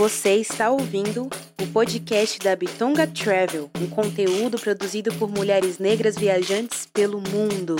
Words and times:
Você 0.00 0.36
está 0.36 0.70
ouvindo 0.70 1.28
o 1.60 1.66
podcast 1.74 2.38
da 2.38 2.56
Bitonga 2.56 3.06
Travel, 3.06 3.70
um 3.78 3.86
conteúdo 3.86 4.58
produzido 4.58 5.12
por 5.16 5.28
mulheres 5.28 5.78
negras 5.78 6.16
viajantes 6.16 6.86
pelo 6.86 7.20
mundo. 7.20 7.76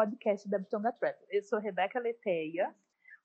Podcast 0.00 0.48
da 0.48 0.58
Bitonga 0.58 0.92
Travel. 0.92 1.26
Eu 1.28 1.42
sou 1.42 1.58
Rebeca 1.58 2.00
Leteia. 2.00 2.74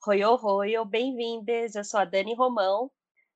Oi, 0.06 0.26
oi, 0.26 0.78
oi, 0.78 0.86
bem-vindas. 0.86 1.74
Eu 1.74 1.86
sou 1.86 2.02
a 2.02 2.04
Dani 2.04 2.36
Romão. 2.36 2.92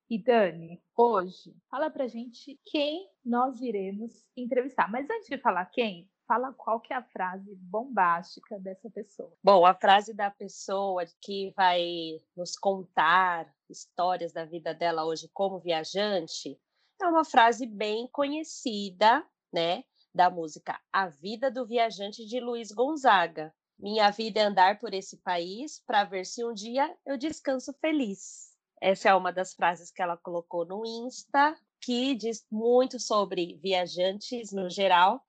E 0.09 0.21
Dani, 0.21 0.83
hoje, 0.93 1.55
fala 1.71 1.89
pra 1.89 2.05
gente 2.05 2.59
quem 2.65 3.09
nós 3.23 3.61
iremos 3.61 4.25
entrevistar. 4.35 4.91
Mas 4.91 5.09
antes 5.09 5.29
de 5.29 5.37
falar 5.37 5.63
quem, 5.67 6.09
fala 6.27 6.51
qual 6.51 6.81
que 6.81 6.91
é 6.91 6.97
a 6.97 7.01
frase 7.01 7.55
bombástica 7.55 8.59
dessa 8.59 8.89
pessoa. 8.89 9.31
Bom, 9.41 9.65
a 9.65 9.73
frase 9.73 10.13
da 10.13 10.29
pessoa 10.29 11.05
que 11.21 11.53
vai 11.55 12.19
nos 12.35 12.57
contar 12.57 13.49
histórias 13.69 14.33
da 14.33 14.43
vida 14.43 14.73
dela 14.73 15.05
hoje 15.05 15.29
como 15.31 15.59
viajante 15.59 16.59
é 17.01 17.07
uma 17.07 17.23
frase 17.23 17.65
bem 17.65 18.05
conhecida, 18.11 19.25
né? 19.53 19.85
Da 20.13 20.29
música 20.29 20.79
A 20.91 21.07
Vida 21.07 21.51
do 21.51 21.65
Viajante 21.65 22.25
de 22.25 22.39
Luiz 22.39 22.71
Gonzaga. 22.71 23.53
Minha 23.77 24.09
vida 24.11 24.39
é 24.39 24.43
andar 24.43 24.79
por 24.79 24.93
esse 24.93 25.17
país 25.17 25.81
para 25.85 26.03
ver 26.03 26.25
se 26.25 26.43
um 26.43 26.53
dia 26.53 26.93
eu 27.05 27.17
descanso 27.17 27.71
feliz. 27.79 28.49
Essa 28.81 29.09
é 29.09 29.15
uma 29.15 29.31
das 29.31 29.53
frases 29.53 29.91
que 29.91 30.01
ela 30.01 30.17
colocou 30.17 30.65
no 30.65 30.85
Insta, 30.85 31.55
que 31.81 32.15
diz 32.15 32.45
muito 32.51 32.99
sobre 32.99 33.57
viajantes 33.61 34.51
no 34.51 34.69
geral. 34.69 35.21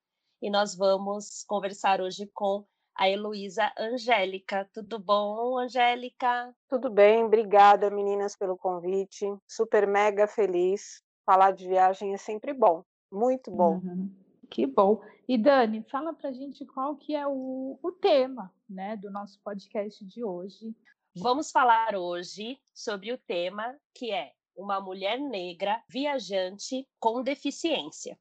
E 0.43 0.51
nós 0.51 0.75
vamos 0.75 1.45
conversar 1.47 2.01
hoje 2.01 2.29
com 2.33 2.65
a 2.97 3.09
Heloísa 3.09 3.73
Angélica. 3.79 4.69
Tudo 4.73 4.99
bom, 4.99 5.59
Angélica? 5.59 6.55
Tudo 6.69 6.91
bem, 6.91 7.25
obrigada 7.25 7.91
meninas 7.91 8.37
pelo 8.37 8.57
convite. 8.57 9.27
Super 9.47 9.87
mega 9.87 10.27
feliz. 10.27 11.03
Falar 11.25 11.53
de 11.53 11.69
viagem 11.69 12.15
é 12.15 12.17
sempre 12.17 12.53
bom, 12.53 12.85
muito 13.13 13.51
bom. 13.51 13.75
Uhum, 13.77 14.11
que 14.51 14.67
bom. 14.67 15.01
E 15.29 15.39
Dani, 15.39 15.83
fala 15.85 16.13
pra 16.13 16.33
gente 16.33 16.67
qual 16.67 16.97
que 16.97 17.15
é 17.15 17.27
o, 17.27 17.79
o 17.81 17.93
tema 17.93 18.53
né, 18.69 18.97
do 18.97 19.11
nosso 19.11 19.41
podcast 19.43 20.05
de 20.05 20.25
hoje. 20.25 20.75
Vamos 21.15 21.51
falar 21.51 21.95
hoje 21.95 22.59
sobre 22.75 23.13
o 23.13 23.19
tema 23.19 23.79
que 23.95 24.11
é 24.11 24.33
uma 24.57 24.81
mulher 24.81 25.19
negra 25.19 25.83
viajante 25.89 26.87
com 26.99 27.23
deficiência. 27.23 28.19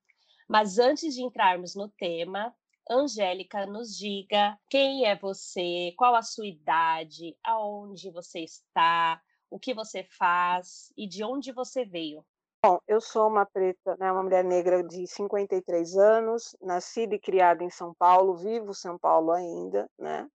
Mas 0.48 0.78
antes 0.78 1.16
de 1.16 1.24
entrarmos 1.24 1.76
no 1.76 1.90
tema, 1.90 2.56
Angélica, 2.90 3.66
nos 3.66 3.96
diga 3.96 4.58
quem 4.70 5.06
é 5.06 5.16
você, 5.16 5.94
qual 5.98 6.16
a 6.16 6.22
sua 6.22 6.48
idade, 6.48 7.36
aonde 7.44 8.10
você 8.12 8.40
está, 8.40 9.22
o 9.50 9.60
que 9.60 9.74
você 9.74 10.04
faz 10.04 10.92
e 10.98 11.08
de 11.08 11.24
onde 11.24 11.52
você 11.52 11.86
veio. 11.86 12.26
Bom, 12.64 12.78
eu 12.90 13.00
sou 13.00 13.28
uma 13.30 13.46
preta, 13.46 13.96
né, 13.98 14.12
uma 14.12 14.22
mulher 14.22 14.44
negra 14.44 14.84
de 14.84 15.08
53 15.08 15.96
anos, 15.96 16.56
nascida 16.62 17.16
e 17.16 17.20
criada 17.20 17.64
em 17.64 17.70
São 17.70 17.94
Paulo, 17.98 18.36
vivo 18.36 18.74
São 18.74 18.98
Paulo 19.00 19.32
ainda, 19.32 19.90
né? 19.98 20.28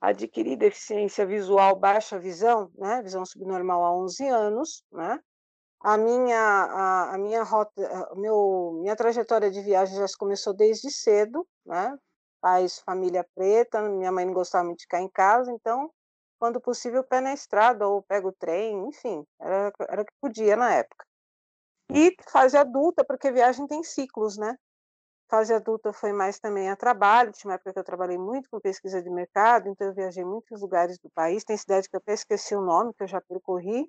Adquiri 0.00 0.56
deficiência 0.56 1.26
visual 1.26 1.76
baixa 1.76 2.18
visão, 2.18 2.70
né, 2.76 3.02
visão 3.02 3.26
subnormal 3.26 3.84
há 3.84 3.94
11 3.96 4.28
anos, 4.28 4.84
né? 4.92 5.20
A 5.80 5.96
minha 5.98 6.38
a, 6.38 7.14
a 7.16 7.18
minha 7.18 7.42
rota, 7.44 7.72
meu 8.16 8.78
minha 8.82 8.96
trajetória 8.96 9.50
de 9.50 9.62
viagem 9.62 9.98
já 9.98 10.06
começou 10.18 10.54
desde 10.54 10.90
cedo, 10.90 11.46
né? 11.66 11.96
Pais, 12.40 12.80
família 12.80 13.26
preta, 13.34 13.82
minha 13.82 14.12
mãe 14.12 14.26
não 14.26 14.34
gostava 14.34 14.64
muito 14.64 14.78
de 14.80 14.84
ficar 14.84 15.02
em 15.02 15.10
casa, 15.10 15.52
então, 15.52 15.90
quando 16.38 16.60
possível, 16.60 17.04
pé 17.04 17.20
na 17.20 17.34
estrada 17.34 17.88
ou 17.88 18.02
pego 18.02 18.28
o 18.30 18.32
trem, 18.34 18.88
enfim, 18.88 19.24
era 19.40 19.72
era 19.90 20.02
o 20.02 20.06
que 20.06 20.14
podia 20.20 20.56
na 20.56 20.74
época. 20.74 21.09
E 21.92 22.14
fase 22.30 22.56
adulta, 22.56 23.04
porque 23.04 23.32
viagem 23.32 23.66
tem 23.66 23.82
ciclos, 23.82 24.36
né? 24.36 24.56
Fase 25.28 25.54
adulta 25.54 25.92
foi 25.92 26.12
mais 26.12 26.40
também 26.40 26.68
a 26.70 26.76
trabalho, 26.76 27.32
tinha 27.32 27.50
uma 27.50 27.54
época 27.54 27.72
que 27.72 27.78
eu 27.78 27.84
trabalhei 27.84 28.18
muito 28.18 28.48
com 28.50 28.60
pesquisa 28.60 29.00
de 29.00 29.08
mercado, 29.08 29.68
então 29.68 29.86
eu 29.86 29.94
viajei 29.94 30.24
muitos 30.24 30.60
lugares 30.60 30.98
do 30.98 31.08
país, 31.10 31.44
tem 31.44 31.56
cidade 31.56 31.88
que 31.88 31.94
eu 31.94 32.00
até 32.00 32.14
esqueci 32.14 32.54
o 32.54 32.60
nome, 32.60 32.92
que 32.94 33.04
eu 33.04 33.08
já 33.08 33.20
percorri, 33.20 33.88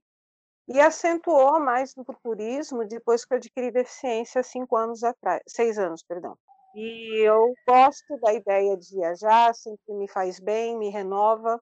e 0.67 0.79
acentuou 0.79 1.59
mais 1.59 1.95
no 1.95 2.05
turismo 2.23 2.85
depois 2.85 3.25
que 3.25 3.33
eu 3.33 3.37
adquiri 3.37 3.71
deficiência 3.71 4.43
cinco 4.43 4.75
anos 4.75 5.03
atrás, 5.03 5.41
seis 5.47 5.77
anos, 5.77 6.03
perdão. 6.03 6.37
E 6.75 7.27
eu 7.27 7.53
gosto 7.67 8.17
da 8.19 8.33
ideia 8.33 8.77
de 8.77 8.95
viajar, 8.95 9.53
sempre 9.55 9.93
me 9.95 10.07
faz 10.07 10.39
bem, 10.39 10.77
me 10.77 10.89
renova, 10.89 11.59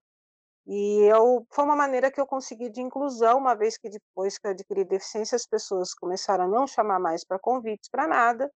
e 0.68 1.02
eu 1.04 1.46
foi 1.52 1.66
uma 1.66 1.76
maneira 1.76 2.12
que 2.12 2.20
eu 2.20 2.28
consegui 2.28 2.70
de 2.70 2.82
inclusão, 2.82 3.38
uma 3.38 3.56
vez 3.56 3.78
que 3.78 3.90
depois 3.90 4.38
que 4.38 4.48
eu 4.48 4.52
adquiri 4.52 4.86
deficiência, 4.86 5.36
as 5.36 5.46
pessoas 5.46 5.94
começaram 5.94 6.46
a 6.46 6.48
não 6.48 6.68
chamar 6.68 7.00
mais 7.00 7.26
para 7.26 7.40
convites 7.40 7.90
para 7.90 8.08
nada, 8.08 8.52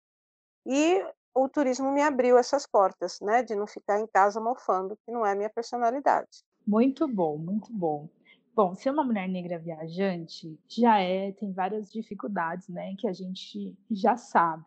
e 0.66 1.04
o 1.34 1.48
turismo 1.48 1.92
me 1.92 2.02
abriu 2.02 2.38
essas 2.38 2.68
portas, 2.68 3.20
né, 3.22 3.42
de 3.42 3.56
não 3.56 3.66
ficar 3.66 4.00
em 4.00 4.08
casa 4.08 4.42
mofando, 4.42 4.98
que 5.06 5.12
não 5.12 5.26
é 5.26 5.34
minha 5.34 5.50
personalidade. 5.50 6.44
Muito 6.68 7.08
bom, 7.08 7.38
muito 7.38 7.72
bom. 7.72 8.10
Bom, 8.54 8.76
ser 8.76 8.90
uma 8.90 9.04
mulher 9.04 9.30
negra 9.30 9.58
viajante 9.58 10.60
já 10.68 11.00
é, 11.00 11.32
tem 11.32 11.54
várias 11.54 11.90
dificuldades, 11.90 12.68
né, 12.68 12.94
que 12.98 13.08
a 13.08 13.14
gente 13.14 13.76
já 13.90 14.18
sabe. 14.18 14.66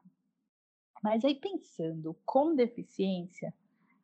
Mas 1.03 1.23
aí 1.23 1.35
pensando 1.35 2.17
com 2.25 2.55
deficiência, 2.55 3.53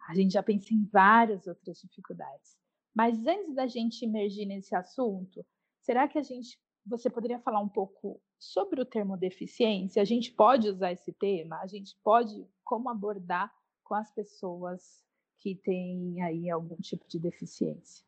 a 0.06 0.14
gente 0.14 0.32
já 0.32 0.42
pensa 0.42 0.74
em 0.74 0.84
várias 0.92 1.47
outras 1.47 1.80
dificuldades. 1.80 2.59
Mas 2.94 3.26
antes 3.26 3.54
da 3.54 3.66
gente 3.66 4.04
emergir 4.04 4.46
nesse 4.46 4.74
assunto, 4.74 5.44
será 5.80 6.08
que 6.08 6.18
a 6.18 6.22
gente, 6.22 6.58
você 6.84 7.08
poderia 7.08 7.38
falar 7.40 7.60
um 7.60 7.68
pouco 7.68 8.20
sobre 8.38 8.80
o 8.80 8.86
termo 8.86 9.16
deficiência? 9.16 10.02
A 10.02 10.04
gente 10.04 10.32
pode 10.32 10.68
usar 10.68 10.92
esse 10.92 11.12
tema? 11.12 11.60
A 11.60 11.66
gente 11.66 11.96
pode 12.02 12.46
como 12.64 12.88
abordar 12.88 13.52
com 13.84 13.94
as 13.94 14.10
pessoas 14.12 15.04
que 15.38 15.54
têm 15.56 16.22
aí 16.22 16.50
algum 16.50 16.76
tipo 16.76 17.06
de 17.08 17.18
deficiência? 17.18 18.04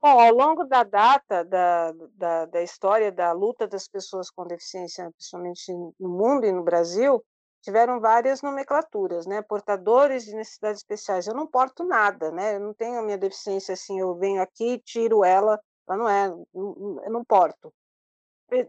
Bom, 0.00 0.20
ao 0.20 0.32
longo 0.32 0.64
da 0.64 0.84
data 0.84 1.44
da, 1.44 1.92
da, 2.14 2.46
da 2.46 2.62
história 2.62 3.10
da 3.10 3.32
luta 3.32 3.66
das 3.66 3.88
pessoas 3.88 4.30
com 4.30 4.46
deficiência, 4.46 5.10
principalmente 5.10 5.72
no 5.98 6.08
mundo 6.08 6.46
e 6.46 6.52
no 6.52 6.62
Brasil, 6.62 7.24
tiveram 7.62 8.00
várias 8.00 8.42
nomenclaturas, 8.42 9.26
né? 9.26 9.42
Portadores 9.42 10.24
de 10.24 10.34
necessidades 10.34 10.80
especiais. 10.80 11.26
Eu 11.26 11.34
não 11.34 11.46
porto 11.46 11.84
nada, 11.84 12.30
né? 12.30 12.56
Eu 12.56 12.60
não 12.60 12.74
tenho 12.74 12.98
a 12.98 13.02
minha 13.02 13.18
deficiência 13.18 13.74
assim, 13.74 13.98
eu 14.00 14.14
venho 14.14 14.40
aqui, 14.40 14.78
tiro 14.84 15.24
ela, 15.24 15.60
ela 15.88 15.98
não 15.98 16.08
é, 16.08 16.28
eu 16.28 17.10
não 17.10 17.24
porto. 17.24 17.72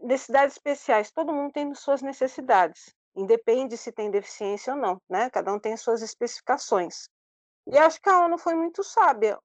Necessidades 0.02 0.56
especiais, 0.56 1.10
todo 1.10 1.32
mundo 1.32 1.52
tem 1.52 1.74
suas 1.74 2.02
necessidades, 2.02 2.94
independe 3.16 3.76
se 3.78 3.90
tem 3.90 4.10
deficiência 4.10 4.74
ou 4.74 4.78
não, 4.78 5.00
né? 5.08 5.30
Cada 5.30 5.52
um 5.52 5.58
tem 5.58 5.76
suas 5.76 6.02
especificações. 6.02 7.08
E 7.66 7.78
acho 7.78 8.00
que 8.00 8.10
a 8.10 8.24
ONU 8.24 8.36
foi 8.36 8.54
muito 8.54 8.82
sábia. 8.82 9.38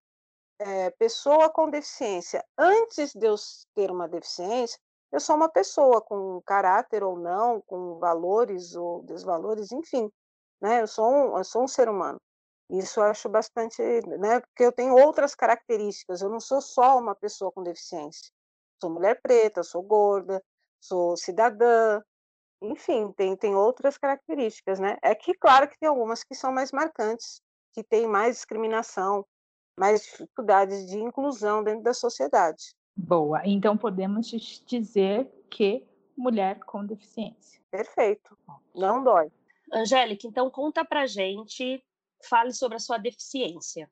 É, 0.58 0.90
pessoa 0.92 1.50
com 1.50 1.70
deficiência, 1.70 2.44
antes 2.58 3.14
de 3.14 3.28
eu 3.28 3.36
ter 3.76 3.92
uma 3.92 4.08
deficiência, 4.08 4.80
eu 5.12 5.20
sou 5.20 5.36
uma 5.36 5.50
pessoa 5.50 6.02
com 6.02 6.42
caráter 6.46 7.04
ou 7.04 7.18
não, 7.18 7.62
com 7.62 7.98
valores 8.00 8.76
ou 8.76 9.04
desvalores, 9.04 9.72
enfim, 9.72 10.12
né? 10.62 10.82
Eu 10.82 10.88
sou 10.88 11.10
um, 11.10 11.38
eu 11.38 11.44
sou 11.44 11.64
um 11.64 11.68
ser 11.68 11.90
humano. 11.90 12.20
Isso 12.70 13.00
eu 13.00 13.06
acho 13.06 13.30
bastante, 13.30 13.82
né? 14.20 14.40
Porque 14.42 14.64
eu 14.64 14.72
tenho 14.72 14.96
outras 14.96 15.36
características. 15.36 16.22
Eu 16.22 16.30
não 16.30 16.40
sou 16.40 16.62
só 16.62 16.98
uma 16.98 17.16
pessoa 17.16 17.52
com 17.52 17.64
deficiência. 17.64 18.32
Sou 18.82 18.90
mulher 18.90 19.22
preta, 19.22 19.64
sou 19.64 19.84
gorda, 19.84 20.44
sou 20.82 21.16
cidadã, 21.18 22.02
enfim, 22.62 23.12
tem 23.14 23.36
tem 23.38 23.56
outras 23.56 23.98
características, 23.98 24.80
né? 24.80 24.98
É 25.02 25.14
que 25.16 25.34
claro 25.36 25.68
que 25.70 25.78
tem 25.80 25.90
algumas 25.90 26.24
que 26.24 26.36
são 26.36 26.52
mais 26.52 26.72
marcantes, 26.72 27.42
que 27.74 27.84
têm 27.84 28.08
mais 28.08 28.38
discriminação, 28.38 29.26
mais 29.80 30.04
dificuldades 30.04 30.86
de 30.88 31.00
inclusão 31.00 31.64
dentro 31.64 31.84
da 31.84 31.94
sociedade. 31.94 32.76
Boa. 32.96 33.42
Então 33.46 33.78
podemos 33.78 34.28
dizer 34.66 35.30
que 35.50 35.86
mulher 36.18 36.60
com 36.60 36.86
deficiência. 36.86 37.62
Perfeito. 37.70 38.38
Não 38.74 39.04
dói. 39.04 39.32
Angélica, 39.74 40.28
então 40.28 40.50
conta 40.50 40.86
pra 40.86 41.06
gente, 41.06 41.84
fale 42.24 42.54
sobre 42.54 42.78
a 42.78 42.80
sua 42.80 42.98
deficiência. 42.98 43.90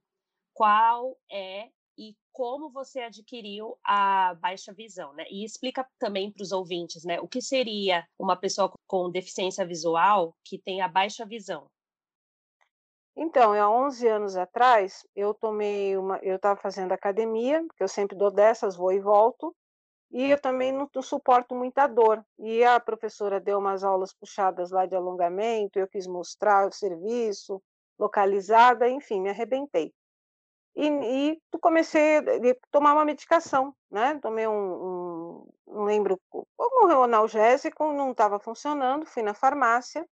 Qual 0.53 1.17
é 1.31 1.69
e 1.97 2.15
como 2.31 2.71
você 2.71 3.01
adquiriu 3.01 3.77
a 3.83 4.33
baixa 4.35 4.73
visão, 4.73 5.13
né? 5.13 5.25
E 5.29 5.43
explica 5.43 5.87
também 5.99 6.31
para 6.31 6.41
os 6.41 6.51
ouvintes, 6.51 7.03
né, 7.03 7.19
o 7.19 7.27
que 7.27 7.41
seria 7.41 8.07
uma 8.17 8.35
pessoa 8.35 8.71
com 8.87 9.11
deficiência 9.11 9.65
visual 9.65 10.35
que 10.43 10.57
tem 10.57 10.81
a 10.81 10.87
baixa 10.87 11.25
visão. 11.25 11.67
Então, 13.15 13.53
há 13.53 13.69
11 13.69 14.07
anos 14.07 14.35
atrás, 14.35 15.05
eu 15.15 15.33
tomei 15.35 15.95
uma 15.97 16.17
eu 16.23 16.35
estava 16.37 16.59
fazendo 16.59 16.91
academia, 16.93 17.63
porque 17.67 17.83
eu 17.83 17.87
sempre 17.87 18.17
dou 18.17 18.31
dessas, 18.31 18.75
vou 18.75 18.91
e 18.91 18.99
volto, 18.99 19.55
e 20.11 20.31
eu 20.31 20.39
também 20.41 20.71
não 20.73 20.89
não 20.95 21.01
suporto 21.03 21.55
muita 21.55 21.87
dor. 21.87 22.23
E 22.39 22.63
a 22.63 22.79
professora 22.79 23.39
deu 23.39 23.59
umas 23.59 23.83
aulas 23.83 24.13
puxadas 24.13 24.71
lá 24.71 24.85
de 24.87 24.95
alongamento, 24.95 25.79
eu 25.79 25.87
quis 25.87 26.07
mostrar 26.07 26.67
o 26.67 26.71
serviço, 26.73 27.61
localizada, 27.99 28.89
enfim, 28.89 29.21
me 29.21 29.29
arrebentei. 29.29 29.93
E 30.75 30.87
e 31.33 31.41
comecei 31.61 32.17
a 32.19 32.23
tomar 32.71 32.93
uma 32.93 33.05
medicação, 33.05 33.75
né, 33.91 34.19
tomei 34.21 34.47
um 34.47 35.45
um 35.67 35.75
não 35.75 35.83
lembro 35.85 36.19
algum 36.57 36.87
analgésico, 37.03 37.91
não 37.93 38.11
estava 38.11 38.39
funcionando, 38.39 39.05
fui 39.07 39.23
na 39.23 39.33
farmácia, 39.33 40.07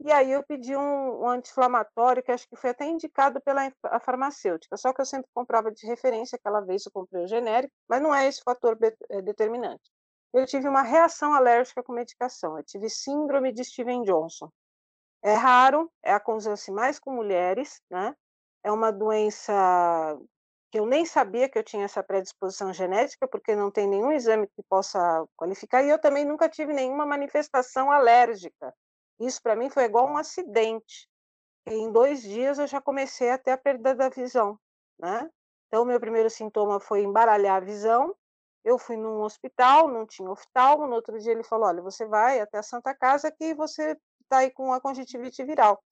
e 0.00 0.10
aí 0.12 0.30
eu 0.32 0.42
pedi 0.44 0.76
um 0.76 1.22
um 1.24 1.28
anti-inflamatório, 1.28 2.22
que 2.22 2.32
acho 2.32 2.48
que 2.48 2.56
foi 2.56 2.70
até 2.70 2.86
indicado 2.86 3.40
pela 3.42 3.70
farmacêutica, 4.00 4.76
só 4.76 4.92
que 4.92 5.00
eu 5.00 5.06
sempre 5.06 5.28
comprava 5.34 5.70
de 5.70 5.86
referência, 5.86 6.36
aquela 6.36 6.60
vez 6.60 6.86
eu 6.86 6.92
comprei 6.92 7.24
o 7.24 7.28
genérico, 7.28 7.72
mas 7.88 8.02
não 8.02 8.14
é 8.14 8.26
esse 8.28 8.42
fator 8.42 8.78
eh, 9.10 9.22
determinante. 9.22 9.90
Eu 10.32 10.46
tive 10.46 10.68
uma 10.68 10.82
reação 10.82 11.34
alérgica 11.34 11.82
com 11.82 11.92
medicação, 11.92 12.56
eu 12.58 12.64
tive 12.64 12.88
síndrome 12.90 13.52
de 13.52 13.64
Steven 13.64 14.02
Johnson. 14.04 14.50
É 15.22 15.34
raro, 15.34 15.90
é 16.02 16.12
acontece 16.14 16.70
mais 16.72 16.98
com 16.98 17.12
mulheres, 17.12 17.80
né, 17.90 18.14
é 18.64 18.72
uma 18.72 18.90
doença 18.92 19.52
que 20.70 20.78
eu 20.78 20.86
nem 20.86 21.04
sabia 21.04 21.48
que 21.48 21.58
eu 21.58 21.64
tinha 21.64 21.84
essa 21.84 22.02
predisposição 22.02 22.72
genética, 22.72 23.26
porque 23.28 23.56
não 23.56 23.70
tem 23.70 23.88
nenhum 23.88 24.12
exame 24.12 24.46
que 24.46 24.62
possa 24.68 25.26
qualificar, 25.36 25.82
e 25.84 25.90
eu 25.90 26.00
também 26.00 26.24
nunca 26.24 26.48
tive 26.48 26.72
nenhuma 26.72 27.04
manifestação 27.06 27.90
alérgica. 27.90 28.72
Isso 29.20 29.42
para 29.42 29.54
mim 29.54 29.70
foi 29.70 29.84
igual 29.84 30.06
um 30.08 30.16
acidente. 30.16 31.08
Em 31.66 31.92
2 31.92 32.22
dias 32.22 32.58
eu 32.58 32.66
já 32.66 32.80
comecei 32.80 33.30
a 33.30 33.38
ter 33.38 33.52
a 33.52 33.58
perda 33.58 33.94
da 33.94 34.08
visão, 34.08 34.58
né. 34.98 35.30
Então 35.68 35.82
o 35.84 35.86
meu 35.86 36.00
primeiro 36.00 36.30
sintoma 36.30 36.80
foi 36.80 37.02
embaralhar 37.02 37.56
a 37.58 37.64
visão, 37.64 38.14
eu 38.64 38.78
fui 38.78 38.96
num 38.96 39.22
hospital, 39.22 39.88
não 39.88 40.06
tinha 40.06 40.30
oftalmo, 40.30 40.86
no 40.86 40.94
outro 40.94 41.18
dia 41.18 41.32
ele 41.32 41.44
falou: 41.44 41.68
"Olha, 41.68 41.82
você 41.82 42.06
vai 42.06 42.40
até 42.40 42.58
a 42.58 42.62
Santa 42.62 42.94
Casa 42.94 43.30
que 43.30 43.54
você 43.54 43.96
está 44.22 44.38
aí 44.38 44.50
com 44.50 44.72
a 44.72 44.80
conjuntivite 44.80 45.44
viral". 45.44 45.82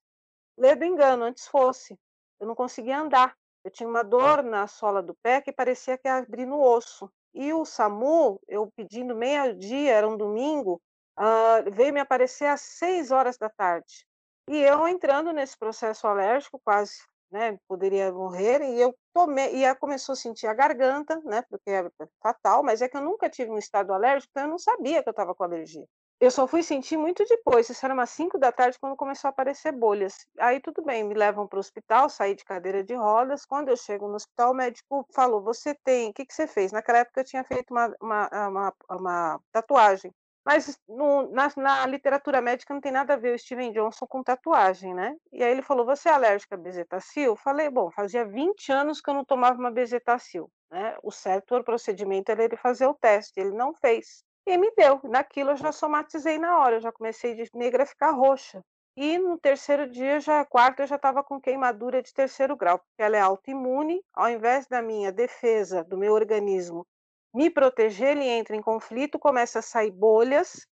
Lê 0.59 0.75
do 0.77 0.85
engano, 0.85 1.25
antes 1.25 1.47
fosse. 1.49 1.99
Eu 2.41 2.47
não 2.47 2.55
conseguia 2.55 3.01
andar, 3.01 3.35
eu 3.65 3.71
tinha 3.71 3.89
uma 3.89 4.03
dor 4.05 4.43
na 4.43 4.67
sola 4.67 5.03
do 5.03 5.15
pé 5.23 5.41
que 5.41 5.53
parecia 5.53 5.99
que 5.99 6.09
ia 6.09 6.17
abrir 6.17 6.47
no 6.47 6.61
osso. 6.61 7.11
E 7.35 7.53
o 7.53 7.65
SAMU, 7.65 8.41
eu 8.49 8.71
pedindo 8.77 9.15
meio-dia, 9.15 9.93
era 9.93 10.09
um 10.09 10.17
domingo, 10.17 10.81
hã, 11.19 11.65
veio 11.73 11.93
me 11.95 12.01
aparecer 12.01 12.47
às 12.47 12.61
18h. 12.63 14.05
E 14.49 14.57
eu 14.59 14.89
entrando 14.89 15.33
nesse 15.33 15.59
processo 15.59 16.07
alérgico, 16.07 16.61
quase, 16.65 16.95
né, 17.31 17.59
poderia 17.69 18.13
morrer, 18.13 18.63
e 18.63 18.81
eu 18.81 18.95
tomei 19.15 19.65
e 19.65 19.75
começou 19.77 20.15
a 20.15 20.17
sentir 20.17 20.47
a 20.47 20.55
garganta, 20.55 21.21
né, 21.25 21.43
porque 21.51 21.71
é 21.71 21.85
fatal, 22.23 22.63
mas 22.63 22.81
é 22.83 22.89
que 22.89 22.97
eu 22.97 23.03
nunca 23.03 23.29
tive 23.31 23.51
um 23.51 23.59
estado 23.59 23.93
alérgico, 23.93 24.31
então 24.33 24.45
eu 24.45 24.51
não 24.51 24.59
sabia 24.59 25.03
que 25.03 25.09
eu 25.09 25.13
estava 25.13 25.35
com 25.35 25.45
alergia. 25.45 25.85
Eu 26.21 26.31
só 26.33 26.49
fui 26.49 26.63
sentir 26.65 26.97
muito 26.97 27.25
depois, 27.27 27.69
isso 27.71 27.85
era 27.85 27.95
umas 27.95 28.11
17h, 28.11 28.79
quando 28.81 28.97
começou 28.97 29.29
a 29.29 29.31
aparecer 29.31 29.71
bolhas. 29.73 30.27
Aí 30.41 30.61
tudo 30.61 30.83
bem, 30.83 31.05
me 31.05 31.15
levam 31.15 31.47
para 31.47 31.59
o 31.59 31.61
hospital, 31.61 32.09
saí 32.11 32.35
de 32.35 32.45
cadeira 32.45 32.83
de 32.83 32.95
rodas, 32.95 33.45
quando 33.47 33.69
eu 33.69 33.77
chego 33.77 34.09
no 34.09 34.17
hospital, 34.17 34.51
o 34.53 34.55
médico 34.55 35.07
falou: 35.15 35.43
"Você 35.45 35.75
tem" 35.85 36.13
que 36.13 36.27
que 36.27 36.35
você 36.35 36.47
fez? 36.49 36.73
Naquela 36.73 36.99
época 36.99 37.21
eu 37.21 37.25
tinha 37.25 37.45
feito 37.45 37.71
uma 37.73 37.95
uma 38.03 38.29
uma 38.49 38.75
uma 38.91 39.41
tatuagem, 39.53 40.13
mas 40.49 40.79
no 40.89 41.31
na 41.31 41.49
na 41.57 41.87
literatura 41.87 42.41
médica 42.41 42.73
não 42.75 42.81
tem 42.81 42.93
nada 42.93 43.15
a 43.15 43.17
ver 43.17 43.35
o 43.35 43.39
Steven 43.39 43.73
Johnson 43.73 44.07
com 44.07 44.23
tatuagem, 44.23 44.95
né. 44.95 45.15
E 45.33 45.43
aí 45.45 45.51
ele 45.53 45.63
falou: 45.63 45.85
"Você 45.87 46.09
é 46.09 46.13
alérgica 46.13 46.55
à 46.55 46.59
bezetacil?" 46.59 47.37
Falei: 47.37 47.69
"Bom, 47.71 47.91
fazia 47.91 48.25
20 48.25 48.73
anos 48.73 49.01
que 49.01 49.11
eu 49.11 49.15
não 49.15 49.25
tomava 49.25 49.59
uma 49.59 49.71
bezetacil", 49.71 50.51
né, 50.71 50.97
o 51.03 51.11
certo 51.13 51.55
o 51.57 51.65
procedimento 51.65 52.31
era 52.31 52.45
ele 52.45 52.57
fazer 52.57 52.87
o 52.87 52.95
teste, 52.95 53.39
ele 53.41 53.53
não 53.53 53.75
fez. 53.75 54.23
E 54.47 54.57
me 54.57 54.71
deu, 54.77 55.01
naquilo 55.05 55.51
eu 55.51 55.57
já 55.57 55.71
somatizei 55.73 56.39
na 56.39 56.59
hora, 56.59 56.77
eu 56.77 56.81
já 56.81 56.91
comecei 56.93 57.35
de 57.35 57.45
negra 57.55 57.83
a 57.83 57.87
ficar 57.87 58.13
roxa. 58.13 58.63
E 58.97 59.19
no 59.19 59.39
terceiro 59.39 59.89
dia 59.89 60.19
já 60.21 60.45
quarto 60.45 60.81
eu 60.81 60.87
já 60.87 60.97
estava 60.97 61.23
com 61.23 61.41
queimadura 61.41 62.03
de 62.03 62.13
terceiro 62.13 62.57
grau, 62.57 62.79
porque 62.79 63.03
ela 63.03 63.17
é 63.17 63.21
autoimune, 63.21 64.03
ao 64.15 64.29
invés 64.31 64.67
da 64.67 64.83
minha 64.83 65.13
defesa, 65.13 65.85
do 65.85 65.97
meu 65.99 66.13
organismo 66.15 66.87
me 67.35 67.51
proteger, 67.51 68.17
ele 68.17 68.27
entra 68.27 68.57
em 68.57 68.63
conflito, 68.63 69.19
começa 69.19 69.61
a 69.61 69.63
sair 69.63 69.91
bolhas, 69.91 70.67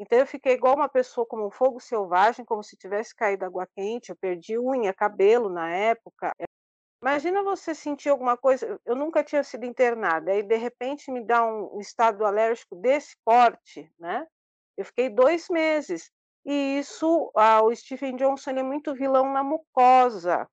então 0.00 0.18
eu 0.18 0.26
fiquei 0.26 0.54
igual 0.54 0.76
uma 0.76 0.88
pessoa 0.88 1.26
como 1.26 1.46
um 1.46 1.50
fogo 1.50 1.80
selvagem, 1.80 2.44
como 2.44 2.62
se 2.62 2.76
tivesse 2.76 3.14
caído 3.14 3.44
água 3.44 3.66
quente, 3.76 4.10
eu 4.10 4.16
perdi 4.16 4.58
unha, 4.58 4.94
cabelo 4.94 5.48
na 5.50 5.70
época. 5.70 6.32
Imagina 7.02 7.42
você 7.44 7.74
sentir 7.74 8.08
alguma 8.08 8.36
coisa 8.36 8.80
eu 8.84 8.96
nunca 8.96 9.22
tinha 9.24 9.42
sido 9.44 9.64
internada, 9.64 10.32
aí 10.32 10.42
de 10.42 10.56
repente 10.56 11.12
me 11.12 11.24
dá 11.24 11.44
um 11.46 11.80
estado 11.80 12.24
alérgico 12.24 12.76
desse 12.76 13.16
porte, 13.24 13.90
né, 13.98 14.26
eu 14.76 14.84
fiquei 14.84 15.08
2 15.10 15.48
meses. 15.48 16.10
E 16.46 16.78
isso 16.78 17.30
ah, 17.36 17.62
o 17.62 17.74
Steven 17.74 18.16
Johnson 18.16 18.50
é 18.52 18.62
muito 18.62 18.94
vilão 18.94 19.32
na 19.32 19.44
mucosa. 19.44 20.48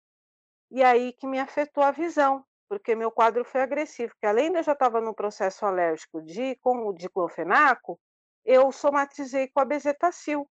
E 0.71 0.83
aí 0.83 1.13
que 1.13 1.27
me 1.27 1.39
afetou 1.39 1.83
a 1.83 1.91
visão, 1.91 2.43
porque 2.75 2.93
meu 2.93 3.09
quadro 3.09 3.45
foi 3.45 3.61
agressivo, 3.61 4.11
porque 4.11 4.27
além 4.27 4.51
de 4.51 4.57
eu 4.57 4.63
já 4.63 4.73
estava 4.73 4.99
no 4.99 5.13
processo 5.13 5.65
alérgico 5.65 6.21
de 6.21 6.57
com 6.57 6.85
o 6.85 6.93
diclofenaco, 6.93 7.97
eu 8.43 8.69
somatizei 8.69 9.47
com 9.47 9.61
a 9.61 9.65
bezetacil, 9.65 10.45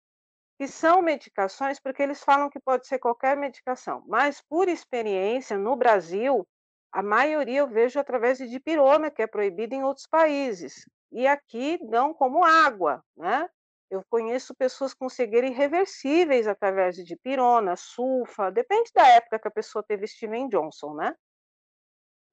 que 0.59 0.67
são 0.67 1.03
medicações 1.03 1.79
porque 1.79 2.03
eles 2.03 2.25
falam 2.25 2.49
que 2.49 2.59
pode 2.59 2.87
ser 2.87 2.99
qualquer 2.99 3.37
medicação, 3.37 4.03
mas 4.09 4.41
por 4.41 4.69
experiência 4.69 5.59
no 5.59 5.77
Brasil, 5.77 6.47
a 6.91 7.03
maioria 7.03 7.59
eu 7.59 7.69
vejo 7.69 8.01
através 8.01 8.39
de 8.39 8.49
dipirona, 8.49 9.11
que 9.11 9.21
é 9.21 9.27
proibida 9.27 9.75
em 9.75 9.85
outros 9.85 10.07
países, 10.07 10.89
e 11.13 11.27
aqui 11.27 11.79
dão 11.91 12.15
como 12.15 12.43
água, 12.43 13.05
né. 13.15 13.47
Eu 13.91 14.03
conheço 14.09 14.55
pessoas 14.55 14.95
com 14.95 15.11
cegueira 15.11 15.47
irreversíveis 15.47 16.49
através 16.49 16.97
de 16.97 17.05
dipirona, 17.05 17.77
sulfa, 17.77 18.51
depende 18.51 18.91
da 18.95 19.07
época 19.09 19.39
que 19.39 19.49
a 19.49 19.51
pessoa 19.51 19.85
teve 19.87 20.07
Steven 20.07 20.49
Johnson, 20.49 20.95
né. 20.95 21.15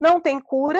Não 0.01 0.19
tem 0.19 0.39
cura, 0.39 0.79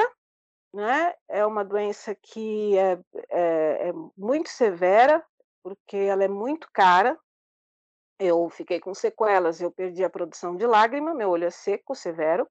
né, 0.73 1.13
é 1.29 1.45
uma 1.45 1.63
doença 1.65 2.15
que 2.15 2.77
é 2.77 2.99
é 3.29 3.89
é 3.89 3.93
muito 4.17 4.49
severa, 4.49 5.23
porque 5.63 5.97
ela 5.97 6.23
é 6.23 6.27
muito 6.29 6.67
cara. 6.73 7.19
Eu 8.19 8.49
fiquei 8.49 8.79
com 8.79 8.93
sequelas, 8.93 9.61
eu 9.61 9.71
perdi 9.71 10.03
a 10.03 10.09
produção 10.09 10.55
de 10.55 10.65
lágrima, 10.67 11.13
meu 11.13 11.29
olho 11.31 11.45
é 11.45 11.49
seco, 11.51 11.95
severo. 11.95 12.47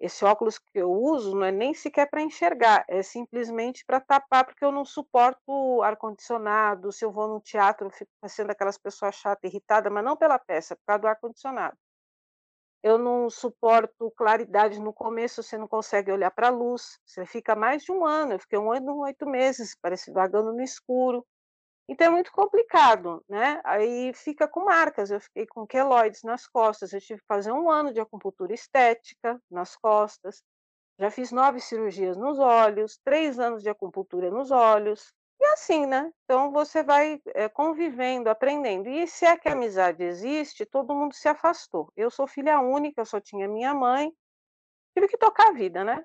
Esse 0.00 0.24
óculos 0.24 0.58
que 0.58 0.78
eu 0.80 0.92
uso 0.92 1.36
não 1.36 1.46
é 1.46 1.52
nem 1.52 1.74
sequer 1.74 2.08
para 2.10 2.22
enxergar, 2.22 2.84
é 2.88 3.02
simplesmente 3.02 3.84
para 3.86 4.00
tapar, 4.00 4.44
porque 4.46 4.64
eu 4.64 4.72
não 4.72 4.84
suporto 4.84 5.82
ar-condicionado, 5.82 6.92
se 6.92 7.04
eu 7.04 7.12
vou 7.12 7.28
num 7.28 7.40
teatro 7.40 7.88
eu 7.88 7.90
fico 7.92 8.10
parecendo 8.20 8.52
aquelas 8.52 8.78
pessoas 8.78 9.14
chata, 9.16 9.46
irritada, 9.48 9.90
mas 9.90 10.04
não 10.04 10.16
pela 10.16 10.38
peça, 10.38 10.76
por 10.76 10.84
causa 10.86 11.00
do 11.02 11.08
ar-condicionado. 11.08 11.76
Eu 12.84 12.96
não 12.96 13.28
suporto 13.28 14.10
claridade, 14.16 14.80
no 14.80 14.92
começo 14.92 15.42
você 15.42 15.58
não 15.58 15.66
consegue 15.66 16.12
olhar 16.12 16.30
pra 16.30 16.48
luz, 16.48 16.98
você 17.04 17.26
fica 17.26 17.56
mais 17.56 17.82
de 17.82 17.90
1 17.90 18.04
ano, 18.06 18.34
eu 18.34 18.38
fiquei 18.38 18.56
1 18.58 18.72
ano 18.72 19.00
8 19.00 19.26
meses, 19.28 19.76
parece 19.82 20.12
vagando 20.12 20.52
no 20.52 20.62
escuro. 20.62 21.26
Então 21.88 22.08
é 22.08 22.10
muito 22.10 22.32
complicado, 22.32 23.24
né, 23.28 23.60
aí 23.64 24.12
fica 24.14 24.48
com 24.48 24.64
marcas, 24.64 25.10
eu 25.10 25.20
fiquei 25.20 25.46
com 25.46 25.66
queloides 25.66 26.22
nas 26.24 26.46
costas, 26.48 26.92
eu 26.92 27.00
tive 27.00 27.20
que 27.20 27.26
fazer 27.28 27.52
1 27.52 27.70
ano 27.70 27.92
de 27.92 28.00
acupuntura 28.00 28.54
estética 28.54 29.40
nas 29.50 29.76
costas, 29.76 30.42
já 31.00 31.10
fiz 31.10 31.32
9 31.32 31.60
cirurgias 31.60 32.16
nos 32.16 32.38
olhos, 32.38 32.98
3 33.04 33.38
anos 33.40 33.62
de 33.62 33.70
acupuntura 33.70 34.30
nos 34.30 34.50
olhos, 34.52 35.12
e 35.48 35.52
assim, 35.52 35.86
né, 35.86 36.12
então 36.24 36.52
você 36.52 36.82
vai, 36.82 37.20
eh, 37.34 37.48
convivendo, 37.48 38.28
aprendendo. 38.28 38.88
E 38.88 39.06
se 39.06 39.24
é 39.24 39.36
que 39.36 39.48
a 39.48 39.52
amizade 39.52 40.02
existe, 40.02 40.66
todo 40.66 40.94
mundo 40.94 41.14
se 41.14 41.28
afastou. 41.28 41.90
Eu 41.96 42.10
sou 42.10 42.26
filha 42.26 42.60
única, 42.60 43.00
eu 43.00 43.06
só 43.06 43.20
tinha 43.20 43.48
minha 43.48 43.74
mãe, 43.74 44.12
tive 44.94 45.08
que 45.08 45.16
tocar 45.16 45.48
a 45.48 45.52
vida, 45.52 45.82
né. 45.84 46.04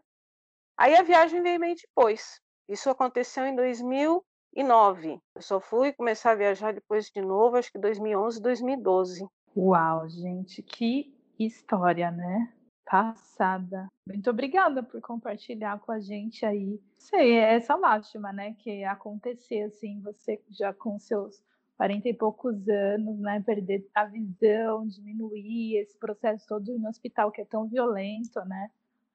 Aí 0.78 0.96
a 0.96 1.04
viagem 1.04 1.42
veio 1.42 1.60
meio 1.60 1.76
depois, 1.76 2.40
isso 2.68 2.90
aconteceu 2.90 3.46
em 3.46 3.56
2009, 3.56 5.20
eu 5.36 5.42
só 5.42 5.60
fui 5.60 5.94
começar 5.94 6.32
a 6.32 6.36
viajar 6.36 6.74
depois 6.74 7.06
de 7.06 7.22
novo, 7.22 7.58
acho 7.58 7.72
que 7.72 7.78
2011, 7.78 8.42
2012. 8.42 9.28
Uau, 9.56 10.10
gente, 10.10 10.64
que 10.64 11.14
história, 11.38 12.10
né, 12.10 12.52
passada. 12.86 13.88
Muito 14.08 14.30
obrigada 14.30 14.84
por 14.84 15.02
compartilhar 15.02 15.80
com 15.80 15.92
a 15.92 16.00
gente 16.00 16.46
aí, 16.46 16.80
sei, 16.98 17.38
essa 17.38 17.76
lástima, 17.76 18.32
né, 18.34 18.54
que 18.60 18.84
acontecer, 18.84 19.64
assim, 19.64 20.02
você 20.02 20.42
já 20.50 20.74
com 20.74 21.00
seus 21.00 21.44
40 21.78 22.10
e 22.10 22.14
poucos 22.14 22.68
anos, 22.68 23.20
né, 23.20 23.42
perder 23.42 23.88
a 23.96 24.06
visão, 24.06 24.88
diminuir, 24.88 25.78
esse 25.78 25.98
processo 25.98 26.46
todo 26.48 26.78
no 26.78 26.90
hospital 26.90 27.32
que 27.32 27.42
é 27.42 27.46
tão 27.46 27.68
violento, 27.68 28.40
né, 28.46 28.70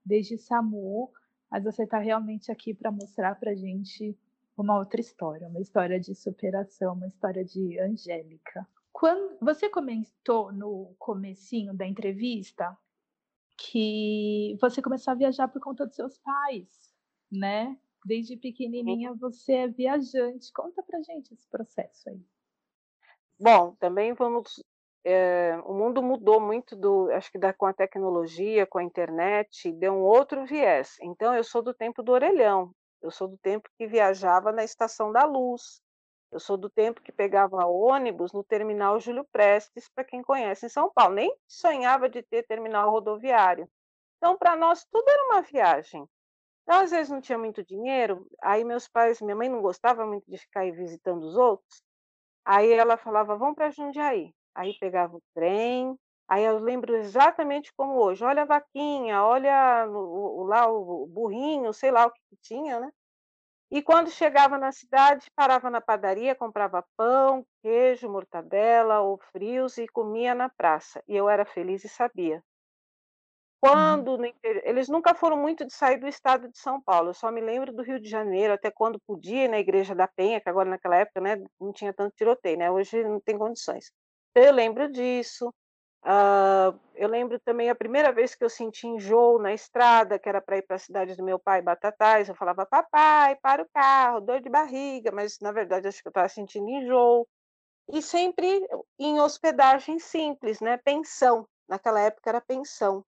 desde 0.05 0.39
SAMU, 0.39 1.11
mas 1.51 1.65
você 1.65 1.87
tá 1.87 1.99
realmente 1.99 2.51
aqui 2.51 2.75
pra 2.75 2.91
mostrar 2.91 3.35
pra 3.37 3.55
gente 3.55 4.17
uma 4.57 4.77
outra 4.77 5.01
história, 5.01 5.49
uma 5.49 5.61
história 5.61 6.01
de 6.01 6.15
superação, 6.15 6.95
uma 6.95 7.07
história 7.07 7.45
de 7.45 7.79
Angélica. 7.79 8.67
Quando 8.93 9.39
você 9.41 9.69
comentou 9.69 10.53
no 10.53 10.95
comecinho 10.99 11.73
da 11.73 11.87
entrevista 11.87 12.77
que 13.59 14.57
você 14.61 14.83
começou 14.83 15.12
a 15.12 15.17
viajar 15.17 15.49
por 15.49 15.61
conta 15.62 15.87
dos 15.87 15.97
seus 15.97 16.19
pais, 16.19 16.95
né? 17.33 17.79
Desde 18.05 18.37
pequenininha 18.37 19.15
você 19.15 19.55
é 19.55 19.69
viajante. 19.69 20.53
Conta 20.53 20.83
pra 20.83 21.03
gente 21.03 21.35
esse 21.35 21.49
processo 21.49 22.11
aí. 22.11 22.23
Bom, 23.41 23.75
também 23.77 24.12
vamos. 24.15 24.62
eh, 25.05 25.57
o 25.65 25.73
mundo 25.75 26.03
mudou 26.03 26.41
muito 26.41 26.77
do, 26.77 27.11
acho 27.12 27.31
que 27.31 27.38
da, 27.38 27.53
com 27.53 27.67
a 27.67 27.73
tecnologia, 27.73 28.67
com 28.67 28.79
a 28.79 28.83
internet, 28.85 29.73
deu 29.73 29.93
um 29.95 30.03
outro 30.03 30.45
viés. 30.47 30.97
Então, 31.03 31.35
eu 31.35 31.45
sou 31.45 31.62
do 31.62 31.73
tempo 31.75 32.03
do 32.03 32.12
orelhão. 32.12 32.73
Eu 33.03 33.11
sou 33.11 33.29
do 33.29 33.38
tempo 33.38 33.69
que 33.79 33.87
viajava 33.87 34.53
na 34.53 34.65
Estação 34.65 35.12
da 35.12 35.25
Luz. 35.25 35.81
Eu 36.31 36.41
sou 36.41 36.57
do 36.57 36.69
tempo 36.71 37.01
que 37.03 37.11
pegava 37.13 37.67
ônibus 37.67 38.33
no 38.33 38.45
terminal 38.45 39.01
Júlio 39.01 39.25
Prestes, 39.33 39.89
para 39.89 40.05
quem 40.05 40.23
conhece 40.23 40.67
em 40.67 40.69
São 40.69 40.91
Paulo. 40.93 41.15
Nem 41.15 41.35
sonhava 41.47 42.09
de 42.09 42.23
ter 42.23 42.45
terminal 42.47 42.91
rodoviário. 42.91 43.69
Então, 44.19 44.37
para 44.39 44.57
nós, 44.57 44.85
tudo 44.91 45.09
era 45.09 45.25
uma 45.27 45.43
viagem. 45.43 46.07
Então, 46.65 46.81
às 46.83 46.91
vezes 46.93 47.11
não 47.11 47.21
tinha 47.21 47.39
muito 47.39 47.65
dinheiro, 47.65 48.27
aí 48.43 48.65
meus 48.65 48.89
pais, 48.89 49.21
minha 49.23 49.37
mãe 49.37 49.49
não 49.49 49.63
gostava 49.63 50.07
muito 50.07 50.25
de 50.31 50.39
ficar 50.39 50.61
aí 50.61 50.73
visitando 50.73 51.25
os 51.25 51.37
outros, 51.37 51.83
aí 52.45 52.73
ela 52.73 52.97
falava, 52.97 53.37
vamos 53.37 53.55
para 53.57 53.71
Jundiaí. 53.71 54.35
Aí 54.55 54.79
pegava 54.79 55.17
o 55.17 55.23
trem, 55.35 55.99
aí 56.29 56.45
eu 56.45 56.59
lembro 56.59 56.97
exatamente 56.97 57.73
como 57.77 57.95
hoje, 58.01 58.25
olha 58.25 58.43
a 58.43 58.47
vaquinha, 58.47 59.23
olha 59.25 59.87
o, 59.89 60.43
o- 60.43 60.45
lá 60.47 60.69
o 60.69 61.07
burrinho, 61.07 61.73
sei 61.73 61.91
lá 61.91 62.07
o 62.07 62.13
que, 62.13 62.21
que 62.31 62.37
tinha, 62.43 62.81
né? 62.81 62.91
E 63.71 63.83
quando 63.83 64.11
chegava 64.11 64.57
na 64.57 64.73
cidade, 64.73 65.31
parava 65.37 65.69
na 65.69 65.81
padaria, 65.81 66.35
comprava 66.35 66.85
pão, 66.97 67.47
queijo, 67.63 68.09
mortadela 68.09 69.01
ou 69.01 69.19
frios 69.31 69.77
e 69.77 69.87
comia 69.87 70.35
na 70.35 70.49
praça. 70.49 71.03
E 71.07 71.15
eu 71.15 71.29
era 71.29 71.45
feliz 71.45 71.85
e 71.85 71.89
sabia. 71.89 72.37
Uhum. 72.37 72.43
Quando 73.61 74.25
interior 74.25 74.63
eles 74.65 74.89
nunca 74.89 75.15
foram 75.15 75.37
muito 75.37 75.67
de 75.67 75.73
sair 75.73 75.99
do 75.99 76.07
estado 76.07 76.49
de 76.49 76.59
São 76.59 76.81
Paulo, 76.81 77.11
eu 77.11 77.15
só 77.15 77.31
me 77.31 77.41
lembro 77.41 77.73
do 77.73 77.83
Rio 77.83 78.01
de 78.01 78.09
Janeiro, 78.09 78.53
até 78.55 78.71
quando 78.71 79.01
podia 79.07 79.45
ir 79.45 79.49
na 79.49 79.59
Igreja 79.59 79.95
da 79.95 80.07
Penha, 80.07 80.41
que 80.41 80.49
agora 80.49 80.71
naquela 80.71 80.97
época, 80.97 81.21
né, 81.21 81.37
não 81.61 81.73
tinha 81.73 81.93
tanto 81.93 82.15
tiroteio, 82.15 82.57
né, 82.57 82.71
hoje 82.71 83.03
não 83.03 83.21
tem 83.21 83.37
condições. 83.37 83.91
Então 84.31 84.45
eu 84.45 84.53
lembro 84.53 84.91
disso, 84.91 85.53
hã, 86.05 86.78
eu 86.95 87.09
lembro 87.09 87.38
também 87.40 87.71
a 87.71 87.75
primeira 87.75 88.12
vez 88.12 88.35
que 88.35 88.45
eu 88.45 88.50
senti 88.50 88.87
enjoo 88.87 89.38
na 89.40 89.52
estrada, 89.55 90.19
que 90.19 90.28
era 90.28 90.40
para 90.40 90.59
ir 90.59 90.62
para 90.62 90.76
a 90.76 90.78
cidade 90.78 91.14
do 91.17 91.25
meu 91.25 91.38
pai, 91.38 91.62
Batatais, 91.62 92.28
eu 92.28 92.35
falava: 92.35 92.67
"Papai, 92.67 93.37
para 93.37 93.62
o 93.62 93.69
carro, 93.75 94.21
dor 94.21 94.40
de 94.40 94.49
barriga", 94.50 95.11
mas 95.12 95.38
na 95.40 95.52
verdade 95.52 95.88
acho 95.88 96.02
que 96.02 96.09
eu 96.09 96.11
estava 96.11 96.28
sentindo 96.28 96.69
enjoo. 96.69 97.26
E 97.93 98.02
sempre 98.02 98.67
em 98.99 99.21
hospedagem 99.21 99.99
simples, 99.99 100.61
né, 100.61 100.78
pensão, 100.78 101.47
naquela 101.69 102.00
época 102.00 102.31
era 102.31 102.40
pensão. 102.40 103.05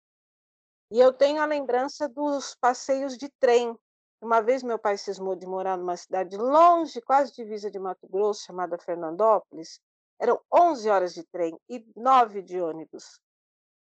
E 0.91 0.99
eu 0.99 1.13
tenho 1.13 1.43
a 1.43 1.47
lembrança 1.47 2.09
dos 2.09 2.55
passeios 2.55 3.19
de 3.19 3.29
trem. 3.41 3.77
Uma 4.23 4.41
vez 4.41 4.63
meu 4.63 4.79
pai 4.79 4.97
cismou 4.97 5.37
de 5.37 5.47
morar 5.47 5.77
numa 5.77 5.97
cidade 5.97 6.37
longe, 6.39 7.01
quase 7.03 7.33
divisa 7.35 7.71
de 7.71 7.79
Mato 7.79 8.07
Grosso, 8.09 8.45
chamada 8.45 8.79
Fernandópolis. 8.79 9.79
Eram 10.25 10.41
11 10.51 10.89
horas 10.89 11.13
de 11.13 11.23
trem 11.23 11.55
e 11.69 11.85
9 11.95 12.41
de 12.41 12.59
ônibus. 12.59 13.21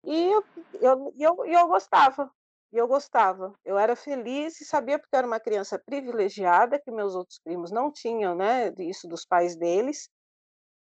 E 0.05 0.33
eu 0.33 0.45
eu 0.81 1.15
eu 1.17 1.47
eu 1.47 1.69
gostava, 1.69 2.29
eu 2.73 2.89
gostava. 2.89 3.55
Eu 3.65 3.79
era 3.79 3.95
feliz 3.95 4.61
e 4.61 4.65
sabia, 4.65 4.99
porque 4.99 5.15
eu 5.15 5.19
era 5.19 5.27
uma 5.27 5.39
criança 5.39 5.79
privilegiada, 5.79 6.81
que 6.81 6.91
meus 6.91 7.15
outros 7.15 7.39
primos 7.39 7.71
não 7.71 7.93
tinham, 7.93 8.35
né, 8.35 8.75
isso 8.79 9.07
dos 9.07 9.25
pais 9.25 9.55
deles. 9.55 10.09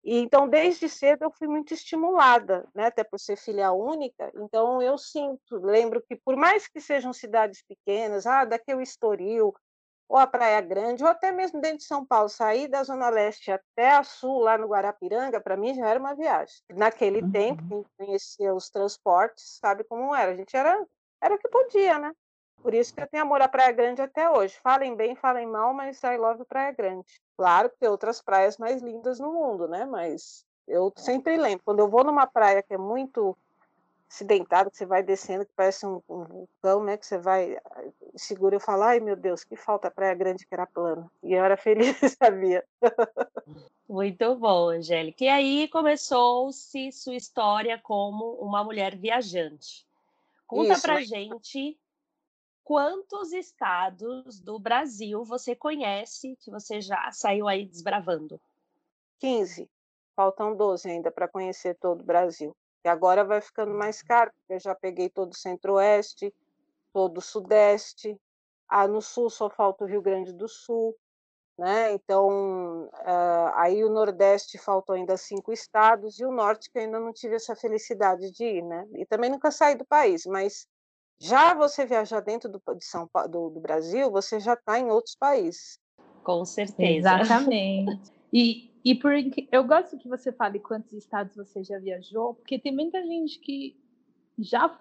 E 0.04 0.20
então, 0.20 0.48
desde 0.48 0.88
cedo, 0.88 1.24
eu 1.24 1.32
fui 1.32 1.48
muito 1.48 1.74
estimulada, 1.74 2.70
né, 2.76 2.86
até 2.86 3.04
por 3.04 3.20
ser 3.20 3.36
filha 3.36 3.72
única, 3.72 4.32
então 4.36 4.80
eu 4.80 4.96
sinto, 4.96 5.58
lembro 5.58 6.04
que 6.08 6.16
por 6.16 6.36
mais 6.38 6.68
que 6.68 6.80
sejam 6.80 7.12
cidades 7.14 7.64
pequenas, 7.68 8.28
ah, 8.28 8.46
daqui 8.46 8.72
é 8.72 8.76
o 8.76 8.82
ou 10.10 10.18
a 10.18 10.26
Praia 10.26 10.62
Grande, 10.62 11.04
ou 11.04 11.10
até 11.10 11.32
mesmo 11.32 11.60
dentro 11.60 11.80
de 11.80 11.84
São 11.84 12.06
Paulo, 12.06 12.30
sair 12.30 12.68
da 12.68 12.84
zona 12.84 13.10
leste 13.10 13.52
até 13.52 13.92
a 13.92 14.04
sul, 14.04 14.40
lá 14.40 14.58
no 14.58 14.68
Guarapiranga, 14.68 15.42
para 15.42 15.58
mim 15.58 15.74
já 15.76 15.88
era 15.88 16.00
uma 16.00 16.16
viagem. 16.16 16.56
Naquele 16.72 17.22
tempo, 17.30 17.62
Uhum. 17.64 17.84
quem 17.98 18.08
conhecia 18.08 18.54
os 18.54 18.70
transportes 18.70 19.58
sabe 19.60 19.84
como 19.84 20.16
era, 20.16 20.32
a 20.32 20.36
gente 20.36 20.56
era 20.56 20.86
era 21.20 21.34
o 21.34 21.40
que 21.40 21.48
podia, 21.50 21.98
né. 21.98 22.14
Por 22.62 22.74
isso 22.74 22.94
que 22.94 23.02
eu 23.02 23.08
tenho 23.08 23.24
amor 23.24 23.42
à 23.42 23.48
Praia 23.48 23.72
Grande 23.72 24.02
até 24.02 24.30
hoje. 24.30 24.58
Falem 24.64 24.96
bem, 24.96 25.16
falem 25.16 25.48
mal, 25.48 25.74
mas 25.74 26.02
I 26.04 26.16
love 26.18 26.44
Praia 26.46 26.72
Grande. 26.72 27.06
Claro 27.36 27.70
que 27.70 27.78
tem 27.80 27.90
outras 27.90 28.22
praias 28.22 28.58
mais 28.58 28.82
lindas 28.82 29.20
no 29.20 29.32
mundo, 29.34 29.68
né, 29.68 29.86
mas 29.86 30.46
eu 30.68 30.92
sempre 30.96 31.38
lembro, 31.38 31.64
quando 31.66 31.80
eu 31.80 31.90
vou 31.90 32.04
numa 32.04 32.28
praia 32.28 32.62
que 32.62 32.74
é 32.74 32.78
muito 32.78 33.38
acidentada, 34.10 34.70
que 34.70 34.78
você 34.78 34.86
vai 34.86 35.04
descendo, 35.04 35.46
que 35.46 35.52
parece 35.56 35.86
um 35.86 36.02
um 36.08 36.24
vulcão, 36.24 36.84
né, 36.84 36.98
que 36.98 37.06
você 37.06 37.18
vai 37.18 37.58
segura, 38.16 38.56
eu 38.56 38.60
falo: 38.60 38.84
"Ai, 38.84 39.00
meu 39.00 39.16
Deus, 39.16 39.44
que 39.44 39.56
falta 39.56 39.88
a 39.88 39.92
Praia 39.92 40.16
Grande 40.16 40.46
que 40.46 40.54
era 40.54 40.66
plana". 40.66 41.10
E 41.24 41.34
eu 41.34 41.44
era 41.44 41.58
feliz 41.58 41.96
sabia. 42.22 42.64
Muito 43.88 44.36
bom, 44.36 44.70
Angélica. 44.70 45.24
E 45.24 45.30
aí 45.30 45.68
começou-se 45.70 46.92
sua 46.92 47.16
história 47.16 47.80
como 47.80 48.34
uma 48.34 48.64
mulher 48.64 48.98
viajante. 48.98 49.88
Conta 50.46 50.74
Isso, 50.74 50.82
pra 50.82 50.96
né. 50.96 51.02
gente 51.02 51.78
quantos 52.68 53.32
estados 53.32 54.42
do 54.42 54.60
Brasil 54.60 55.24
você 55.24 55.56
conhece, 55.56 56.36
que 56.42 56.52
você 56.52 56.82
já 56.82 57.10
saiu 57.14 57.48
aí 57.48 57.66
desbravando? 57.66 58.42
15. 59.20 59.70
Faltam 60.14 60.54
12 60.54 60.90
ainda 60.90 61.10
para 61.10 61.30
conhecer 61.30 61.76
todo 61.76 62.02
o 62.02 62.04
Brasil. 62.04 62.54
E 62.86 62.90
agora 62.90 63.24
vai 63.26 63.42
ficando 63.42 63.74
mais 63.74 64.02
caro, 64.02 64.32
porque 64.34 64.54
eu 64.54 64.60
já 64.60 64.76
peguei 64.76 65.10
todo 65.10 65.32
o 65.34 65.38
centro-oeste, 65.38 66.34
todo 66.94 67.18
o 67.20 67.22
sudeste. 67.22 68.18
Ah, 68.70 68.88
no 68.88 69.02
sul 69.02 69.30
só 69.30 69.50
falta 69.50 69.84
o 69.86 69.88
Rio 69.88 70.02
Grande 70.02 70.34
do 70.34 70.48
Sul, 70.48 70.96
né, 71.58 71.94
então, 71.94 72.90
hã, 73.06 73.52
aí 73.56 73.84
o 73.84 73.90
nordeste 73.90 74.58
faltam 74.58 74.96
ainda 74.96 75.18
5 75.18 75.54
estados 75.54 76.20
e 76.20 76.26
o 76.26 76.32
norte 76.32 76.70
que 76.72 76.78
eu 76.80 76.84
ainda 76.84 77.00
não 77.00 77.14
tive 77.14 77.36
essa 77.36 77.56
felicidade 77.56 78.32
de 78.32 78.44
ir, 78.46 78.64
né. 78.64 78.86
E 78.96 79.06
também 79.06 79.30
nunca 79.30 79.52
saí 79.52 79.76
do 79.76 79.86
país, 79.86 80.26
mas 80.26 80.68
já 81.20 81.54
você 81.56 81.86
viajar 81.86 82.22
dentro 82.22 82.50
do 82.50 82.62
de 82.76 82.86
São 82.86 83.10
do 83.30 83.50
do 83.50 83.60
Brasil, 83.62 84.12
você 84.12 84.40
já 84.40 84.54
está 84.54 84.80
em 84.80 84.92
outros 84.92 85.16
países. 85.16 85.80
Com 86.24 86.46
certeza. 86.46 87.20
Exatamente. 87.22 88.12
E 88.34 88.70
e 88.90 88.96
por 88.96 89.12
eu 89.52 89.66
gosto 89.66 89.98
que 89.98 90.08
você 90.08 90.32
fale 90.32 90.60
quantos 90.60 90.94
estados 90.94 91.36
você 91.36 91.62
já 91.62 91.78
viajou, 91.78 92.36
porque 92.36 92.58
tem 92.58 92.74
muita 92.74 93.04
gente 93.06 93.38
que 93.40 93.76
já 94.40 94.80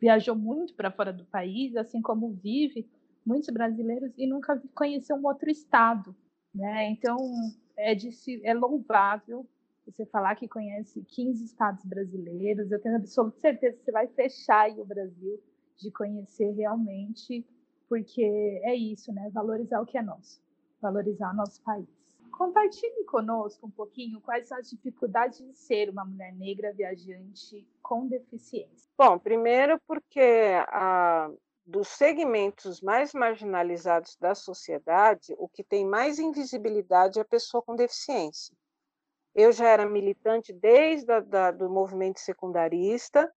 viajou 0.00 0.34
muito 0.34 0.74
para 0.74 0.90
fora 0.90 1.12
do 1.12 1.24
país, 1.26 1.76
assim 1.76 2.00
como 2.00 2.30
vive, 2.30 2.88
muitos 3.26 3.50
brasileiros, 3.50 4.10
e 4.16 4.26
nunca 4.26 4.62
conheceu 4.74 5.16
um 5.16 5.26
outro 5.26 5.50
estado, 5.50 6.16
né. 6.54 6.88
Então 6.90 7.18
é 7.76 7.94
de 7.94 8.08
é 8.42 8.54
louvável 8.54 9.46
você 9.84 10.06
falar 10.06 10.34
que 10.34 10.48
conhece 10.48 11.04
15 11.04 11.44
estados 11.44 11.84
brasileiros, 11.84 12.72
eu 12.72 12.80
tenho 12.80 12.96
absoluta 12.96 13.38
certeza 13.38 13.76
que 13.76 13.84
você 13.84 13.92
vai 13.92 14.08
fechar 14.08 14.70
o 14.78 14.84
Brasil 14.84 15.38
de 15.76 15.90
conhecer 15.90 16.52
realmente, 16.52 17.46
porque 17.86 18.22
é 18.64 18.74
isso, 18.74 19.12
né, 19.12 19.28
valorizar 19.30 19.78
o 19.82 19.84
que 19.84 19.98
é 19.98 20.02
nosso, 20.02 20.40
valorizar 20.80 21.32
o 21.32 21.36
nosso 21.36 21.62
país. 21.62 22.05
Compartilhe 22.36 23.04
conosco 23.04 23.66
um 23.66 23.70
pouquinho 23.70 24.20
quais 24.20 24.46
são 24.46 24.58
as 24.58 24.68
dificuldades 24.68 25.38
de 25.38 25.54
ser 25.54 25.88
uma 25.88 26.04
mulher 26.04 26.34
negra 26.34 26.70
viajante 26.70 27.66
com 27.82 28.06
deficiência. 28.06 28.90
Bom, 28.98 29.18
primeiro 29.18 29.80
porque, 29.86 30.52
ah, 30.68 31.30
dos 31.64 31.88
segmentos 31.88 32.82
mais 32.82 33.14
marginalizados 33.14 34.16
da 34.20 34.34
sociedade, 34.34 35.34
o 35.38 35.48
que 35.48 35.64
tem 35.64 35.86
mais 35.86 36.18
invisibilidade 36.18 37.18
é 37.18 37.22
a 37.22 37.24
pessoa 37.24 37.62
com 37.62 37.74
deficiência. 37.74 38.54
Eu 39.34 39.50
já 39.50 39.68
era 39.68 39.86
militante 39.86 40.52
desde 40.52 41.10
a 41.10 41.20
da 41.20 41.50
do 41.50 41.70
movimento 41.70 42.20
secundarista, 42.20 43.32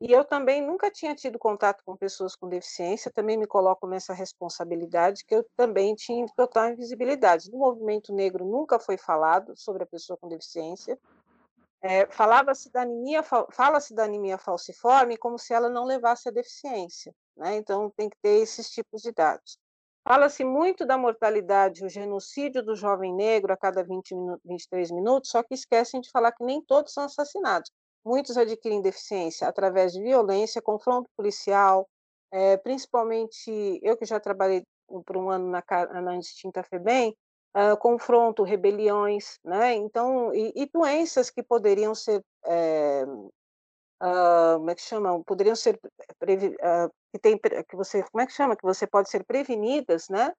e 0.00 0.12
eu 0.12 0.24
também 0.24 0.60
nunca 0.60 0.90
tinha 0.90 1.14
tido 1.14 1.38
contato 1.38 1.82
com 1.84 1.96
pessoas 1.96 2.36
com 2.36 2.48
deficiência, 2.48 3.10
também 3.12 3.36
me 3.38 3.46
coloco 3.46 3.86
nessa 3.86 4.12
responsabilidade, 4.12 5.24
que 5.24 5.34
eu 5.34 5.46
também 5.56 5.94
tinha 5.94 6.26
total 6.36 6.70
invisibilidade. 6.70 7.50
No 7.50 7.58
movimento 7.58 8.12
negro 8.12 8.44
nunca 8.44 8.78
foi 8.78 8.98
falado 8.98 9.56
sobre 9.56 9.84
a 9.84 9.86
pessoa 9.86 10.16
com 10.18 10.28
deficiência. 10.28 10.98
Eh, 11.82 12.06
falava-se 12.10 12.70
da 12.72 12.82
anemia 12.82 13.22
fal 13.22 13.46
fala-se 13.52 13.94
da 13.94 14.04
anemia 14.04 14.38
falciforme 14.38 15.18
como 15.18 15.38
se 15.38 15.52
ela 15.52 15.68
não 15.68 15.84
levasse 15.84 16.28
a 16.28 16.32
deficiência, 16.32 17.14
né, 17.36 17.56
então 17.56 17.90
tem 17.96 18.08
que 18.08 18.16
ter 18.22 18.40
esses 18.40 18.70
tipos 18.70 19.02
de 19.02 19.12
dados. 19.12 19.58
Fala-se 20.06 20.44
muito 20.44 20.86
da 20.86 20.96
mortalidade, 20.98 21.84
o 21.84 21.88
genocídio 21.88 22.62
do 22.62 22.74
jovem 22.74 23.14
negro 23.14 23.52
a 23.52 23.56
cada 23.56 23.82
20 23.82 24.14
minu 24.14 24.40
23 24.44 24.90
minutos, 24.92 25.30
só 25.30 25.42
que 25.42 25.54
esquecem 25.54 26.00
de 26.00 26.10
falar 26.10 26.32
que 26.32 26.44
nem 26.44 26.62
todos 26.62 26.92
são 26.92 27.04
assassinados. 27.04 27.70
Muitos 28.04 28.36
adquirem 28.36 28.82
deficiência 28.82 29.48
através 29.48 29.92
de 29.92 30.02
violência, 30.02 30.60
confronto 30.62 31.08
policial, 31.16 31.88
eh, 32.32 32.56
principalmente 32.58 33.80
eu 33.82 33.96
que 33.96 34.04
já 34.04 34.20
trabalhei 34.20 34.62
por 35.06 35.16
um 35.16 35.30
ano 35.30 35.48
na 35.50 35.62
na 36.02 36.18
extinta 36.18 36.62
FEBEM, 36.62 37.16
uh, 37.56 37.76
confronto, 37.78 38.42
rebeliões, 38.42 39.38
né? 39.44 39.74
Então, 39.74 40.34
e, 40.34 40.52
e 40.54 40.66
doenças 40.72 41.30
que 41.30 41.42
poderiam 41.42 41.94
ser, 41.94 42.22
é, 42.46 43.04
uh, 44.02 44.56
como 44.58 44.70
é 44.70 44.74
que 44.74 44.82
chamam? 44.82 45.22
Poderiam 45.22 45.56
ser 45.56 45.76
uh, 45.76 46.90
que 47.12 47.18
tem 47.20 47.38
que 47.38 47.76
você, 47.76 48.02
como 48.10 48.22
é 48.22 48.26
que 48.26 48.32
chama? 48.32 48.56
Que 48.56 48.64
você 48.64 48.86
pode 48.86 49.10
ser 49.10 49.24
prevenidas, 49.24 50.08
né? 50.08 50.32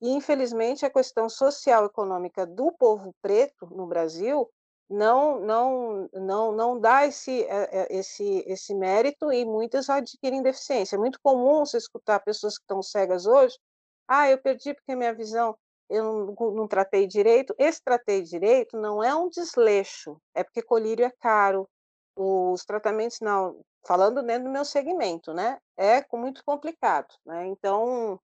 E 0.00 0.10
infelizmente 0.10 0.84
a 0.84 0.90
questão 0.90 1.28
social 1.28 1.84
econômica 1.86 2.46
do 2.46 2.72
povo 2.72 3.14
preto 3.22 3.66
no 3.70 3.86
Brasil 3.86 4.50
não 4.92 5.40
não 5.40 6.08
não 6.12 6.52
não 6.52 6.80
dá 6.80 7.06
esse 7.06 7.46
esse 7.90 8.44
esse 8.46 8.74
mérito 8.74 9.32
e 9.32 9.44
muitas 9.44 9.88
adquirem 9.90 10.42
deficiência. 10.42 10.96
É 10.96 10.98
muito 10.98 11.18
comum 11.22 11.60
você 11.64 11.78
escutar 11.78 12.20
pessoas 12.20 12.56
que 12.58 12.64
estão 12.64 12.82
cegas 12.82 13.26
hoje, 13.26 13.56
ah, 14.08 14.30
eu 14.30 14.38
perdi 14.38 14.74
porque 14.74 14.94
minha 14.94 15.14
visão 15.14 15.56
eu 15.88 16.04
não, 16.04 16.52
não 16.52 16.68
tratei 16.68 17.06
direito. 17.06 17.54
Esse 17.58 17.82
tratei 17.82 18.22
direito 18.22 18.78
não 18.78 19.02
é 19.02 19.14
um 19.14 19.28
desleixo, 19.28 20.16
é 20.34 20.42
porque 20.42 20.62
colírio 20.62 21.04
é 21.04 21.12
caro. 21.20 21.68
Os 22.16 22.64
tratamentos, 22.64 23.18
não, 23.20 23.60
falando 23.86 24.22
dentro 24.22 24.44
do 24.44 24.50
meu 24.50 24.64
segmento, 24.64 25.32
né? 25.32 25.58
É 25.76 26.04
muito 26.12 26.42
complicado, 26.44 27.08
né? 27.24 27.46
Então, 27.46 28.20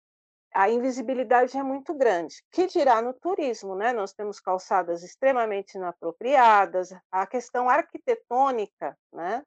a 0.54 0.70
invisibilidade 0.70 1.56
é 1.56 1.62
muito 1.62 1.94
grande. 1.94 2.36
Que 2.50 2.66
dirá 2.66 3.00
no 3.02 3.12
turismo, 3.12 3.74
né? 3.74 3.92
Nós 3.92 4.12
temos 4.12 4.40
calçadas 4.40 5.02
extremamente 5.02 5.76
inapropriadas, 5.76 6.90
a 7.10 7.26
questão 7.26 7.68
arquitetônica, 7.68 8.96
né? 9.12 9.42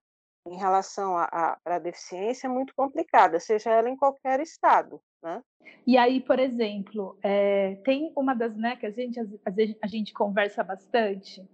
Em 0.48 0.58
relação 0.58 1.16
à 1.18 1.80
deficiência 1.80 2.48
é 2.48 2.50
muito 2.50 2.74
complicada, 2.76 3.40
seja 3.40 3.70
ela 3.70 3.90
em 3.90 3.96
qualquer 3.96 4.40
estado, 4.40 5.00
né? 5.22 5.44
E 5.86 5.98
aí, 5.98 6.20
por 6.20 6.40
exemplo, 6.40 7.18
é, 7.22 7.76
tem 7.84 8.12
uma 8.16 8.34
das, 8.34 8.56
né, 8.56 8.76
que 8.76 8.88
a 8.88 8.90
gente, 8.90 9.20
a 9.82 9.88
gente 9.88 10.14
conversa 10.14 10.64
bastante, 10.64 11.48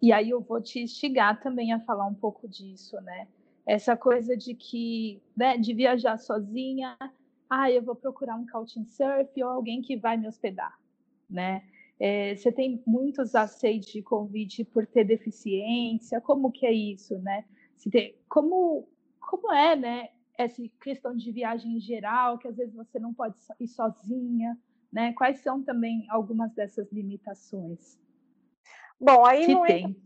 e 0.00 0.12
aí 0.12 0.30
eu 0.30 0.40
vou 0.40 0.60
te 0.62 0.80
instigar 0.80 1.40
também 1.42 1.72
a 1.72 1.80
falar 1.80 2.06
um 2.06 2.14
pouco 2.14 2.48
disso, 2.48 2.98
né? 3.02 3.28
Essa 3.66 3.96
coisa 3.96 4.36
de 4.36 4.54
que, 4.54 5.22
né, 5.36 5.56
de 5.56 5.72
viajar 5.74 6.18
sozinha, 6.18 6.96
ah, 7.60 7.70
eu 7.70 7.82
vou 7.82 7.94
procurar 7.94 8.36
um 8.36 8.46
couchsurf 8.46 9.42
ou 9.42 9.48
alguém 9.48 9.82
que 9.82 9.96
vai 9.96 10.16
me 10.16 10.28
hospedar, 10.28 10.78
né? 11.28 11.62
É, 11.98 12.34
você 12.34 12.50
tem 12.50 12.82
muitos 12.86 13.34
aceites 13.34 13.92
de 13.92 14.02
convite 14.02 14.64
por 14.64 14.86
ter 14.86 15.04
deficiência, 15.04 16.20
como 16.20 16.50
que 16.50 16.66
é 16.66 16.72
isso, 16.72 17.18
né? 17.18 17.44
Se 17.76 17.90
tem, 17.90 18.16
como, 18.28 18.88
como 19.20 19.52
é, 19.52 19.76
né? 19.76 20.08
essa 20.36 20.62
questão 20.80 21.16
de 21.16 21.30
viagem 21.30 21.76
em 21.76 21.80
geral, 21.80 22.38
que 22.38 22.48
às 22.48 22.56
vezes 22.56 22.74
você 22.74 22.98
não 22.98 23.12
pode 23.12 23.36
ir 23.60 23.68
sozinha, 23.68 24.58
né? 24.92 25.12
Quais 25.12 25.40
são 25.40 25.62
também 25.62 26.06
algumas 26.10 26.52
dessas 26.54 26.90
limitações? 26.92 27.98
Bom, 29.00 29.24
aí 29.24 29.46
não 29.46 29.62
tem. 29.64 29.96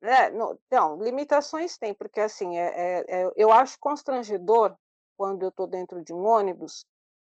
É, 0.00 0.30
não, 0.30 0.58
não, 0.70 1.02
limitações 1.02 1.78
tem, 1.78 1.94
porque 1.94 2.18
assim, 2.18 2.56
é, 2.56 2.72
é, 2.74 3.22
é 3.22 3.32
eu 3.36 3.52
acho 3.52 3.78
constrangedor 3.78 4.76
quando 5.22 5.44
eu 5.44 5.50
estou 5.50 5.68
dentro 5.68 6.02
de 6.02 6.12
um 6.12 6.26
ônibus 6.26 6.84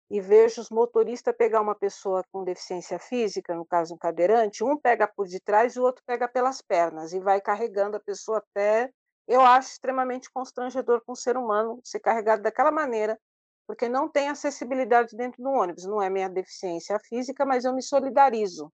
e 0.10 0.20
vejo 0.20 0.60
os 0.60 0.72
motoristas 0.72 1.36
pegar 1.38 1.62
uma 1.62 1.76
pessoa 1.76 2.24
com 2.32 2.44
deficiência 2.44 2.98
física, 2.98 3.54
no 3.54 3.64
caso 3.64 3.94
um 3.94 3.98
cadeirante, 4.00 4.64
um 4.64 4.76
pega 4.76 5.08
por 5.08 5.28
detrás 5.28 5.76
e 5.76 5.80
o 5.80 5.84
outro 5.84 6.02
pega 6.04 6.28
pelas 6.28 6.60
pernas 6.60 7.14
e 7.14 7.20
vai 7.20 7.40
carregando 7.40 7.96
a 7.96 8.00
pessoa 8.00 8.40
até 8.40 8.90
eu 9.28 9.42
acho 9.42 9.74
extremamente 9.74 10.28
constrangedor 10.32 11.04
para 11.06 11.14
um 11.14 11.16
ser 11.16 11.38
humano 11.38 11.80
ser 11.84 12.00
carregado 12.00 12.42
daquela 12.42 12.72
maneira, 12.72 13.16
porque 13.68 13.88
não 13.88 14.10
tem 14.10 14.28
acessibilidade 14.28 15.16
dentro 15.16 15.44
do 15.44 15.52
ônibus. 15.52 15.86
Não 15.86 16.02
é 16.02 16.10
minha 16.10 16.28
deficiência 16.28 16.98
física, 17.08 17.46
mas 17.46 17.64
eu 17.64 17.76
me 17.76 17.84
solidarizo. 17.84 18.74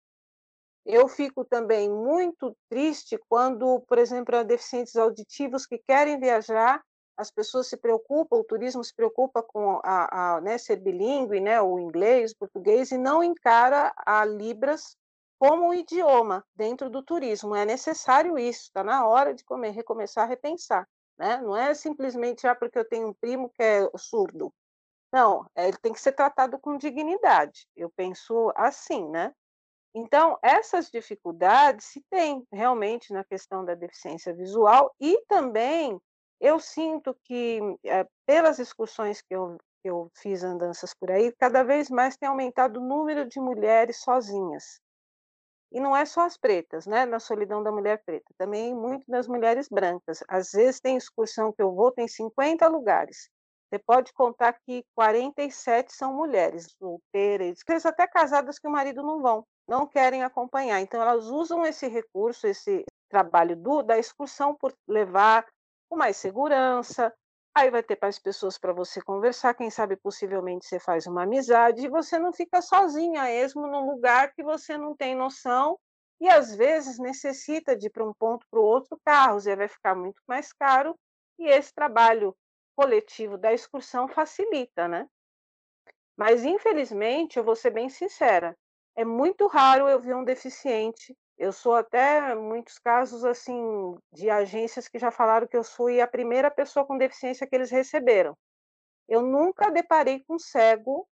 Eu 0.86 1.10
fico 1.10 1.44
também 1.44 1.90
muito 1.90 2.56
triste 2.70 3.20
quando, 3.28 3.82
por 3.82 3.98
exemplo, 3.98 4.38
há 4.38 4.44
deficientes 4.44 4.96
auditivos 4.96 5.66
que 5.66 5.78
querem 5.78 6.18
viajar, 6.18 6.82
as 7.20 7.30
pessoas 7.30 7.68
se 7.68 7.76
preocupam, 7.76 8.38
o 8.38 8.44
turismo 8.46 8.82
se 8.82 8.96
preocupa 8.96 9.44
com 9.44 9.82
a, 9.84 10.38
a 10.38 10.42
né, 10.42 10.58
ser 10.58 10.78
bilíngue, 10.78 11.42
né, 11.42 11.62
o 11.62 11.78
inglês, 11.78 12.32
o 12.32 12.38
português, 12.38 12.92
e 12.92 12.98
não 12.98 13.22
encara 13.22 13.94
a 13.98 14.24
Libras 14.24 14.96
como 15.38 15.68
um 15.68 15.74
idioma 15.74 16.46
dentro 16.56 16.90
do 16.90 17.04
turismo. 17.04 17.54
É 17.54 17.66
necessário 17.66 18.40
isso, 18.40 18.62
está 18.62 18.86
na 18.86 19.06
hora 19.06 19.34
de 19.34 19.44
comer, 19.44 19.72
recomeçar 19.72 20.24
a 20.24 20.28
repensar. 20.28 20.88
Né? 21.18 21.42
Não 21.42 21.58
é 21.58 21.74
simplesmente 21.74 22.48
ah, 22.48 22.56
porque 22.56 22.80
eu 22.80 22.88
tenho 22.88 23.10
um 23.10 23.14
primo 23.14 23.50
que 23.50 23.62
é 23.62 23.90
surdo. 23.98 24.54
Não, 25.12 25.46
é, 25.54 25.68
ele 25.68 25.78
tem 25.78 25.92
que 25.92 26.00
ser 26.00 26.14
tratado 26.14 26.58
com 26.58 26.78
dignidade. 26.78 27.68
Eu 27.76 27.90
penso 27.90 28.54
assim, 28.56 29.10
né? 29.10 29.34
Então, 29.94 30.40
essas 30.42 30.90
dificuldades 30.90 31.88
se 31.88 32.02
tem 32.10 32.48
realmente 32.50 33.12
na 33.12 33.26
questão 33.26 33.66
da 33.66 33.76
deficiência 33.76 34.34
visual 34.34 34.96
e 35.02 35.22
também 35.28 36.00
eu 36.40 36.60
sinto 36.60 37.16
que, 37.24 37.60
é, 37.84 38.08
pelas 38.26 38.60
excursões 38.60 39.22
que 39.22 39.36
eu, 39.36 39.58
que 39.82 39.90
eu 39.90 40.10
fiz 40.16 40.44
andanças 40.44 40.94
por 40.94 41.12
aí, 41.12 41.32
cada 41.34 41.64
vez 41.64 41.90
mais 41.90 42.16
tem 42.16 42.30
aumentado 42.30 42.80
o 42.80 42.86
número 42.86 43.28
de 43.28 43.40
mulheres 43.40 43.98
sozinhas. 44.02 44.80
E 45.72 45.80
não 45.80 45.96
é 45.96 46.04
só 46.06 46.22
as 46.22 46.36
pretas, 46.36 46.88
né, 46.88 47.06
na 47.06 47.20
solidão 47.20 47.62
da 47.62 47.72
mulher 47.72 48.02
preta, 48.04 48.34
também 48.38 48.74
muito 48.74 49.06
das 49.08 49.28
mulheres 49.28 49.68
brancas. 49.70 50.24
Às 50.28 50.52
vezes 50.52 50.80
tem 50.80 50.98
excursão 50.98 51.52
que 51.52 51.62
eu 51.62 51.74
vou, 51.74 51.92
tem 51.92 52.08
50 52.08 52.68
lugares. 52.68 53.30
Você 53.70 53.78
pode 53.78 54.12
contar 54.14 54.54
que 54.54 54.84
47 54.96 55.94
são 55.94 56.12
mulheres 56.12 56.76
solteiras, 56.80 57.60
vezes 57.68 57.86
até 57.86 58.08
casadas 58.08 58.58
que 58.58 58.68
o 58.68 58.72
marido 58.72 59.04
não 59.04 59.22
vão, 59.22 59.46
não 59.68 59.86
querem 59.86 60.24
acompanhar. 60.24 60.82
Então 60.82 61.00
elas 61.00 61.26
usam 61.26 61.64
esse 61.64 61.88
recurso, 61.88 62.48
esse 62.48 62.84
trabalho 63.08 63.56
do, 63.56 63.84
da 63.84 64.00
excursão 64.00 64.56
por 64.56 64.74
levar 64.88 65.46
com 65.90 65.98
mais 65.98 66.18
segurança, 66.18 67.14
Aí 67.56 67.70
vai 67.72 67.82
ter 67.82 67.98
mais 68.02 68.20
pessoas 68.20 68.58
para 68.58 68.72
você 68.72 69.02
conversar, 69.02 69.54
quem 69.54 69.70
sabe 69.70 69.98
possivelmente 69.98 70.66
você 70.66 70.80
faz 70.80 71.08
uma 71.08 71.24
amizade 71.24 71.86
e 71.86 71.90
você 71.90 72.20
não 72.20 72.32
fica 72.32 72.62
sozinha, 72.62 73.24
mesmo 73.24 73.68
num 73.68 73.86
lugar 73.90 74.34
que 74.34 74.44
você 74.44 74.78
não 74.78 74.96
tem 74.96 75.16
noção 75.16 75.78
e 76.22 76.30
às 76.30 76.56
vezes 76.56 77.00
necessita 77.00 77.76
de 77.76 77.88
ir 77.88 77.90
para 77.90 78.08
um 78.08 78.14
ponto 78.14 78.46
para 78.50 78.60
o 78.60 78.64
outro 78.64 79.00
carro, 79.04 79.40
você 79.40 79.56
vai 79.56 79.68
ficar 79.68 79.96
muito 79.96 80.22
mais 80.28 80.54
caro 80.54 80.96
e 81.40 81.48
esse 81.48 81.74
trabalho 81.74 82.36
coletivo 82.76 83.38
da 83.38 83.52
excursão 83.52 84.08
facilita, 84.08 84.88
né? 84.88 85.08
Mas 86.16 86.46
infelizmente, 86.46 87.38
eu 87.38 87.44
vou 87.44 87.56
ser 87.56 87.72
bem 87.72 87.90
sincera, 87.90 88.56
é 88.96 89.04
muito 89.04 89.48
raro 89.48 89.88
eu 89.88 90.00
ver 90.00 90.16
um 90.16 90.24
deficiente 90.24 91.14
eu 91.40 91.54
sou 91.54 91.74
até, 91.74 92.36
muitos 92.36 92.78
casos, 92.78 93.24
assim, 93.24 93.98
de 94.12 94.30
agências 94.30 94.90
que 94.90 95.00
já 95.00 95.10
falaram 95.10 95.48
que 95.48 95.56
eu 95.56 95.64
fui 95.64 96.02
a 96.02 96.08
primeira 96.08 96.52
pessoa 96.52 96.86
com 96.86 96.98
deficiência 96.98 97.48
que 97.48 97.56
eles 97.56 97.72
receberam. 97.72 98.38
Eu 99.08 99.22
nunca 99.22 99.72
deparei 99.72 100.22
com 100.28 100.38
cego 100.38 101.08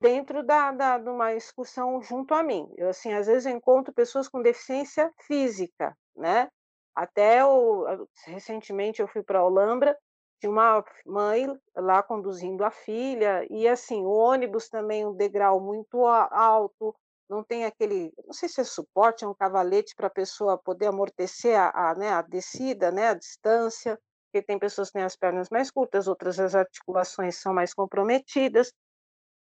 dentro 0.00 0.42
da, 0.42 0.72
da, 0.72 0.98
de 0.98 1.10
uma 1.10 1.34
excursão 1.34 2.00
junto 2.00 2.32
a 2.32 2.42
mim. 2.42 2.66
Eu, 2.78 2.88
assim, 2.88 3.12
às 3.12 3.26
vezes 3.26 3.44
encontro 3.44 3.92
pessoas 3.92 4.26
com 4.26 4.40
deficiência 4.40 5.12
física, 5.26 5.94
né? 6.16 6.48
Até 6.94 7.44
o, 7.44 8.06
recentemente 8.24 9.02
eu 9.02 9.08
fui 9.08 9.22
para 9.22 9.44
Olambra, 9.44 9.94
de 10.40 10.48
uma 10.48 10.82
mãe 11.04 11.46
lá 11.74 12.02
conduzindo 12.02 12.64
a 12.64 12.70
filha, 12.70 13.46
e 13.50 13.68
assim, 13.68 14.02
o 14.02 14.10
ônibus 14.10 14.68
também 14.70 15.06
um 15.06 15.14
degrau 15.14 15.60
muito 15.60 16.06
alto, 16.06 16.94
não 17.28 17.42
tem 17.42 17.64
aquele, 17.64 18.12
não 18.24 18.32
sei 18.32 18.48
se 18.48 18.60
é 18.60 18.64
suporte, 18.64 19.24
é 19.24 19.28
um 19.28 19.34
cavalete 19.34 19.94
para 19.94 20.06
a 20.06 20.10
pessoa 20.10 20.58
poder 20.58 20.86
amortecer 20.86 21.58
a, 21.58 21.90
a, 21.90 21.94
né, 21.94 22.10
a 22.10 22.22
descida, 22.22 22.90
né, 22.90 23.08
a 23.08 23.14
distância, 23.14 23.98
porque 24.24 24.44
tem 24.44 24.58
pessoas 24.58 24.88
que 24.88 24.94
têm 24.94 25.02
as 25.02 25.16
pernas 25.16 25.48
mais 25.50 25.70
curtas, 25.70 26.06
outras 26.06 26.38
as 26.38 26.54
articulações 26.54 27.36
são 27.36 27.54
mais 27.54 27.72
comprometidas. 27.74 28.72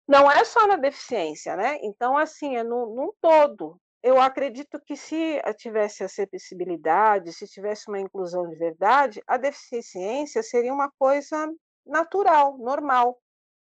Não 0.08 0.30
é 0.30 0.44
só 0.44 0.68
na 0.68 0.76
deficiência, 0.76 1.56
né? 1.56 1.78
Então, 1.84 2.18
assim, 2.18 2.58
é 2.58 2.64
no, 2.64 2.94
num 2.96 3.12
todo. 3.22 3.78
Eu 4.04 4.20
acredito 4.20 4.80
que 4.84 4.96
se 4.96 5.40
tivesse 5.58 6.04
acessibilidade, 6.04 7.32
se 7.32 7.48
tivesse 7.48 7.88
uma 7.88 8.00
inclusão 8.00 8.50
de 8.50 8.56
verdade, 8.56 9.22
a 9.28 9.38
deficiência 9.38 10.42
seria 10.42 10.74
uma 10.74 10.92
coisa 10.98 11.48
natural, 11.86 12.58
normal. 12.58 13.20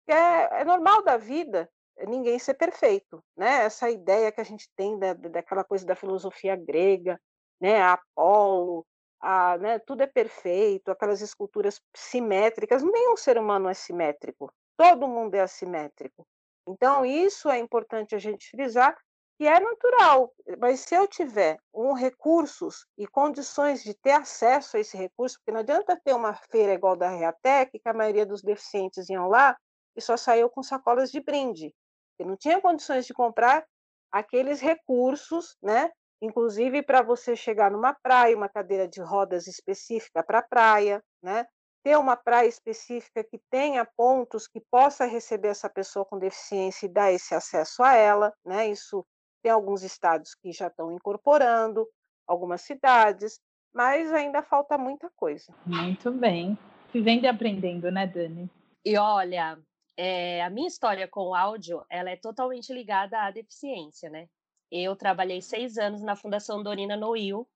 É, 0.07 0.61
é 0.61 0.65
normal 0.65 1.03
da 1.03 1.17
vida 1.17 1.69
ninguém 2.07 2.37
ser 2.39 2.55
perfeito, 2.55 3.23
né? 3.37 3.63
Essa 3.63 3.89
ideia 3.89 4.31
que 4.31 4.41
a 4.41 4.43
gente 4.43 4.69
tem 4.75 4.97
da, 4.99 5.13
daquela 5.13 5.63
coisa 5.63 5.85
da 5.85 5.95
filosofia 5.95 6.55
grega, 6.55 7.19
né? 7.59 7.81
Apolo, 7.81 8.85
a, 9.21 9.57
né? 9.57 9.79
Tudo 9.79 10.01
é 10.01 10.07
perfeito, 10.07 10.91
aquelas 10.91 11.21
esculturas 11.21 11.79
simétricas. 11.95 12.83
Nenhum 12.83 13.15
ser 13.15 13.37
humano 13.37 13.69
é 13.69 13.73
simétrico. 13.73 14.51
Todo 14.77 15.07
mundo 15.07 15.35
é 15.35 15.41
assimétrico. 15.41 16.27
Então 16.67 17.05
isso 17.05 17.49
é 17.49 17.59
importante 17.59 18.15
a 18.15 18.19
gente 18.19 18.49
frisar 18.49 18.97
que 19.37 19.47
é 19.47 19.59
natural. 19.59 20.33
Mas 20.59 20.81
se 20.81 20.95
eu 20.95 21.07
tiver 21.07 21.57
um 21.73 21.93
recursos 21.93 22.85
e 22.97 23.05
condições 23.07 23.83
de 23.83 23.93
ter 23.93 24.11
acesso 24.11 24.77
a 24.77 24.79
esse 24.79 24.97
recurso, 24.97 25.37
porque 25.37 25.51
não 25.51 25.59
adianta 25.59 25.99
ter 26.03 26.13
uma 26.13 26.33
feira 26.33 26.73
igual 26.73 26.95
da 26.95 27.09
Reatec, 27.09 27.79
que 27.79 27.89
a 27.89 27.93
maioria 27.93 28.25
dos 28.25 28.41
deficientes 28.41 29.09
iam 29.09 29.27
lá 29.27 29.55
e 29.95 30.01
só 30.01 30.17
saiu 30.17 30.49
com 30.49 30.63
sacolas 30.63 31.11
de 31.11 31.21
brinde 31.21 31.73
que 32.17 32.23
não 32.23 32.35
tinha 32.35 32.61
condições 32.61 33.05
de 33.05 33.13
comprar, 33.13 33.65
aqueles 34.11 34.61
recursos, 34.61 35.57
né? 35.61 35.91
Inclusive 36.21 36.81
para 36.81 37.01
você 37.01 37.35
chegar 37.35 37.69
numa 37.69 37.93
praia, 37.93 38.35
uma 38.35 38.49
cadeira 38.49 38.87
de 38.87 39.01
rodas 39.01 39.47
específica 39.47 40.23
para 40.23 40.39
a 40.39 40.47
praia, 40.47 41.03
né? 41.21 41.45
Ter 41.83 41.97
uma 41.97 42.15
praia 42.15 42.47
específica 42.47 43.23
que 43.23 43.39
tenha 43.49 43.85
pontos 43.97 44.47
que 44.47 44.61
possa 44.71 45.05
receber 45.05 45.49
essa 45.49 45.69
pessoa 45.69 46.05
com 46.05 46.17
deficiência 46.17 46.85
e 46.85 46.89
dar 46.89 47.11
esse 47.11 47.35
acesso 47.35 47.83
a 47.83 47.93
ela, 47.93 48.33
né? 48.45 48.67
Isso 48.67 49.05
tem 49.43 49.51
alguns 49.51 49.83
estados 49.83 50.33
que 50.33 50.51
já 50.51 50.67
estão 50.67 50.91
incorporando, 50.91 51.87
algumas 52.27 52.61
cidades, 52.61 53.39
mas 53.73 54.11
ainda 54.11 54.41
falta 54.41 54.77
muita 54.77 55.11
coisa. 55.15 55.53
Muito 55.65 56.11
bem. 56.11 56.57
Vivendo 56.91 57.25
e 57.25 57.27
aprendendo, 57.27 57.91
né, 57.91 58.07
Dani? 58.07 58.49
E 58.83 58.97
olha, 58.97 59.59
é, 59.97 60.43
a 60.43 60.49
minha 60.49 60.67
história 60.67 61.07
com 61.07 61.29
o 61.29 61.35
áudio, 61.35 61.85
ela 61.89 62.09
é 62.09 62.15
totalmente 62.15 62.73
ligada 62.73 63.19
à 63.21 63.31
deficiência, 63.31 64.09
né? 64.09 64.27
Eu 64.71 64.95
trabalhei 64.95 65.41
seis 65.41 65.77
anos 65.77 66.01
na 66.01 66.15
Fundação 66.15 66.61
Dorina 66.61 66.97
Noil 66.97 67.47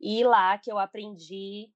e 0.00 0.24
lá 0.24 0.56
que 0.58 0.70
eu 0.70 0.78
aprendi, 0.78 1.70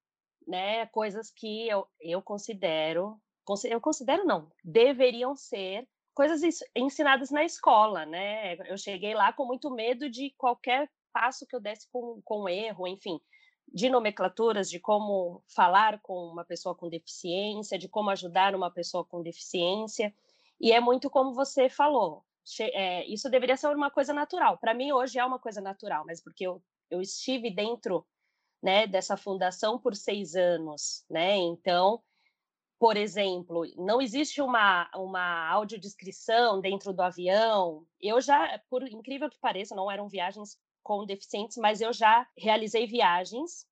né, 0.46 0.87
coisas 0.87 1.31
que 1.31 1.68
eu, 1.68 1.87
eu 2.00 2.22
considero, 2.22 3.20
eu 3.64 3.81
considero 3.81 4.24
não, 4.24 4.50
deveriam 4.64 5.35
ser 5.35 5.87
coisas 6.14 6.40
ensinadas 6.76 7.31
na 7.31 7.44
escola, 7.44 8.07
né? 8.07 8.55
Eu 8.70 8.78
cheguei 8.78 9.14
lá 9.14 9.33
com 9.33 9.44
muito 9.44 9.70
medo 9.70 10.09
de 10.09 10.33
qualquer 10.37 10.88
passo 11.12 11.46
que 11.46 11.55
eu 11.55 11.61
desse 11.61 11.88
com, 11.90 12.20
com 12.24 12.48
erro, 12.48 12.87
enfim, 12.87 13.20
de 13.68 13.88
nomenclaturas, 13.88 14.68
de 14.68 14.79
como 14.79 15.42
falar 15.46 16.01
com 16.01 16.27
uma 16.27 16.44
pessoa 16.44 16.75
com 16.75 16.88
deficiência, 16.88 17.79
de 17.79 17.88
como 17.88 18.11
ajudar 18.11 18.55
uma 18.55 18.70
pessoa 18.70 19.05
com 19.05 19.22
deficiência. 19.22 20.14
E 20.61 20.72
é 20.72 20.81
muito 20.81 21.11
como 21.11 21.35
você 21.35 21.68
falou, 21.68 22.25
é, 22.61 23.07
isso 23.07 23.31
deveria 23.31 23.57
ser 23.57 23.75
uma 23.75 23.90
coisa 23.90 24.12
natural. 24.12 24.59
Para 24.59 24.75
mim, 24.75 24.92
hoje 24.92 25.18
é 25.18 25.25
uma 25.25 25.38
coisa 25.38 25.61
natural, 25.61 26.05
mas 26.07 26.20
porque 26.20 26.46
eu, 26.46 26.62
eu 26.90 27.01
estive 27.01 27.51
dentro 27.51 28.07
né, 28.62 28.87
dessa 28.87 29.16
fundação 29.16 29.79
por 29.79 29.96
seis 29.96 30.37
anos, 30.37 31.05
né? 31.11 31.37
Então, 31.37 32.03
por 32.79 32.96
exemplo, 32.96 33.64
não 33.77 34.01
existe 34.01 34.40
uma, 34.40 34.90
uma 34.94 35.48
audiodescrição 35.51 36.61
dentro 36.61 36.92
do 36.92 37.01
avião. 37.01 37.87
Eu 38.01 38.20
já, 38.20 38.61
por 38.68 38.83
incrível 38.88 39.31
que 39.31 39.38
pareça, 39.38 39.75
não 39.75 39.90
eram 39.90 40.09
viagens 40.09 40.59
com 40.83 41.07
deficientes, 41.07 41.57
mas 41.57 41.81
eu 41.81 41.92
já 41.92 42.27
realizei 42.37 42.87
viagens 42.87 43.66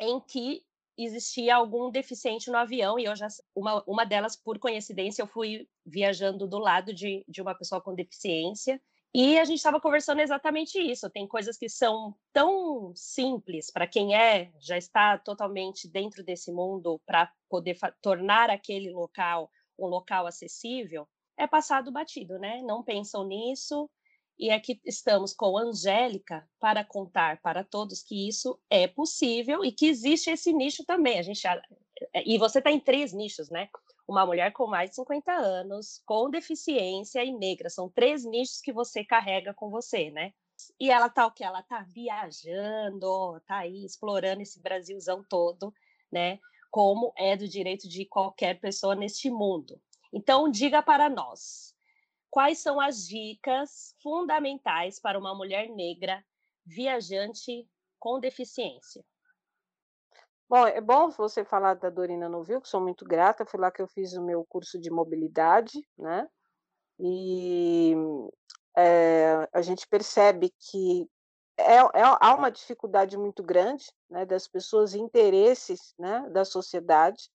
em 0.00 0.20
que 0.20 0.62
existia 0.98 1.56
algum 1.56 1.90
deficiente 1.90 2.50
no 2.50 2.58
avião 2.58 2.98
e 2.98 3.04
eu 3.04 3.16
já 3.16 3.26
uma, 3.54 3.82
uma 3.86 4.04
delas 4.04 4.36
por 4.36 4.58
coincidência 4.58 5.22
eu 5.22 5.26
fui 5.26 5.66
viajando 5.86 6.46
do 6.46 6.58
lado 6.58 6.92
de, 6.92 7.24
de 7.26 7.40
uma 7.40 7.54
pessoa 7.54 7.80
com 7.80 7.94
deficiência 7.94 8.80
e 9.14 9.38
a 9.38 9.44
gente 9.44 9.58
estava 9.58 9.80
conversando 9.80 10.20
exatamente 10.20 10.78
isso. 10.78 11.10
Tem 11.10 11.26
coisas 11.28 11.58
que 11.58 11.68
são 11.68 12.14
tão 12.32 12.92
simples 12.94 13.70
para 13.70 13.86
quem 13.86 14.14
é, 14.16 14.50
já 14.58 14.78
está 14.78 15.18
totalmente 15.18 15.86
dentro 15.86 16.24
desse 16.24 16.50
mundo 16.50 17.00
para 17.04 17.30
poder 17.48 17.76
tornar 18.00 18.48
aquele 18.48 18.90
local 18.90 19.50
um 19.78 19.86
local 19.86 20.26
acessível, 20.26 21.08
é 21.36 21.46
passado 21.46 21.90
batido, 21.90 22.38
né? 22.38 22.62
Não 22.62 22.82
pensam 22.82 23.26
nisso. 23.26 23.90
E 24.42 24.50
aqui 24.50 24.80
estamos 24.84 25.32
com 25.32 25.56
a 25.56 25.62
Angélica 25.62 26.44
para 26.58 26.84
contar 26.84 27.40
para 27.40 27.62
todos 27.62 28.02
que 28.02 28.26
isso 28.26 28.58
é 28.68 28.88
possível 28.88 29.64
e 29.64 29.70
que 29.70 29.86
existe 29.86 30.30
esse 30.30 30.52
nicho 30.52 30.84
também. 30.84 31.16
A 31.16 31.22
gente 31.22 31.46
e 32.26 32.36
você 32.38 32.58
está 32.58 32.68
em 32.72 32.80
três 32.80 33.12
nichos, 33.12 33.48
né? 33.50 33.68
uma 34.08 34.26
mulher 34.26 34.52
com 34.52 34.66
mais 34.66 34.90
de 34.90 34.96
50 34.96 35.32
anos, 35.32 36.02
com 36.04 36.28
deficiência 36.28 37.24
e 37.24 37.30
negra. 37.30 37.70
São 37.70 37.88
três 37.88 38.24
nichos 38.24 38.60
que 38.60 38.72
você 38.72 39.04
carrega 39.04 39.54
com 39.54 39.70
você, 39.70 40.10
né? 40.10 40.32
E 40.78 40.90
ela 40.90 41.08
tá 41.08 41.24
o 41.24 41.30
que? 41.30 41.44
Ela 41.44 41.62
tá 41.62 41.86
viajando, 41.88 43.40
tá 43.46 43.58
aí 43.58 43.84
explorando 43.84 44.42
esse 44.42 44.60
Brasilzão 44.60 45.24
todo, 45.28 45.72
né? 46.10 46.40
Como 46.68 47.12
é 47.16 47.36
do 47.36 47.46
direito 47.46 47.88
de 47.88 48.04
qualquer 48.04 48.58
pessoa 48.58 48.96
neste 48.96 49.30
mundo. 49.30 49.80
Então, 50.12 50.50
diga 50.50 50.82
para 50.82 51.08
nós, 51.08 51.71
quais 52.32 52.60
são 52.60 52.80
as 52.80 53.06
dicas 53.06 53.94
fundamentais 54.02 54.98
para 54.98 55.18
uma 55.18 55.34
mulher 55.34 55.68
negra 55.68 56.24
viajante 56.64 57.68
com 58.00 58.18
deficiência? 58.18 59.04
Bom, 60.48 60.66
é 60.66 60.80
bom 60.80 61.10
você 61.10 61.44
falar 61.44 61.74
da 61.74 61.90
Dorina 61.90 62.30
Novil, 62.30 62.60
que 62.62 62.68
sou 62.68 62.80
muito 62.80 63.04
grata, 63.04 63.44
foi 63.44 63.60
lá 63.60 63.70
que 63.70 63.82
eu 63.82 63.86
fiz 63.86 64.14
o 64.14 64.24
meu 64.24 64.46
curso 64.46 64.80
de 64.80 64.90
mobilidade, 64.90 65.86
né? 65.96 66.26
E 66.98 67.94
é, 68.76 69.46
a 69.52 69.60
gente 69.60 69.86
percebe 69.86 70.54
que 70.58 71.06
é, 71.58 71.76
é, 71.76 72.02
há 72.18 72.34
uma 72.34 72.50
dificuldade 72.50 73.16
muito 73.18 73.42
grande 73.42 73.84
né, 74.08 74.24
das 74.24 74.48
pessoas 74.48 74.94
interesses 74.94 75.94
né, 75.98 76.28
da 76.30 76.46
sociedade 76.46 77.30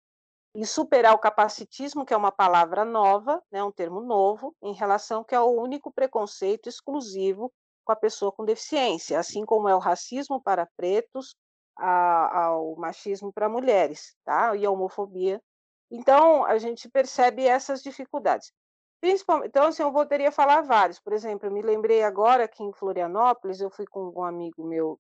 em 0.55 0.65
superar 0.65 1.15
o 1.15 1.19
capacitismo, 1.19 2.05
que 2.05 2.15
é 2.15 2.17
uma 2.17 2.31
palavra 2.31 2.85
nova, 2.85 3.43
né, 3.51 3.63
um 3.63 3.73
termo 3.73 4.01
novo, 4.01 4.55
em 4.63 4.73
relação 4.73 5.25
que 5.25 5.35
é 5.35 5.41
o 5.41 5.51
único 5.51 5.93
preconceito 5.93 6.69
exclusivo 6.69 7.53
com 7.85 7.93
a 7.93 7.97
pessoa 7.97 8.33
com 8.33 8.45
deficiência, 8.45 9.19
assim 9.19 9.45
como 9.45 9.69
é 9.69 9.75
o 9.75 9.81
racismo 9.81 10.41
para 10.41 10.69
pretos, 10.77 11.37
a, 11.77 12.45
ao 12.47 12.77
machismo 12.77 13.33
para 13.33 13.49
mulheres, 13.49 14.17
tá? 14.25 14.55
E 14.57 14.65
a 14.65 14.71
homofobia. 14.71 15.43
Então, 15.91 16.45
a 16.45 16.57
gente 16.57 16.89
percebe 16.89 17.47
essas 17.47 17.83
dificuldades. 17.83 18.53
Principalmente, 19.01 19.49
então, 19.49 19.67
assim, 19.67 19.83
eu 19.83 19.93
poderia 19.93 20.33
falar 20.33 20.63
vários. 20.63 20.99
Por 20.99 21.13
exemplo, 21.13 21.47
eu 21.47 21.53
me 21.53 21.61
lembrei 21.61 22.03
agora 22.03 22.49
que 22.49 22.63
em 22.63 22.73
Florianópolis, 22.73 23.61
eu 23.61 23.71
fui 23.71 23.85
com 23.87 24.13
um 24.17 24.25
amigo 24.25 24.67
meu 24.67 24.99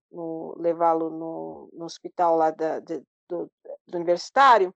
levá-lo 0.58 1.08
no, 1.10 1.70
no, 1.72 1.84
hospital 1.86 2.36
lá 2.36 2.50
da, 2.50 2.80
de, 2.80 3.02
do, 3.28 3.50
do 3.86 3.96
universitário, 3.96 4.74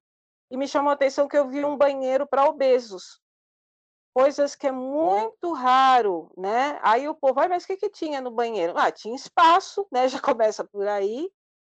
e 0.50 0.56
me 0.56 0.68
chamou 0.68 0.90
a 0.90 0.94
atenção 0.94 1.28
que 1.28 1.36
eu 1.36 1.48
vi 1.48 1.64
um 1.64 1.76
banheiro 1.76 2.26
para 2.26 2.48
obesos, 2.48 3.20
coisas 4.14 4.54
que 4.54 4.66
é 4.66 4.72
muito 4.72 5.52
raro, 5.52 6.32
né? 6.36 6.78
Aí 6.82 7.08
o 7.08 7.14
povo, 7.14 7.34
vai, 7.34 7.48
mas 7.48 7.64
o 7.64 7.66
que, 7.66 7.76
que 7.76 7.90
tinha 7.90 8.20
no 8.20 8.30
banheiro? 8.30 8.74
Ah, 8.76 8.90
tinha 8.90 9.14
espaço, 9.14 9.86
né? 9.92 10.08
Já 10.08 10.20
começa 10.20 10.64
por 10.64 10.86
aí, 10.86 11.30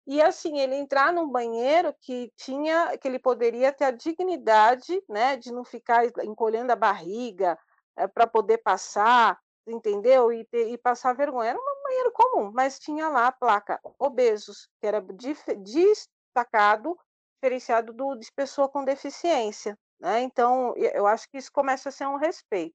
e 0.07 0.21
assim, 0.21 0.59
ele 0.59 0.75
entrar 0.75 1.13
num 1.13 1.29
banheiro 1.29 1.95
que 2.01 2.31
tinha, 2.37 2.97
que 2.99 3.09
ele 3.09 3.19
poderia 3.19 3.73
ter 3.73 3.85
a 3.85 3.91
dignidade, 3.91 5.03
né, 5.09 5.37
de 5.37 5.51
não 5.51 5.65
ficar 5.65 6.05
encolhendo 6.23 6.73
a 6.73 6.77
barriga 6.77 7.59
é, 7.97 8.05
eh, 8.05 8.07
para 8.07 8.27
poder 8.27 8.59
passar, 8.59 9.41
entendeu? 9.67 10.31
E, 10.31 10.45
ter, 10.45 10.69
e 10.69 10.77
passar 10.77 11.15
vergonha. 11.15 11.51
Era 11.51 11.59
um 11.59 11.83
banheiro 11.83 12.13
comum, 12.13 12.51
mas 12.53 12.79
tinha 12.79 13.09
lá 13.09 13.29
a 13.29 13.33
placa 13.33 13.81
obesos, 13.99 14.69
que 14.79 14.87
era 14.87 15.03
destacado, 15.59 16.99
diferenciado 17.45 17.93
do, 17.93 18.15
de 18.17 18.33
pessoa 18.33 18.69
com 18.69 18.85
deficiência. 18.85 19.79
Né? 20.01 20.23
Então, 20.23 20.75
eu 20.77 21.07
acho 21.07 21.29
que 21.29 21.37
isso 21.37 21.53
começa 21.53 21.91
a 21.91 21.93
ser 21.93 22.07
um 22.07 22.17
respeito. 22.17 22.75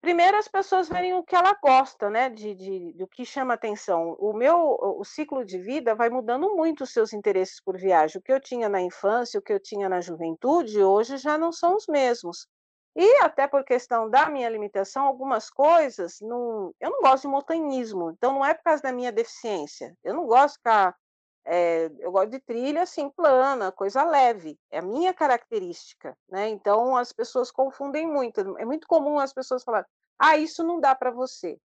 Primeiro, 0.00 0.38
as 0.38 0.48
pessoas 0.48 0.88
verem 0.88 1.12
o 1.12 1.22
que 1.22 1.36
ela 1.36 1.54
gosta, 1.62 2.08
né, 2.08 2.30
de, 2.30 2.54
de, 2.54 2.92
do 2.94 3.06
que 3.06 3.22
chama 3.22 3.52
atenção. 3.52 4.16
O 4.18 4.32
meu, 4.32 4.78
o 4.80 5.04
ciclo 5.04 5.44
de 5.44 5.58
vida 5.58 5.94
vai 5.94 6.08
mudando 6.08 6.56
muito 6.56 6.84
os 6.84 6.92
seus 6.92 7.12
interesses 7.12 7.60
por 7.62 7.76
viagem. 7.76 8.18
O 8.18 8.22
que 8.22 8.32
eu 8.32 8.40
tinha 8.40 8.66
na 8.66 8.80
infância, 8.80 9.38
o 9.38 9.42
que 9.42 9.52
eu 9.52 9.60
tinha 9.60 9.90
na 9.90 10.00
juventude, 10.00 10.82
hoje 10.82 11.18
já 11.18 11.36
não 11.36 11.52
são 11.52 11.76
os 11.76 11.86
mesmos. 11.86 12.48
E 12.96 13.18
até 13.18 13.46
por 13.46 13.62
questão 13.62 14.08
da 14.08 14.30
minha 14.30 14.48
limitação, 14.48 15.04
algumas 15.04 15.50
coisas, 15.50 16.16
não, 16.22 16.74
eu 16.80 16.90
não 16.90 17.02
gosto 17.02 17.24
de 17.24 17.28
montanhismo, 17.28 18.10
então 18.12 18.32
não 18.32 18.44
é 18.44 18.54
por 18.54 18.62
causa 18.62 18.82
da 18.82 18.92
minha 18.92 19.12
deficiência. 19.12 19.94
Eu 20.02 20.14
não 20.14 20.26
gosto 20.26 20.54
de 20.54 20.58
ficar, 20.60 20.96
é, 21.44 21.90
eu 21.98 22.12
gosto 22.12 22.30
de 22.30 22.40
trilha 22.40 22.82
assim, 22.82 23.10
plana, 23.10 23.72
coisa 23.72 24.04
leve, 24.04 24.58
é 24.70 24.78
a 24.78 24.82
minha 24.82 25.12
característica, 25.14 26.16
né? 26.28 26.48
Então 26.48 26.96
as 26.96 27.12
pessoas 27.12 27.50
confundem 27.50 28.06
muito. 28.06 28.40
É 28.58 28.64
muito 28.64 28.86
comum 28.86 29.18
as 29.18 29.32
pessoas 29.32 29.64
falarem, 29.64 29.88
ah, 30.18 30.36
isso 30.36 30.62
não 30.64 30.80
dá 30.80 30.94
para 30.94 31.10
você. 31.10 31.58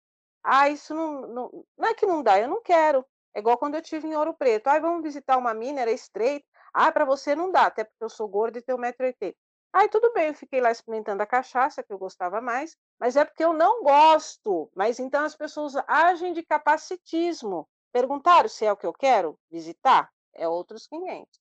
Ah, 0.44 0.70
isso 0.70 0.94
não, 0.94 1.22
não. 1.28 1.66
Não 1.78 1.90
é 1.90 1.94
que 1.94 2.06
não 2.06 2.24
dá, 2.24 2.40
eu 2.40 2.48
não 2.48 2.62
quero. 2.62 3.06
É 3.34 3.40
igual 3.40 3.58
quando 3.58 3.76
eu 3.76 3.82
tive 3.82 4.08
em 4.08 4.16
Ouro 4.16 4.34
Preto. 4.34 4.68
Ah, 4.68 4.80
vamos 4.80 5.04
visitar 5.04 5.38
uma 5.38 5.54
mina, 5.54 5.82
era 5.82 5.92
estreita. 5.92 6.46
Ah, 6.74 6.92
para 6.92 7.06
você 7.06 7.36
não 7.36 7.52
dá, 7.52 7.66
até 7.68 7.84
porque 7.84 8.04
eu 8.04 8.10
sou 8.10 8.28
gorda 8.28 8.60
e 8.60 8.62
tenho 8.62 8.78
1,80m. 8.78 9.36
Aí 9.74 9.90
tudo 9.90 10.14
bem, 10.14 10.28
eu 10.28 10.34
fiquei 10.34 10.62
lá 10.62 10.72
experimentando 10.72 11.22
a 11.22 11.26
cachaça, 11.28 11.84
que 11.84 11.92
eu 11.92 11.98
gostava 11.98 12.40
mais, 12.40 12.78
mas 12.98 13.18
é 13.18 13.26
porque 13.26 13.44
eu 13.44 13.52
não 13.52 13.84
gosto. 13.84 14.72
Mas 14.74 15.00
então 15.00 15.26
as 15.26 15.36
pessoas 15.36 15.74
agem 15.88 16.32
de 16.32 16.44
capacitismo. 16.44 17.68
Perguntaram 17.96 18.50
se 18.50 18.66
é 18.66 18.74
o 18.74 18.76
que 18.76 18.86
eu 18.86 18.92
quero 18.92 19.40
visitar? 19.50 20.12
É 20.34 20.46
outros 20.50 20.86
500. 20.86 21.40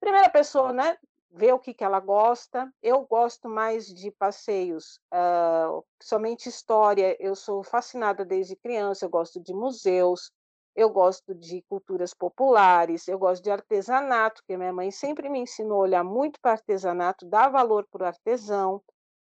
Primeira 0.00 0.28
pessoa, 0.28 0.72
né? 0.72 0.98
ver 1.30 1.54
o 1.54 1.60
que, 1.60 1.72
que 1.72 1.84
ela 1.84 2.00
gosta. 2.00 2.68
Eu 2.82 3.06
gosto 3.06 3.48
mais 3.48 3.86
de 3.86 4.10
passeios, 4.10 5.00
uh, 5.14 5.86
somente 6.02 6.48
história. 6.48 7.16
Eu 7.20 7.36
sou 7.36 7.62
fascinada 7.62 8.24
desde 8.24 8.56
criança, 8.56 9.04
eu 9.04 9.08
gosto 9.08 9.38
de 9.38 9.54
museus, 9.54 10.32
eu 10.74 10.90
gosto 10.90 11.36
de 11.36 11.62
culturas 11.68 12.12
populares, 12.12 13.06
eu 13.06 13.16
gosto 13.16 13.44
de 13.44 13.52
artesanato, 13.52 14.42
que 14.48 14.56
minha 14.56 14.72
mãe 14.72 14.90
sempre 14.90 15.28
me 15.28 15.38
ensinou 15.38 15.78
a 15.78 15.82
olhar 15.84 16.02
muito 16.02 16.40
para 16.40 16.50
artesanato, 16.50 17.24
dar 17.26 17.48
valor 17.48 17.86
para 17.92 18.02
o 18.02 18.06
artesão. 18.08 18.82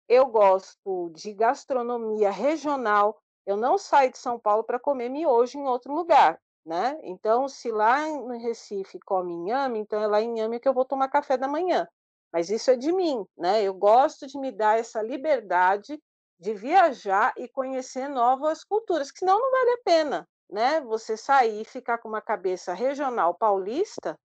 Eu 0.08 0.26
gosto 0.26 1.10
de 1.14 1.32
gastronomia 1.32 2.32
regional, 2.32 3.22
Eu 3.46 3.56
não 3.56 3.76
saio 3.76 4.10
de 4.10 4.18
São 4.18 4.38
Paulo 4.38 4.64
para 4.64 4.78
comer 4.78 5.08
miojo 5.08 5.58
em 5.58 5.66
outro 5.66 5.92
lugar, 5.94 6.40
né? 6.64 6.98
Então, 7.02 7.48
se 7.48 7.70
lá 7.70 8.06
no 8.08 8.38
Recife 8.38 8.98
come 9.00 9.32
inhame, 9.32 9.78
então 9.78 10.00
é 10.02 10.06
lá 10.06 10.20
em 10.20 10.30
inhame 10.30 10.58
que 10.58 10.68
eu 10.68 10.74
vou 10.74 10.84
tomar 10.84 11.08
café 11.08 11.36
da 11.36 11.46
manhã. 11.46 11.86
Mas 12.32 12.50
isso 12.50 12.70
é 12.70 12.76
de 12.76 12.90
mim, 12.90 13.24
né? 13.36 13.62
Eu 13.62 13.74
gosto 13.74 14.26
de 14.26 14.38
me 14.38 14.50
dar 14.50 14.78
essa 14.78 15.02
liberdade 15.02 16.00
de 16.40 16.52
viajar 16.52 17.32
e 17.36 17.48
conhecer 17.48 18.08
novas 18.08 18.64
culturas, 18.64 19.12
que 19.12 19.20
senão 19.20 19.38
não 19.38 19.50
vale 19.50 19.70
a 19.70 19.82
pena, 19.84 20.28
né? 20.50 20.80
Você 20.80 21.16
sair 21.16 21.62
e 21.62 21.64
ficar 21.64 21.98
com 21.98 22.08
uma 22.08 22.20
cabeça 22.20 22.72
regional 22.72 23.34
paulista, 23.34 24.18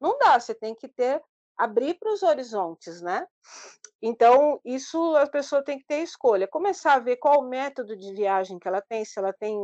não 0.00 0.16
dá, 0.18 0.38
você 0.38 0.54
tem 0.54 0.74
que 0.74 0.88
ter 0.88 1.20
abrir 1.56 1.94
para 1.98 2.12
os 2.12 2.22
horizontes, 2.22 3.00
né? 3.00 3.26
Então, 4.02 4.60
isso 4.64 5.16
a 5.16 5.26
pessoa 5.26 5.64
tem 5.64 5.78
que 5.78 5.86
ter 5.86 6.02
escolha, 6.02 6.46
começar 6.46 6.94
a 6.94 6.98
ver 6.98 7.16
qual 7.16 7.40
o 7.40 7.48
método 7.48 7.96
de 7.96 8.12
viagem 8.12 8.58
que 8.58 8.68
ela 8.68 8.82
tem, 8.82 9.04
se 9.04 9.18
ela 9.18 9.32
tem 9.32 9.58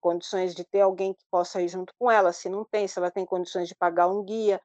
condições 0.00 0.54
de 0.54 0.64
ter 0.64 0.80
alguém 0.80 1.14
que 1.14 1.24
possa 1.30 1.60
ir 1.60 1.68
junto 1.68 1.92
com 1.98 2.10
ela, 2.10 2.32
se 2.32 2.48
não 2.48 2.64
tem, 2.64 2.88
se 2.88 2.98
ela 2.98 3.10
tem 3.10 3.24
condições 3.24 3.68
de 3.68 3.74
pagar 3.74 4.08
um 4.08 4.22
guia 4.22 4.60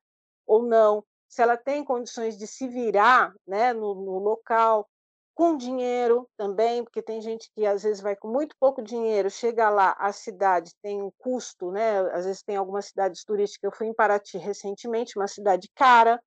ou 0.47 0.63
não, 0.63 1.03
se 1.27 1.41
ela 1.41 1.57
tem 1.57 1.83
condições 1.83 2.37
de 2.37 2.47
se 2.47 2.67
virar 2.67 3.33
né, 3.47 3.73
no, 3.73 3.95
no 3.95 4.19
local, 4.19 4.87
com 5.35 5.57
dinheiro 5.57 6.27
também, 6.37 6.81
porque 6.81 7.01
tem 7.01 7.19
gente 7.19 7.51
que 7.53 7.65
às 7.65 7.83
vezes 7.83 8.01
vai 8.01 8.15
com 8.15 8.29
muito 8.29 8.55
pouco 8.57 8.81
dinheiro, 8.81 9.29
chega 9.29 9.69
lá, 9.69 9.93
a 9.99 10.13
cidade 10.13 10.71
tem 10.81 11.01
um 11.01 11.11
custo, 11.17 11.71
né? 11.71 11.99
Às 12.13 12.25
vezes 12.25 12.41
tem 12.41 12.55
algumas 12.55 12.85
cidades 12.85 13.23
turísticas, 13.25 13.69
eu 13.69 13.77
fui 13.77 13.87
em 13.87 13.93
Paraty 13.93 14.37
recentemente, 14.37 15.19
uma 15.19 15.27
cidade 15.27 15.69
cara, 15.75 16.21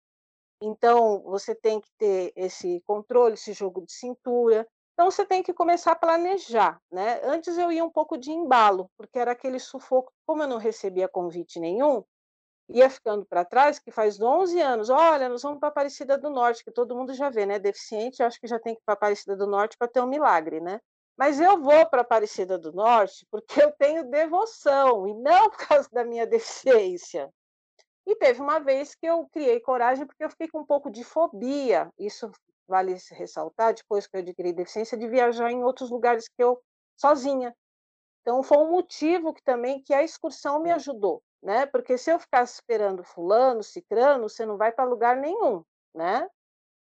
então 0.61 1.23
você 1.23 1.55
tem 1.55 1.81
que 1.81 1.91
ter 1.99 2.33
esse 2.37 2.83
controle, 2.87 3.35
esse 3.35 3.53
jogo 3.53 3.85
de 3.85 3.93
cintura. 3.93 4.67
Então 4.95 5.11
você 5.11 5.25
tem 5.25 5.43
que 5.43 5.53
começar 5.55 5.93
a 5.93 5.97
planejar, 5.97 6.81
né? 6.91 7.21
Antes 7.25 7.57
eu 7.57 7.71
ia 7.71 7.85
um 7.85 7.91
pouco 7.91 8.19
de 8.19 8.33
embalo, 8.33 8.91
porque 8.97 9.19
era 9.19 9.33
aquele 9.33 9.61
sufoco, 9.61 10.13
como 10.27 10.43
eu 10.43 10.49
não 10.49 10.59
recebia 10.59 11.09
convite 11.09 11.61
nenhum, 11.61 12.03
ia 12.69 12.91
ficando 12.91 13.25
para 13.27 13.45
trás, 13.45 13.79
que 13.79 13.91
faz 13.91 14.21
11 14.21 14.61
anos, 14.61 14.91
olha, 14.91 15.29
nós 15.29 15.43
vamos 15.43 15.59
para 15.59 15.69
Aparecida 15.69 16.19
do 16.19 16.31
Norte, 16.31 16.65
que 16.65 16.71
todo 16.71 16.97
mundo 16.97 17.15
já 17.15 17.31
vê, 17.31 17.47
né? 17.47 17.59
Deficiente, 17.59 18.23
acho 18.23 18.41
que 18.41 18.47
já 18.47 18.59
tem 18.59 18.75
que 18.75 18.81
ir 18.81 18.85
para 18.85 18.95
Aparecida 18.95 19.37
do 19.37 19.47
Norte 19.47 19.77
para 19.79 19.89
ter 19.89 20.01
um 20.01 20.07
milagre, 20.07 20.61
né? 20.61 20.81
Mas 21.17 21.41
eu 21.41 21.61
vou 21.61 21.87
para 21.87 22.03
Aparecida 22.03 22.59
do 22.59 22.73
Norte 22.73 23.27
porque 23.31 23.63
eu 23.63 23.73
tenho 23.73 24.09
devoção 24.11 25.09
e 25.09 25.15
não 25.15 25.51
por 25.51 25.59
causa 25.67 25.89
da 25.93 26.05
minha 26.05 26.27
deficiência. 26.29 27.31
E 28.09 28.17
teve 28.17 28.41
uma 28.41 28.59
vez 28.59 28.95
que 28.95 29.05
eu 29.05 29.29
criei 29.29 29.61
coragem 29.61 30.07
porque 30.07 30.25
eu 30.25 30.31
fiquei 30.31 30.49
com 30.49 30.61
um 30.61 30.65
pouco 30.65 30.91
de 30.91 31.05
fobia, 31.05 31.93
isso 31.99 32.31
vale 32.67 32.97
ressaltar, 33.11 33.75
depois 33.75 34.07
que 34.07 34.17
eu 34.17 34.21
adquiri 34.23 34.51
deficiência, 34.51 34.97
de 34.97 35.07
viajar 35.07 35.53
em 35.53 35.63
outros 35.63 35.91
lugares 35.91 36.27
que 36.27 36.43
eu 36.43 36.59
sozinha. 36.97 37.55
Então 38.23 38.43
foi 38.43 38.57
um 38.57 38.71
motivo 38.71 39.35
que 39.35 39.43
também 39.43 39.83
que 39.83 39.93
a 39.93 40.03
excursão 40.03 40.59
me 40.59 40.71
ajudou, 40.71 41.23
né? 41.43 41.67
Porque 41.67 41.99
se 41.99 42.11
eu 42.11 42.19
ficasse 42.19 42.55
esperando 42.55 43.05
fulano, 43.05 43.63
cicrano, 43.63 44.27
você 44.27 44.47
não 44.47 44.57
vai 44.57 44.73
para 44.73 44.89
lugar 44.89 45.15
nenhum, 45.19 45.63
né? 45.95 46.27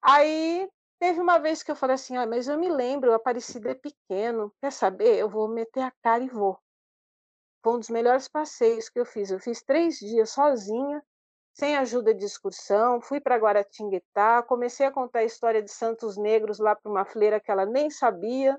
Aí 0.03 0.69
teve 1.01 1.21
uma 1.21 1.39
vez 1.39 1.63
que 1.63 1.71
eu 1.71 1.77
falei 1.77 1.95
assim, 1.95 2.19
ah, 2.19 2.27
mas 2.27 2.49
eu 2.49 2.59
me 2.59 2.69
lembro, 2.69 3.13
o 3.13 3.15
Aparecida 3.15 3.71
é 3.71 3.75
pequeno, 3.75 4.53
quer 4.61 4.73
saber? 4.73 5.17
Eu 5.17 5.31
vou 5.31 5.49
meter 5.49 5.85
a 5.85 5.93
cara 6.03 6.23
e 6.23 6.29
vou. 6.29 6.59
Foi 7.63 7.75
um 7.75 7.79
dos 7.79 7.91
melhores 7.91 8.29
passeios 8.29 8.89
que 8.89 9.01
eu 9.01 9.05
fiz. 9.05 9.31
Eu 9.31 9.39
fiz 9.39 9.63
três 9.63 9.99
dias 9.99 10.31
sozinha, 10.31 11.03
sem 11.53 11.77
ajuda 11.77 12.15
de 12.15 12.25
excursão, 12.25 13.01
fui 13.01 13.21
para 13.21 13.37
Guaratinguetá, 13.37 14.43
comecei 14.45 14.87
a 14.87 14.93
contar 14.93 15.21
a 15.21 15.25
história 15.25 15.61
de 15.61 15.73
Santos 15.73 16.17
Negros 16.17 16.61
lá 16.61 16.77
para 16.77 16.91
uma 16.91 17.05
fleira 17.05 17.41
que 17.41 17.51
ela 17.51 17.67
nem 17.67 17.91
sabia, 17.91 18.57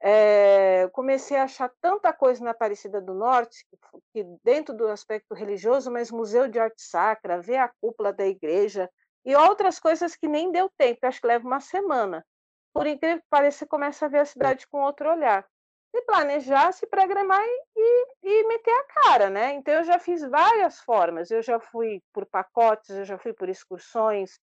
é, 0.00 0.88
comecei 0.92 1.36
a 1.36 1.44
achar 1.44 1.70
tanta 1.80 2.12
coisa 2.12 2.42
na 2.44 2.50
Aparecida 2.50 3.00
do 3.00 3.14
Norte, 3.14 3.64
que, 4.12 4.24
dentro 4.44 4.76
do 4.76 4.88
aspecto 4.88 5.34
religioso, 5.34 5.90
mas 5.90 6.10
museu 6.10 6.48
de 6.48 6.58
arte 6.58 6.82
sacra, 6.82 7.40
ver 7.40 7.58
a 7.58 7.72
cúpula 7.80 8.12
da 8.12 8.26
igreja 8.26 8.90
e 9.24 9.36
outras 9.36 9.78
coisas 9.78 10.16
que 10.16 10.26
nem 10.26 10.50
deu 10.50 10.68
tempo, 10.76 11.06
acho 11.06 11.20
que 11.20 11.26
leva 11.26 11.46
uma 11.46 11.60
semana. 11.60 12.24
Por 12.72 12.86
incrível 12.86 13.18
que 13.18 13.26
pareça, 13.30 13.58
você 13.58 13.66
começa 13.66 14.06
a 14.06 14.08
ver 14.08 14.18
a 14.18 14.24
cidade 14.24 14.66
com 14.66 14.82
outro 14.82 15.08
olhar. 15.08 15.46
Se 15.92 16.00
planejar, 16.02 16.72
se 16.72 16.86
programar 16.86 17.44
e, 17.76 18.06
e 18.22 18.48
meter 18.48 18.72
a 18.72 18.84
cara, 18.84 19.30
né? 19.30 19.52
Então, 19.52 19.74
eu 19.74 19.84
já 19.84 19.98
fiz 19.98 20.22
várias 20.22 20.80
formas. 20.80 21.30
Eu 21.30 21.42
já 21.42 21.60
fui 21.60 22.02
por 22.14 22.24
pacotes, 22.24 22.90
eu 22.90 23.04
já 23.04 23.18
fui 23.18 23.34
por 23.34 23.48
excursões. 23.48 24.40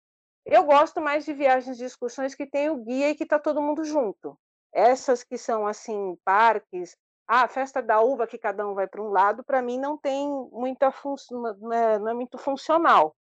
Eu 0.46 0.64
gosto 0.64 1.02
mais 1.02 1.26
de 1.26 1.34
viagens 1.34 1.78
de 1.78 1.84
excursões 1.84 2.34
que 2.34 2.46
tem 2.46 2.70
o 2.70 2.78
guia 2.78 3.10
e 3.10 3.16
que 3.16 3.24
está 3.24 3.38
todo 3.38 3.62
mundo 3.62 3.84
junto. 3.84 4.38
Essas 4.74 5.24
que 5.24 5.38
são 5.38 5.68
assim, 5.68 6.18
parques, 6.24 6.98
ah, 7.28 7.44
a 7.44 7.48
festa 7.48 7.82
da 7.82 8.02
uva 8.02 8.28
que 8.28 8.38
cada 8.38 8.68
um 8.68 8.74
vai 8.74 8.88
para 8.88 9.02
um 9.02 9.10
lado, 9.10 9.44
para 9.44 9.62
mim 9.62 9.78
não 9.78 9.98
tem 9.98 10.30
muita 10.52 10.92
função, 10.92 11.42
não 11.42 11.74
é, 11.74 12.00
não 12.00 12.10
é 12.10 12.14
muito 12.14 12.38
funcional. 12.38 13.16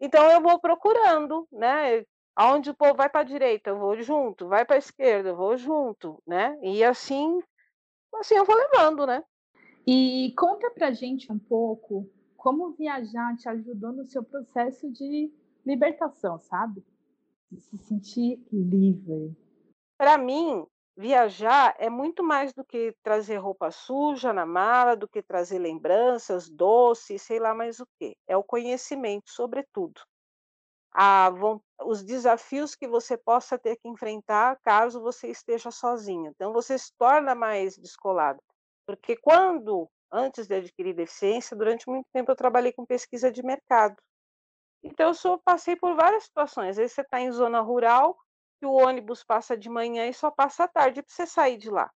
Então 0.00 0.30
eu 0.30 0.40
vou 0.40 0.60
procurando, 0.60 1.46
né? 1.52 2.04
Aonde 2.34 2.70
o 2.70 2.74
povo 2.74 2.94
vai 2.94 3.08
para 3.08 3.20
a 3.20 3.24
direita, 3.24 3.70
eu 3.70 3.78
vou 3.78 4.00
junto, 4.00 4.48
vai 4.48 4.64
para 4.64 4.76
a 4.76 4.78
esquerda, 4.78 5.30
eu 5.30 5.36
vou 5.36 5.56
junto, 5.56 6.22
né? 6.26 6.58
E 6.62 6.82
assim, 6.84 7.40
assim 8.20 8.34
eu 8.34 8.44
vou 8.44 8.56
levando, 8.56 9.06
né? 9.06 9.22
E 9.86 10.32
conta 10.36 10.70
pra 10.70 10.92
gente 10.92 11.30
um 11.32 11.38
pouco 11.38 12.08
como 12.36 12.72
viajar 12.72 13.36
te 13.36 13.48
ajudou 13.48 13.92
no 13.92 14.04
seu 14.04 14.22
processo 14.22 14.90
de 14.90 15.32
libertação, 15.64 16.38
sabe? 16.38 16.84
De 17.50 17.60
se 17.60 17.78
sentir 17.78 18.40
livre. 18.52 19.36
Para 19.96 20.18
mim, 20.18 20.66
Viajar 20.96 21.74
é 21.78 21.88
muito 21.88 22.22
mais 22.22 22.52
do 22.52 22.62
que 22.62 22.94
trazer 23.02 23.36
roupa 23.36 23.70
suja 23.70 24.30
na 24.30 24.44
mala, 24.44 24.94
do 24.94 25.08
que 25.08 25.22
trazer 25.22 25.58
lembranças, 25.58 26.50
doces, 26.50 27.22
sei 27.22 27.38
lá 27.38 27.54
mais 27.54 27.80
o 27.80 27.86
quê. 27.98 28.14
É 28.26 28.36
o 28.36 28.44
conhecimento, 28.44 29.30
sobretudo. 29.30 30.02
A 30.92 31.30
os 31.84 32.02
desafios 32.02 32.74
que 32.74 32.86
você 32.86 33.16
possa 33.16 33.58
ter 33.58 33.76
que 33.76 33.88
enfrentar 33.88 34.58
caso 34.62 35.02
você 35.02 35.28
esteja 35.28 35.70
sozinho. 35.70 36.30
Então, 36.34 36.52
você 36.52 36.78
se 36.78 36.92
torna 36.98 37.34
mais 37.34 37.76
descolado. 37.76 38.42
Porque 38.86 39.16
quando, 39.16 39.88
antes 40.10 40.46
de 40.46 40.54
adquirir 40.54 40.94
deficiência, 40.94 41.56
durante 41.56 41.88
muito 41.88 42.06
tempo 42.12 42.30
eu 42.30 42.36
trabalhei 42.36 42.72
com 42.72 42.86
pesquisa 42.86 43.30
de 43.30 43.42
mercado. 43.42 43.96
Então, 44.82 45.08
eu 45.08 45.14
sou, 45.14 45.38
passei 45.38 45.76
por 45.76 45.94
várias 45.94 46.24
situações. 46.24 46.70
Às 46.70 46.76
vezes 46.76 46.92
você 46.92 47.02
está 47.02 47.20
em 47.20 47.30
zona 47.30 47.60
rural, 47.60 48.16
que 48.62 48.66
o 48.66 48.72
ônibus 48.74 49.24
passa 49.24 49.56
de 49.56 49.68
manhã 49.68 50.06
e 50.06 50.14
só 50.14 50.30
passa 50.30 50.64
à 50.64 50.68
tarde 50.68 51.02
para 51.02 51.12
você 51.12 51.26
sair 51.26 51.56
de 51.56 51.68
lá, 51.68 51.90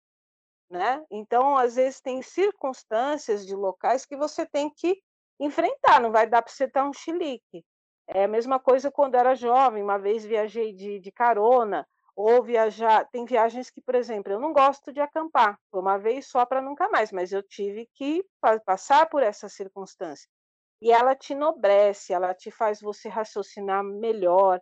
né? 0.68 1.05
Então, 1.09 1.57
às 1.57 1.77
vezes 1.77 2.01
tem 2.01 2.20
circunstâncias 2.22 3.46
de 3.46 3.55
locais 3.55 4.05
que 4.05 4.16
você 4.16 4.44
tem 4.44 4.68
que 4.75 5.01
enfrentar, 5.38 6.01
não 6.01 6.11
vai 6.11 6.27
dar 6.29 6.42
para 6.42 6.53
você 6.53 6.66
dar 6.66 6.88
um 6.88 6.92
chilique. 6.92 7.64
É 8.09 8.25
a 8.25 8.29
mesma 8.29 8.59
coisa 8.59 8.90
quando 8.90 9.16
era 9.16 9.35
jovem, 9.35 9.83
uma 9.83 9.99
vez 9.99 10.25
viajei 10.25 10.73
de, 10.73 11.01
de 11.01 11.12
carona, 11.12 11.87
ou 12.16 12.42
viajar, 12.42 13.07
tem 13.11 13.27
viagens 13.27 13.69
que, 13.69 13.81
por 13.83 13.95
exemplo, 13.95 14.33
eu 14.33 14.40
não 14.40 14.53
gosto 14.53 14.90
de 14.92 15.01
acampar, 15.01 15.59
uma 15.71 15.99
vez 15.99 16.27
só 16.27 16.47
para 16.47 16.62
nunca 16.62 16.88
mais, 16.88 17.12
mas 17.12 17.31
eu 17.31 17.42
tive 17.42 17.87
que 17.95 18.25
passar 18.64 19.07
por 19.11 19.23
essa 19.23 19.49
circunstância. 19.51 20.27
E 20.81 20.90
ela 20.90 21.14
te 21.14 21.35
enobrece, 21.35 22.12
ela 22.12 22.35
te 22.35 22.51
faz 22.51 22.81
você 22.81 23.09
raciocinar 23.09 23.85
melhor, 23.85 24.61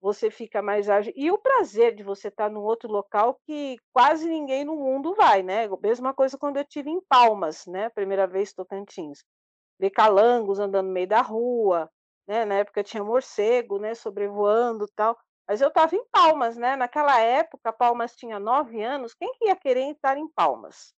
você 0.00 0.30
fica 0.30 0.62
mais 0.62 0.88
ágil. 0.88 1.12
E 1.16 1.30
o 1.30 1.38
prazer 1.38 1.94
de 1.94 2.02
você 2.02 2.28
estar 2.28 2.50
num 2.50 2.62
outro 2.62 2.90
local 2.90 3.38
que 3.46 3.76
quase 3.92 4.28
ninguém 4.28 4.64
no 4.64 4.76
mundo 4.76 5.14
vai, 5.14 5.42
né? 5.42 5.68
Mesma 5.82 6.14
coisa 6.14 6.38
quando 6.38 6.58
eu 6.58 6.64
tive 6.64 6.90
em 6.90 7.00
Palmas, 7.08 7.66
né? 7.66 7.88
Primeira 7.90 8.26
vez 8.26 8.52
Tocantins. 8.52 9.24
Ver 9.78 9.90
calangos 9.90 10.58
andando 10.58 10.86
no 10.86 10.92
meio 10.92 11.08
da 11.08 11.20
rua, 11.20 11.90
né? 12.26 12.44
Na 12.44 12.56
época 12.56 12.82
tinha 12.82 13.04
morcego, 13.04 13.78
né? 13.78 13.94
Sobrevoando 13.94 14.86
tal. 14.88 15.18
Mas 15.48 15.60
eu 15.60 15.68
estava 15.68 15.94
em 15.94 16.04
Palmas, 16.06 16.56
né? 16.56 16.74
Naquela 16.76 17.20
época, 17.20 17.72
Palmas 17.72 18.16
tinha 18.16 18.40
nove 18.40 18.82
anos. 18.82 19.14
Quem 19.14 19.32
que 19.34 19.46
ia 19.46 19.56
querer 19.56 19.92
estar 19.92 20.16
em 20.18 20.28
Palmas? 20.28 20.92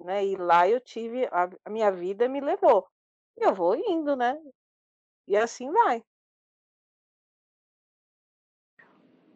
Né? 0.00 0.24
E 0.24 0.36
lá 0.36 0.66
eu 0.66 0.80
tive, 0.80 1.26
a, 1.26 1.50
a 1.64 1.70
minha 1.70 1.92
vida 1.92 2.28
me 2.28 2.40
levou. 2.40 2.88
Eu 3.36 3.54
vou 3.54 3.76
indo, 3.76 4.16
né? 4.16 4.40
E 5.28 5.36
assim 5.36 5.70
vai. 5.70 6.02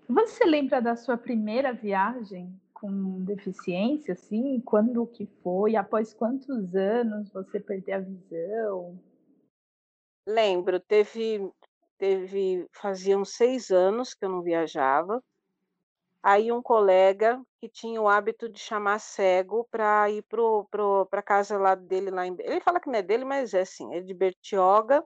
Você 0.09 0.45
lembra 0.45 0.81
da 0.81 0.97
sua 0.97 1.17
primeira 1.17 1.73
viagem 1.73 2.61
com 2.73 3.25
deficiência, 3.25 4.13
assim? 4.13 4.61
Quando 4.61 5.07
que 5.07 5.27
foi? 5.43 5.77
Após 5.77 6.13
quantos 6.13 6.75
anos 6.75 7.31
você 7.31 7.59
perdeu 7.59 7.97
a 7.97 8.01
visão? 8.01 9.01
Lembro, 10.27 10.79
teve, 10.81 11.51
teve, 11.99 12.69
faziam 12.73 13.25
seis 13.25 13.71
anos 13.71 14.13
que 14.15 14.25
eu 14.25 14.29
não 14.31 14.43
viajava. 14.43 15.23
Aí 16.23 16.51
um 16.51 16.63
colega 16.63 17.41
que 17.61 17.69
tinha 17.69 18.01
o 18.01 18.09
hábito 18.09 18.49
de 18.49 18.59
chamar 18.59 18.99
cego 18.99 19.67
para 19.71 20.11
ir 20.11 20.23
para 20.23 21.21
a 21.21 21.23
casa 21.23 21.59
lá 21.59 21.75
dele 21.75 22.11
lá 22.11 22.27
em, 22.27 22.35
ele 22.41 22.61
fala 22.61 22.81
que 22.81 22.89
não 22.89 22.99
é 22.99 23.03
dele, 23.03 23.25
mas 23.25 23.53
é 23.55 23.61
assim, 23.61 23.95
é 23.95 24.01
de 24.01 24.15
Bertioga 24.15 25.05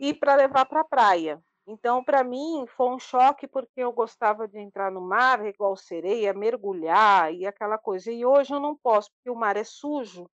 e 0.00 0.14
para 0.14 0.36
levar 0.36 0.66
para 0.66 0.80
a 0.82 0.84
praia 0.84 1.40
Então, 1.66 2.04
para 2.04 2.24
mim, 2.24 2.66
foi 2.76 2.88
um 2.90 2.98
choque, 3.00 3.48
porque 3.48 3.80
eu 3.82 3.92
gostava 3.92 4.48
de 4.48 4.58
entrar 4.60 4.90
no 4.92 5.00
mar, 5.02 5.44
igual 5.46 5.76
sereia, 5.76 6.34
mergulhar 6.34 7.32
e 7.34 7.46
aquela 7.46 7.78
coisa. 7.78 8.12
E 8.12 8.26
hoje 8.26 8.54
eu 8.54 8.60
não 8.60 8.76
posso, 8.76 9.10
porque 9.12 9.30
o 9.30 9.36
mar 9.36 9.56
é 9.56 9.64
sujo. 9.64 10.28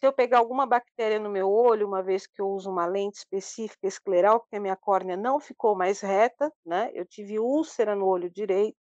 Se 0.00 0.06
eu 0.06 0.12
pegar 0.12 0.38
alguma 0.38 0.66
bactéria 0.66 1.18
no 1.18 1.28
meu 1.28 1.50
olho, 1.50 1.86
uma 1.86 2.02
vez 2.02 2.26
que 2.26 2.40
eu 2.40 2.48
uso 2.48 2.70
uma 2.70 2.86
lente 2.86 3.18
específica 3.18 3.86
escleral, 3.86 4.40
porque 4.40 4.56
a 4.56 4.60
minha 4.60 4.76
córnea 4.76 5.16
não 5.16 5.40
ficou 5.40 5.74
mais 5.74 6.00
reta, 6.00 6.52
né? 6.64 6.90
Eu 6.94 7.04
tive 7.04 7.38
úlcera 7.38 7.96
no 7.96 8.06
olho 8.06 8.30
direito, 8.30 8.78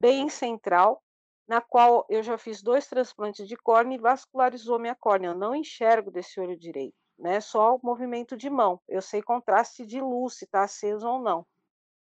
bem 0.00 0.28
central, 0.28 1.02
na 1.46 1.60
qual 1.60 2.06
eu 2.08 2.22
já 2.22 2.38
fiz 2.38 2.62
dois 2.62 2.86
transplantes 2.86 3.46
de 3.46 3.56
córnea 3.56 3.96
e 3.96 4.00
vascularizou 4.00 4.78
minha 4.78 4.94
córnea. 4.94 5.28
Eu 5.28 5.36
não 5.36 5.54
enxergo 5.54 6.10
desse 6.10 6.40
olho 6.40 6.56
direito 6.58 6.96
né? 7.18 7.40
Só 7.40 7.78
movimento 7.82 8.36
de 8.36 8.50
mão. 8.50 8.80
Eu 8.88 9.02
sei 9.02 9.22
contraste 9.22 9.86
de 9.86 10.00
luz, 10.00 10.34
se 10.38 10.44
está 10.44 10.62
aceso 10.62 11.08
ou 11.08 11.20
não. 11.20 11.46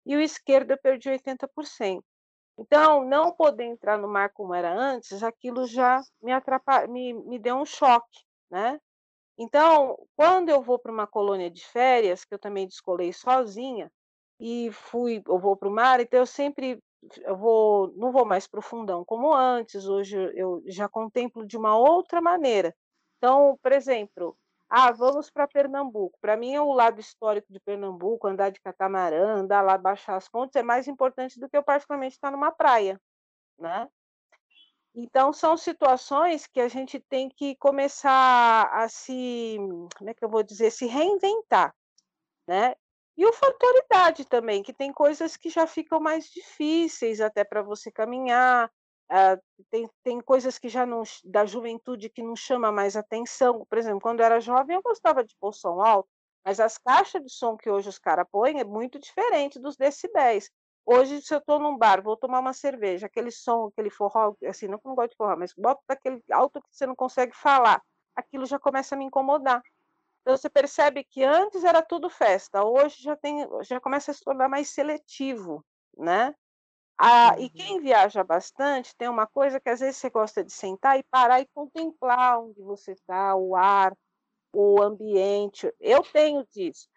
E 0.04 0.16
o 0.16 0.20
esquerdo 0.20 0.72
eu 0.72 0.78
perdi 0.78 1.08
80%. 1.08 2.02
Então, 2.58 3.04
não 3.04 3.32
poder 3.32 3.64
entrar 3.64 3.98
no 3.98 4.08
mar 4.08 4.30
como 4.32 4.54
era 4.54 4.72
antes, 4.72 5.22
aquilo 5.22 5.66
já 5.66 6.00
me, 6.22 6.32
me, 6.88 7.14
me 7.14 7.38
deu 7.38 7.56
um 7.56 7.64
choque, 7.64 8.23
né? 8.50 8.80
Então, 9.38 9.98
quando 10.16 10.48
eu 10.50 10.62
vou 10.62 10.78
para 10.78 10.92
uma 10.92 11.06
colônia 11.06 11.50
de 11.50 11.64
férias, 11.66 12.24
que 12.24 12.34
eu 12.34 12.38
também 12.38 12.66
descolei 12.68 13.12
sozinha, 13.12 13.90
e 14.40 14.70
fui, 14.72 15.22
eu 15.26 15.38
vou 15.38 15.56
para 15.56 15.68
o 15.68 15.72
mar, 15.72 16.00
então 16.00 16.20
eu 16.20 16.26
sempre 16.26 16.80
eu 17.22 17.36
vou, 17.36 17.92
não 17.96 18.10
vou 18.12 18.24
mais 18.24 18.46
para 18.46 18.58
o 18.60 18.62
fundão 18.62 19.04
como 19.04 19.34
antes, 19.34 19.86
hoje 19.86 20.16
eu 20.34 20.62
já 20.66 20.88
contemplo 20.88 21.46
de 21.46 21.56
uma 21.56 21.76
outra 21.76 22.20
maneira. 22.20 22.74
Então, 23.18 23.58
por 23.62 23.72
exemplo, 23.72 24.36
ah, 24.68 24.90
vamos 24.92 25.30
para 25.30 25.46
Pernambuco. 25.46 26.18
Para 26.20 26.36
mim, 26.36 26.54
é 26.54 26.60
o 26.60 26.72
lado 26.72 27.00
histórico 27.00 27.52
de 27.52 27.60
Pernambuco, 27.60 28.26
andar 28.26 28.50
de 28.50 28.60
catamarã, 28.60 29.36
andar 29.36 29.62
lá, 29.62 29.76
baixar 29.78 30.16
as 30.16 30.28
pontes, 30.28 30.56
é 30.56 30.62
mais 30.62 30.88
importante 30.88 31.38
do 31.38 31.48
que 31.48 31.56
eu 31.56 31.62
particularmente 31.62 32.14
estar 32.14 32.30
numa 32.30 32.50
praia, 32.50 33.00
né? 33.58 33.88
Então, 34.94 35.32
são 35.32 35.56
situações 35.56 36.46
que 36.46 36.60
a 36.60 36.68
gente 36.68 37.00
tem 37.00 37.28
que 37.28 37.56
começar 37.56 38.68
a 38.72 38.88
se, 38.88 39.56
como 39.98 40.08
é 40.10 40.14
que 40.14 40.24
eu 40.24 40.28
vou 40.28 40.42
dizer, 40.42 40.70
se 40.70 40.86
reinventar, 40.86 41.74
né? 42.48 42.74
E 43.16 43.26
o 43.26 43.32
fator 43.32 43.72
idade 43.86 44.24
também, 44.26 44.62
que 44.62 44.72
tem 44.72 44.92
coisas 44.92 45.36
que 45.36 45.50
já 45.50 45.66
ficam 45.66 46.00
mais 46.00 46.26
difíceis 46.30 47.20
até 47.20 47.44
para 47.44 47.62
você 47.62 47.90
caminhar, 47.92 48.70
ah, 49.10 49.38
tem, 49.70 49.88
tem 50.04 50.20
coisas 50.20 50.58
que 50.58 50.68
já 50.68 50.86
não 50.86 51.02
da 51.24 51.46
juventude 51.46 52.10
que 52.10 52.22
não 52.22 52.36
chama 52.36 52.72
mais 52.72 52.96
atenção. 52.96 53.64
Por 53.68 53.78
exemplo, 53.78 54.00
quando 54.00 54.20
eu 54.20 54.26
era 54.26 54.40
jovem, 54.40 54.76
eu 54.76 54.82
gostava 54.82 55.24
de 55.24 55.34
pôr 55.40 55.52
som 55.54 55.80
alto, 55.82 56.08
mas 56.44 56.60
as 56.60 56.78
caixas 56.78 57.22
de 57.22 57.32
som 57.32 57.56
que 57.56 57.70
hoje 57.70 57.88
os 57.88 57.98
caras 57.98 58.26
põem 58.30 58.60
é 58.60 58.64
muito 58.64 58.98
diferente 58.98 59.60
dos 59.60 59.76
decibéis. 59.76 60.50
Hoje, 60.86 61.22
se 61.22 61.34
eu 61.34 61.38
estou 61.38 61.58
num 61.58 61.76
bar, 61.78 62.02
vou 62.02 62.16
tomar 62.16 62.40
uma 62.40 62.52
cerveja, 62.52 63.06
aquele 63.06 63.30
som, 63.30 63.68
aquele 63.68 63.90
forró, 63.90 64.34
assim, 64.46 64.68
não 64.68 64.78
que 64.78 64.86
não 64.86 64.94
gosto 64.94 65.10
de 65.12 65.16
forró, 65.16 65.36
mas 65.36 65.52
bota 65.56 65.80
aquele 65.88 66.22
alto 66.30 66.60
que 66.60 66.68
você 66.70 66.86
não 66.86 66.94
consegue 66.96 67.34
falar, 67.34 67.82
aquilo 68.14 68.44
já 68.46 68.58
começa 68.58 68.94
a 68.94 68.98
me 68.98 69.04
incomodar. 69.04 69.62
Então 70.22 70.36
você 70.36 70.50
percebe 70.50 71.04
que 71.04 71.22
antes 71.24 71.64
era 71.64 71.82
tudo 71.82 72.10
festa, 72.10 72.64
hoje 72.64 73.02
já 73.02 73.16
tem, 73.16 73.46
já 73.62 73.80
começa 73.80 74.10
a 74.10 74.14
se 74.14 74.22
tornar 74.22 74.48
mais 74.48 74.70
seletivo, 74.70 75.64
né? 75.96 76.34
Ah, 76.98 77.34
e 77.38 77.44
Uhum. 77.44 77.50
quem 77.50 77.80
viaja 77.80 78.24
bastante 78.24 78.96
tem 78.96 79.08
uma 79.08 79.26
coisa 79.26 79.60
que 79.60 79.68
às 79.70 79.80
vezes 79.80 79.96
você 79.98 80.10
gosta 80.10 80.44
de 80.44 80.52
sentar 80.52 80.98
e 80.98 81.04
parar 81.04 81.40
e 81.40 81.48
contemplar 81.54 82.40
onde 82.40 82.62
você 82.62 82.92
está, 82.92 83.34
o 83.36 83.56
ar, 83.56 83.92
o 84.54 84.82
ambiente. 84.82 85.72
Eu 85.80 86.02
tenho 86.02 86.46
disso. 86.52 86.88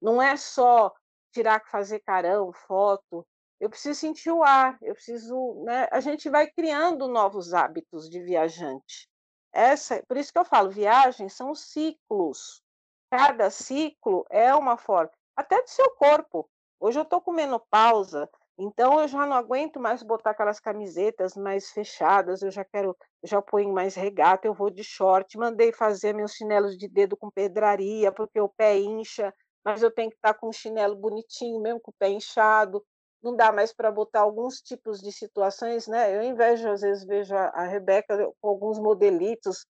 Não 0.00 0.20
é 0.20 0.36
só 0.36 0.92
tirar, 1.32 1.62
fazer 1.70 2.00
carão, 2.00 2.52
foto. 2.52 3.26
Eu 3.60 3.68
preciso 3.68 4.00
sentir 4.00 4.30
o 4.30 4.42
ar, 4.42 4.78
eu 4.82 4.94
preciso, 4.94 5.62
né? 5.64 5.86
A 5.92 6.00
gente 6.00 6.30
vai 6.30 6.50
criando 6.50 7.06
novos 7.08 7.52
hábitos 7.52 8.08
de 8.08 8.20
viajante. 8.22 9.08
Essa, 9.52 10.02
por 10.08 10.16
isso 10.16 10.32
que 10.32 10.38
eu 10.38 10.44
falo, 10.44 10.70
viagens 10.70 11.34
são 11.34 11.54
ciclos. 11.54 12.62
Cada 13.10 13.50
ciclo 13.50 14.24
é 14.30 14.54
uma 14.54 14.76
forma, 14.76 15.10
até 15.36 15.60
do 15.60 15.68
seu 15.68 15.90
corpo. 15.90 16.48
Hoje 16.78 16.98
eu 16.98 17.02
estou 17.02 17.20
com 17.20 17.32
menopausa, 17.32 18.30
então 18.58 19.00
eu 19.00 19.08
já 19.08 19.26
não 19.26 19.36
aguento 19.36 19.80
mais 19.80 20.02
botar 20.02 20.30
aquelas 20.30 20.60
camisetas 20.60 21.34
mais 21.34 21.70
fechadas, 21.70 22.42
eu 22.42 22.50
já 22.50 22.64
quero, 22.64 22.96
já 23.24 23.40
ponho 23.42 23.72
mais 23.72 23.94
regata, 23.94 24.46
eu 24.46 24.54
vou 24.54 24.70
de 24.70 24.84
short, 24.84 25.36
mandei 25.38 25.72
fazer 25.72 26.14
meus 26.14 26.32
chinelos 26.32 26.76
de 26.76 26.86
dedo 26.86 27.16
com 27.16 27.30
pedraria, 27.30 28.12
porque 28.12 28.40
o 28.40 28.48
pé 28.48 28.78
incha, 28.78 29.34
mas 29.64 29.82
eu 29.82 29.90
tenho 29.90 30.10
que 30.10 30.16
estar 30.16 30.34
com 30.34 30.48
um 30.48 30.52
chinelo 30.52 30.96
bonitinho, 30.96 31.60
mesmo 31.60 31.80
com 31.80 31.90
o 31.90 31.94
pé 31.98 32.08
inchado. 32.08 32.84
Não 33.22 33.36
dá 33.36 33.52
mais 33.52 33.72
para 33.72 33.90
botar 33.90 34.20
alguns 34.20 34.60
tipos 34.60 35.00
de 35.00 35.12
situações, 35.12 35.86
né? 35.86 36.16
Eu 36.16 36.22
invejo, 36.22 36.68
às 36.68 36.80
vezes, 36.80 37.04
vejo 37.04 37.34
a, 37.34 37.64
Rebeca 37.66 38.16
com 38.40 38.48
alguns 38.48 38.78
modelitos 38.78 39.66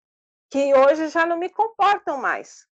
que 0.52 0.73
hoje 0.73 1.10
já 1.10 1.25
não 1.25 1.38
me 1.38 1.49
comportam 1.49 2.17
mais. 2.19 2.67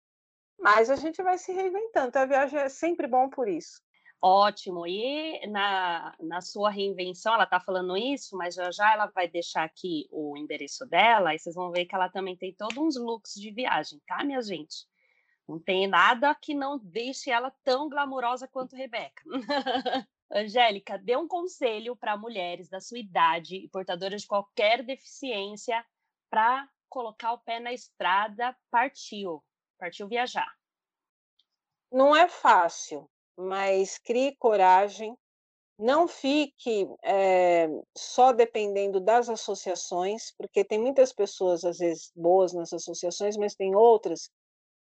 Mas 0.59 0.89
a 0.89 0.95
gente 0.95 1.21
vai 1.21 1.37
se 1.37 1.51
reinventando. 1.51 2.09
Então, 2.09 2.21
a 2.21 2.25
viagem 2.25 2.59
é 2.59 2.69
sempre 2.69 3.07
bom 3.07 3.29
por 3.29 3.47
isso. 3.47 3.81
Ótimo. 4.21 4.87
E 4.87 5.47
na, 5.47 6.15
na 6.19 6.41
sua 6.41 6.71
reinvenção, 6.71 7.33
ela 7.35 7.43
está 7.43 7.59
falando 7.59 7.95
isso, 7.95 8.35
mas 8.35 8.55
já 8.55 8.71
já 8.71 8.93
ela 8.93 9.07
vai 9.07 9.27
deixar 9.27 9.63
aqui 9.63 10.07
o 10.11 10.35
endereço 10.35 10.85
dela, 10.87 11.35
e 11.35 11.39
vocês 11.39 11.55
vão 11.55 11.71
ver 11.71 11.85
que 11.85 11.93
ela 11.93 12.09
também 12.09 12.35
tem 12.35 12.53
todos 12.53 12.77
uns 12.77 12.97
looks 12.97 13.33
de 13.35 13.51
viagem, 13.51 14.01
tá, 14.07 14.23
minha 14.23 14.41
gente? 14.41 14.87
Não 15.47 15.59
tem 15.59 15.87
nada 15.87 16.35
que 16.35 16.53
não 16.53 16.77
deixe 16.77 17.31
ela 17.31 17.51
tão 17.63 17.87
glamurosa 17.87 18.47
quanto 18.47 18.75
Rebeca. 18.75 19.23
Angélica, 20.29 20.97
dê 20.97 21.15
um 21.15 21.27
conselho 21.27 21.95
para 21.95 22.17
mulheres 22.17 22.67
da 22.67 22.81
sua 22.81 22.99
idade 22.99 23.55
e 23.55 23.69
portadoras 23.69 24.23
de 24.23 24.27
qualquer 24.27 24.83
deficiência 24.83 25.85
para 26.29 26.67
colocar 26.89 27.31
o 27.33 27.39
pé 27.39 27.59
na 27.59 27.71
estrada, 27.71 28.55
partiu, 28.69 29.41
partiu 29.79 30.07
viajar. 30.07 30.51
Não 31.89 32.13
é 32.13 32.27
fácil, 32.27 33.09
mas 33.37 33.97
crie 33.97 34.35
coragem, 34.35 35.17
não 35.79 36.07
fique 36.07 36.87
é, 37.03 37.67
só 37.95 38.33
dependendo 38.33 38.99
das 38.99 39.29
associações, 39.29 40.33
porque 40.37 40.65
tem 40.65 40.79
muitas 40.79 41.13
pessoas, 41.13 41.63
às 41.63 41.77
vezes, 41.77 42.11
boas 42.15 42.51
nas 42.51 42.73
associações, 42.73 43.37
mas 43.37 43.55
tem 43.55 43.75
outras 43.75 44.29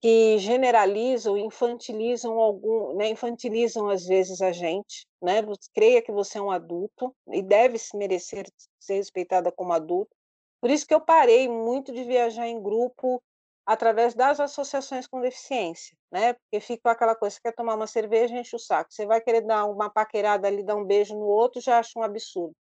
que 0.00 0.38
generalizam, 0.38 1.36
infantilizam 1.36 2.38
algum, 2.38 2.94
né, 2.96 3.08
infantilizam 3.08 3.88
às 3.88 4.06
vezes 4.06 4.40
a 4.40 4.52
gente, 4.52 5.06
né? 5.20 5.42
Creia 5.74 6.00
que 6.00 6.12
você 6.12 6.38
é 6.38 6.42
um 6.42 6.50
adulto 6.50 7.14
e 7.32 7.42
deve 7.42 7.78
se 7.78 7.96
merecer 7.96 8.46
ser 8.78 8.94
respeitada 8.94 9.50
como 9.50 9.72
adulto. 9.72 10.14
Por 10.60 10.70
isso 10.70 10.86
que 10.86 10.94
eu 10.94 11.00
parei 11.00 11.48
muito 11.48 11.92
de 11.92 12.04
viajar 12.04 12.46
em 12.46 12.62
grupo 12.62 13.20
através 13.66 14.14
das 14.14 14.40
associações 14.40 15.06
com 15.06 15.20
deficiência, 15.20 15.96
né? 16.10 16.32
Porque 16.32 16.60
fica 16.60 16.90
aquela 16.90 17.14
coisa, 17.14 17.36
você 17.36 17.42
quer 17.42 17.54
tomar 17.54 17.74
uma 17.74 17.86
cerveja, 17.86 18.38
enche 18.38 18.56
o 18.56 18.58
saco. 18.58 18.92
Você 18.92 19.04
vai 19.04 19.20
querer 19.20 19.42
dar 19.42 19.66
uma 19.66 19.90
paquerada 19.90 20.48
ali, 20.48 20.62
dar 20.62 20.76
um 20.76 20.84
beijo 20.84 21.14
no 21.14 21.26
outro, 21.26 21.60
já 21.60 21.78
acha 21.78 21.98
um 21.98 22.02
absurdo. 22.02 22.54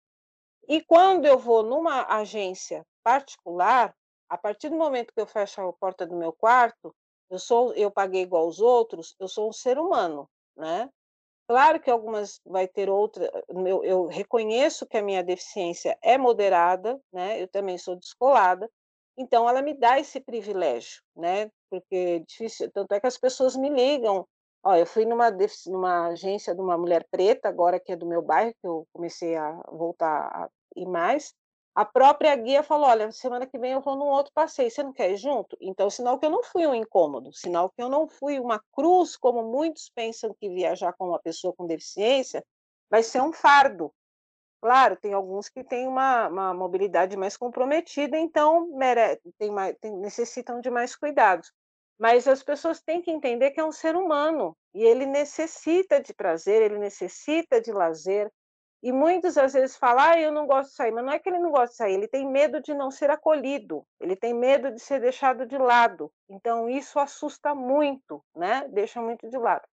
E 0.67 0.83
quando 0.83 1.25
eu 1.25 1.37
vou 1.37 1.63
numa 1.63 2.05
agência 2.07 2.85
particular, 3.03 3.95
a 4.27 4.37
partir 4.37 4.69
do 4.69 4.75
momento 4.75 5.13
que 5.13 5.21
eu 5.21 5.27
fecho 5.27 5.61
a 5.61 5.73
porta 5.73 6.05
do 6.05 6.15
meu 6.17 6.33
quarto, 6.33 6.93
eu 7.29 7.39
sou, 7.39 7.73
eu 7.73 7.91
paguei 7.91 8.21
igual 8.21 8.43
aos 8.43 8.59
outros, 8.59 9.15
eu 9.19 9.27
sou 9.27 9.49
um 9.49 9.53
ser 9.53 9.77
humano, 9.77 10.29
né? 10.55 10.89
Claro 11.47 11.79
que 11.79 11.89
algumas 11.89 12.41
vai 12.45 12.67
ter 12.67 12.89
outra, 12.89 13.31
eu, 13.47 13.83
eu 13.83 14.05
reconheço 14.07 14.85
que 14.85 14.97
a 14.97 15.01
minha 15.01 15.23
deficiência 15.23 15.97
é 16.01 16.17
moderada, 16.17 16.99
né? 17.11 17.41
Eu 17.41 17.47
também 17.47 17.77
sou 17.77 17.95
descolada, 17.95 18.69
então 19.17 19.49
ela 19.49 19.61
me 19.61 19.73
dá 19.73 19.99
esse 19.99 20.19
privilégio, 20.19 21.01
né? 21.15 21.49
Porque 21.69 21.95
é 21.95 22.19
difícil, 22.19 22.69
tanto 22.71 22.93
é 22.93 22.99
que 22.99 23.07
as 23.07 23.17
pessoas 23.17 23.55
me 23.55 23.69
ligam. 23.69 24.27
Ó, 24.63 24.75
eu 24.75 24.85
fui 24.85 25.05
numa, 25.05 25.31
numa 25.67 26.07
agência 26.07 26.53
de 26.53 26.61
uma 26.61 26.77
mulher 26.77 27.05
preta, 27.09 27.47
agora 27.47 27.79
que 27.79 27.93
é 27.93 27.95
do 27.95 28.05
meu 28.05 28.21
bairro, 28.21 28.53
que 28.61 28.67
eu 28.67 28.85
comecei 28.93 29.35
a 29.35 29.51
voltar 29.71 30.27
a 30.27 30.49
ir 30.75 30.85
mais, 30.85 31.33
a 31.77 31.85
própria 31.85 32.35
guia 32.35 32.63
falou: 32.63 32.87
olha, 32.87 33.11
semana 33.11 33.45
que 33.45 33.55
vem 33.59 33.73
eu 33.73 33.81
vou 33.81 33.95
num 33.95 34.07
outro 34.07 34.33
passeio, 34.33 34.71
você 34.71 34.81
não 34.81 34.91
quer 34.91 35.11
ir 35.11 35.17
junto? 35.17 35.55
Então, 35.61 35.91
sinal 35.91 36.17
que 36.17 36.25
eu 36.25 36.29
não 36.31 36.41
fui 36.41 36.65
um 36.65 36.73
incômodo, 36.73 37.31
sinal 37.31 37.69
que 37.69 37.79
eu 37.79 37.87
não 37.87 38.07
fui 38.07 38.39
uma 38.39 38.59
cruz, 38.71 39.15
como 39.15 39.43
muitos 39.43 39.87
pensam 39.93 40.35
que 40.39 40.49
viajar 40.49 40.91
com 40.93 41.09
uma 41.09 41.19
pessoa 41.19 41.53
com 41.53 41.67
deficiência 41.67 42.43
vai 42.89 43.03
ser 43.03 43.21
um 43.21 43.31
fardo. 43.31 43.93
Claro, 44.59 44.95
tem 44.95 45.13
alguns 45.13 45.49
que 45.49 45.63
têm 45.63 45.87
uma, 45.87 46.27
uma 46.27 46.51
mobilidade 46.51 47.15
mais 47.15 47.37
comprometida, 47.37 48.17
então 48.17 48.67
mere, 48.69 49.21
tem 49.37 49.51
mais, 49.51 49.75
tem, 49.79 49.95
necessitam 49.97 50.59
de 50.59 50.71
mais 50.71 50.95
cuidados. 50.95 51.53
Mas 51.99 52.27
as 52.27 52.41
pessoas 52.41 52.81
têm 52.81 53.03
que 53.03 53.11
entender 53.11 53.51
que 53.51 53.59
é 53.59 53.63
um 53.63 53.71
ser 53.71 53.95
humano 53.95 54.57
e 54.73 54.83
ele 54.83 55.05
necessita 55.05 56.01
de 56.01 56.11
prazer, 56.11 56.59
ele 56.63 56.79
necessita 56.79 57.61
de 57.61 57.71
lazer, 57.71 58.31
e 58.81 58.91
muitos 58.91 59.37
às 59.37 59.53
vezes 59.53 59.75
falam, 59.75 60.03
ah, 60.11 60.19
eu 60.19 60.31
não 60.31 60.45
gosto 60.45 60.69
de 60.69 60.75
sair, 60.75 60.91
mas 60.91 61.03
não 61.03 61.13
é 61.13 61.19
que 61.19 61.27
ele 61.29 61.39
não 61.39 61.51
gosta 61.51 61.69
de 61.69 61.75
sair, 61.75 61.93
ele 61.93 62.07
tem 62.07 62.29
medo 62.29 62.61
de 62.61 62.73
não 62.73 62.91
ser 62.91 63.09
acolhido, 63.09 63.85
ele 63.99 64.15
tem 64.15 64.33
medo 64.33 64.71
de 64.71 64.79
ser 64.79 65.01
deixado 65.01 65.45
de 65.45 65.57
lado. 65.57 66.11
Então 66.29 66.69
isso 66.69 66.99
assusta 66.99 67.55
muito, 67.55 68.23
né? 68.35 68.67
Deixa 68.69 69.01
muito 69.01 69.27
de 69.29 69.37
lado. 69.37 69.67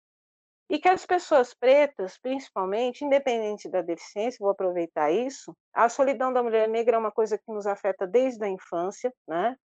E 0.70 0.78
que 0.78 0.88
as 0.88 1.05
pessoas 1.05 1.53
pretas, 1.53 2.16
principalmente, 2.18 3.05
independente 3.05 3.68
da 3.68 3.82
deficiência, 3.82 4.38
vou 4.40 4.50
aproveitar 4.50 5.11
isso, 5.11 5.55
a 5.74 5.88
solidão 5.88 6.32
da 6.32 6.42
mulher 6.42 6.68
negra 6.68 6.96
é 6.96 6.98
uma 6.98 7.12
coisa 7.12 7.36
que 7.36 7.53
nos 7.53 7.66
afeta 7.66 8.07
desde 8.07 8.42
a 8.44 8.48
infância, 8.48 9.12
né? 9.28 9.57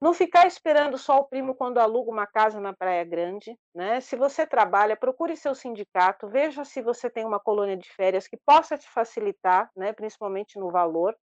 Não 0.00 0.12
ficar 0.12 0.46
esperando 0.46 0.98
só 0.98 1.20
o 1.20 1.24
primo 1.24 1.54
quando 1.54 1.78
aluga 1.78 2.10
uma 2.10 2.26
casa 2.26 2.60
na 2.60 2.74
Praia 2.74 3.04
Grande, 3.04 3.58
né? 3.74 4.00
Se 4.00 4.14
você 4.14 4.46
trabalha, 4.46 4.96
procure 4.96 5.36
seu 5.36 5.54
sindicato, 5.54 6.28
veja 6.28 6.64
se 6.64 6.82
você 6.82 7.08
tem 7.08 7.24
uma 7.24 7.40
colônia 7.40 7.76
de 7.76 7.88
férias 7.90 8.28
que 8.28 8.36
possa 8.36 8.76
te 8.76 8.88
facilitar, 8.90 9.70
né? 9.74 9.92
Principalmente 9.92 10.58
no 10.58 10.70
valor. 10.70 11.16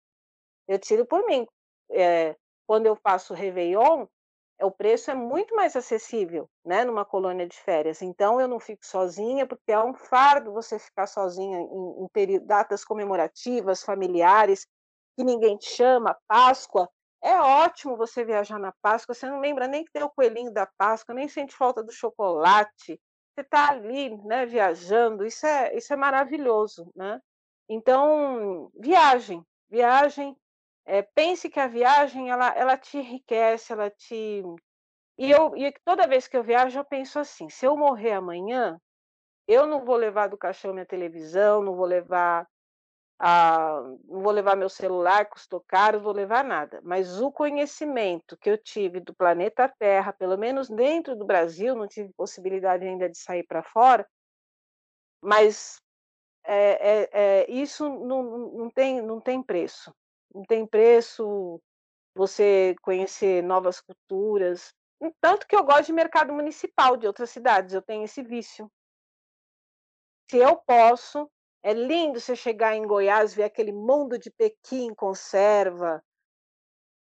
Eu 0.68 0.80
tiro 0.80 1.06
por 1.06 1.26
mim. 1.26 1.46
É, 1.92 2.36
quando 2.66 2.88
eu 2.88 2.96
faço 2.96 3.34
Réveillon, 3.34 4.08
o 4.62 4.72
preço 4.72 5.12
é 5.12 5.14
muito 5.14 5.56
mais 5.56 5.76
acessível, 5.76 6.50
né, 6.66 6.86
numa 6.86 7.06
colônia 7.06 7.48
de 7.48 7.58
férias. 7.58 8.02
Então 8.02 8.40
eu 8.40 8.48
não 8.48 8.60
fico 8.60 8.86
sozinha, 8.86 9.46
porque 9.46 9.72
é 9.72 9.80
um 9.80 9.94
fardo 9.94 10.54
você 10.54 10.80
ficar 10.80 11.08
sozinha 11.08 11.60
em, 11.60 12.08
em 12.16 12.46
datas 12.46 12.84
comemorativas, 12.86 13.84
familiares, 13.84 14.66
que 15.18 15.24
ninguém 15.24 15.58
te 15.58 15.70
chama, 15.70 16.18
Páscoa. 16.28 16.90
É 17.24 17.40
ótimo 17.40 17.96
você 17.96 18.26
viajar 18.26 18.60
na 18.60 18.74
Páscoa, 18.82 19.16
você 19.16 19.26
não 19.30 19.40
lembra 19.40 19.66
nem 19.66 19.86
que 19.86 19.92
tem 19.94 20.04
o 20.04 20.10
coelhinho 20.10 20.52
da 20.52 20.66
Páscoa, 20.66 21.16
nem 21.16 21.30
sente 21.30 21.56
falta 21.56 21.82
do 21.82 21.92
chocolate. 21.92 23.00
Você 23.34 23.42
está 23.42 23.70
ali, 23.70 24.16
né, 24.26 24.46
viajando, 24.46 25.26
isso 25.26 25.46
é, 25.46 25.74
isso 25.74 25.94
é 25.94 25.96
maravilhoso, 25.96 26.92
né? 26.94 27.22
Então, 27.70 28.70
viagem, 28.78 29.42
viagem, 29.70 30.36
é, 30.86 31.02
pense 31.02 31.50
que 31.50 31.62
a 31.62 31.68
viagem 31.68 32.30
ela, 32.30 32.50
ela 32.58 32.78
te 32.78 32.98
enriquece, 32.98 33.72
ela 33.72 33.90
te. 33.90 34.44
E, 35.18 35.32
eu, 35.32 35.56
e 35.56 35.72
toda 35.86 36.08
vez 36.08 36.28
que 36.28 36.36
eu 36.36 36.44
viajo, 36.44 36.78
eu 36.78 36.86
penso 36.86 37.20
assim: 37.20 37.50
se 37.50 37.66
eu 37.66 37.78
morrer 37.78 38.12
amanhã, 38.12 38.78
eu 39.48 39.66
não 39.66 39.86
vou 39.86 39.96
levar 39.96 40.28
do 40.28 40.38
caixão 40.38 40.74
minha 40.74 40.86
televisão, 40.86 41.64
não 41.64 41.76
vou 41.76 41.86
levar 41.86 42.46
a, 43.26 43.82
não 44.06 44.22
vou 44.22 44.32
levar 44.32 44.56
meu 44.56 44.70
celular, 44.70 45.30
custou 45.30 45.64
caro, 45.68 46.02
vou 46.02 46.12
levar 46.14 46.44
nada. 46.44 46.82
Mas 46.84 47.22
o 47.22 47.32
conhecimento 47.32 48.36
que 48.38 48.50
eu 48.50 48.58
tive 48.58 49.00
do 49.00 49.14
planeta 49.14 49.72
Terra, 49.80 50.12
pelo 50.12 50.38
menos 50.38 50.70
dentro 50.70 51.16
do 51.16 51.26
Brasil, 51.26 51.76
não 51.76 51.88
tive 51.88 52.12
possibilidade 52.14 52.86
ainda 52.86 53.10
de 53.10 53.18
sair 53.18 53.44
para 53.44 53.64
fora, 53.64 54.08
mas 55.22 55.82
é, 56.44 56.92
é, 56.92 57.10
é, 57.14 57.52
isso 57.52 57.88
não, 57.88 58.24
não, 58.50 58.70
tem, 58.70 59.02
não 59.02 59.22
tem 59.22 59.42
preço 59.42 59.94
não 60.34 60.44
tem 60.44 60.66
preço 60.66 61.62
você 62.16 62.76
conhecer 62.82 63.44
novas 63.44 63.80
culturas. 63.80 64.74
Tanto 65.22 65.48
que 65.48 65.56
eu 65.56 65.64
gosto 65.64 65.88
de 65.88 65.94
mercado 65.94 66.34
municipal 66.34 66.98
de 66.98 67.06
outras 67.06 67.30
cidades, 67.30 67.74
eu 67.74 67.82
tenho 67.82 68.04
esse 68.04 68.24
vício. 68.24 68.72
Se 70.30 70.38
eu 70.38 70.56
posso, 70.56 71.30
é 71.64 71.74
lindo 71.74 72.20
você 72.20 72.36
chegar 72.36 72.76
em 72.76 72.86
Goiás, 72.86 73.34
ver 73.34 73.43
aquele 73.43 73.72
mundo 73.72 74.20
de 74.20 74.30
Pequim 74.30 74.93
conserva. 74.93 76.03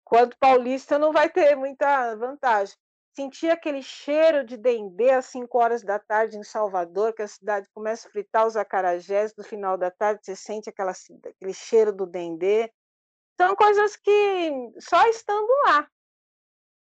Quanto 0.06 0.38
paulista 0.38 1.00
não 1.00 1.12
vai 1.12 1.30
ter 1.30 1.56
muita 1.56 2.16
vantagem. 2.16 2.76
Sentir 3.16 3.50
aquele 3.50 3.82
cheiro 3.82 4.46
de 4.46 4.56
dendê 4.56 5.10
às 5.10 5.26
5 5.26 5.58
horas 5.58 5.84
da 5.84 6.00
tarde 6.00 6.38
em 6.38 6.44
Salvador, 6.44 7.14
que 7.14 7.24
a 7.24 7.28
cidade 7.28 7.68
começa 7.74 8.08
a 8.08 8.12
fritar 8.12 8.46
os 8.46 8.56
acarajés, 8.56 9.36
no 9.36 9.44
final 9.44 9.78
da 9.78 9.90
tarde 9.92 10.22
você 10.24 10.36
sente 10.36 10.70
aquela, 10.70 10.94
aquele 11.26 11.54
cheiro 11.54 11.92
do 11.92 12.06
dendê. 12.06 12.72
São 13.40 13.56
coisas 13.56 13.96
que 13.96 14.52
só 14.80 15.06
estando 15.08 15.50
lá. 15.66 15.90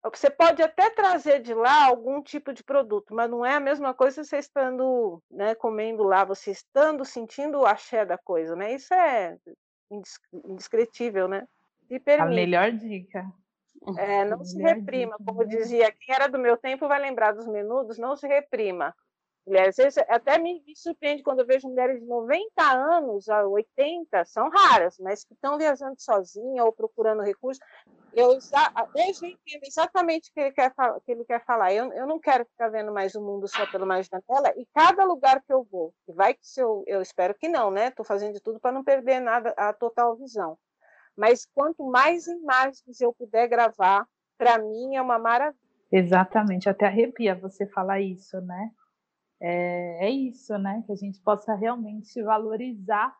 Você 0.03 0.29
pode 0.29 0.61
até 0.61 0.89
trazer 0.89 1.41
de 1.41 1.53
lá 1.53 1.85
algum 1.85 2.21
tipo 2.21 2.53
de 2.53 2.63
produto, 2.63 3.13
mas 3.13 3.29
não 3.29 3.45
é 3.45 3.55
a 3.55 3.59
mesma 3.59 3.93
coisa 3.93 4.23
você 4.23 4.37
estando 4.37 5.21
né, 5.29 5.53
comendo 5.55 6.03
lá, 6.03 6.23
você 6.23 6.51
estando 6.51 7.03
sentindo 7.03 7.59
o 7.59 7.65
axé 7.65 8.05
da 8.05 8.17
coisa, 8.17 8.55
né? 8.55 8.73
Isso 8.73 8.93
é 8.93 9.37
indescritível, 10.45 11.27
né? 11.27 11.45
Permite. 11.89 12.21
A 12.21 12.25
melhor 12.25 12.71
dica. 12.71 13.25
É, 13.97 14.23
não 14.25 14.43
se 14.43 14.61
reprima, 14.61 15.17
como 15.25 15.45
dizia, 15.45 15.91
quem 15.91 16.15
era 16.15 16.27
do 16.27 16.39
meu 16.39 16.55
tempo 16.55 16.87
vai 16.87 16.99
lembrar 16.99 17.33
dos 17.33 17.47
menudos, 17.47 17.97
não 17.97 18.15
se 18.15 18.27
reprima. 18.27 18.95
Mulheres, 19.49 19.97
até 20.07 20.37
me, 20.37 20.61
me, 20.63 20.75
surpreende 20.75 21.23
quando 21.23 21.39
eu 21.39 21.45
vejo 21.47 21.67
mulheres 21.67 21.99
de 21.99 22.05
90 22.05 22.61
anos 22.61 23.27
a 23.27 23.47
80, 23.47 24.23
são 24.25 24.47
raras, 24.47 24.99
mas 24.99 25.23
que 25.23 25.33
estão 25.33 25.57
viajando 25.57 25.95
sozinha 25.97 26.63
ou 26.63 26.71
procurando 26.71 27.23
recursos. 27.23 27.59
Eu, 28.13 28.33
eu 28.33 29.09
entendo 29.27 29.63
exatamente 29.65 30.29
o 30.29 30.33
que 30.35 30.39
ele 30.39 30.51
quer, 30.51 30.71
que 31.03 31.11
ele 31.11 31.25
quer 31.25 31.43
falar. 31.43 31.73
Eu, 31.73 31.91
eu 31.93 32.05
não 32.05 32.19
quero 32.19 32.45
ficar 32.45 32.69
vendo 32.69 32.93
mais 32.93 33.15
o 33.15 33.21
mundo 33.21 33.47
só 33.47 33.65
pela 33.71 33.87
mais 33.87 34.05
janela, 34.05 34.53
e 34.55 34.67
cada 34.71 35.03
lugar 35.03 35.41
que 35.41 35.51
eu 35.51 35.63
vou, 35.63 35.95
vai 36.07 36.35
que 36.35 36.45
se 36.45 36.61
eu, 36.61 36.83
eu 36.85 37.01
espero 37.01 37.33
que 37.33 37.47
não, 37.47 37.71
né? 37.71 37.87
Estou 37.87 38.05
fazendo 38.05 38.33
de 38.33 38.41
tudo 38.41 38.59
para 38.59 38.71
não 38.71 38.83
perder 38.83 39.19
nada, 39.19 39.51
a 39.57 39.73
total 39.73 40.15
visão. 40.15 40.59
Mas 41.17 41.47
quanto 41.55 41.83
mais 41.83 42.27
imagens 42.27 43.01
eu 43.01 43.11
puder 43.11 43.47
gravar, 43.47 44.05
para 44.37 44.59
mim 44.59 44.95
é 44.95 45.01
uma 45.01 45.17
maravilha. 45.17 45.59
Exatamente, 45.91 46.69
até 46.69 46.85
arrepia 46.85 47.33
você 47.33 47.65
falar 47.65 47.99
isso, 47.99 48.39
né? 48.41 48.69
É, 49.41 50.07
é 50.07 50.09
isso, 50.09 50.57
né? 50.57 50.83
Que 50.85 50.91
a 50.91 50.95
gente 50.95 51.19
possa 51.21 51.55
realmente 51.55 52.21
valorizar 52.21 53.15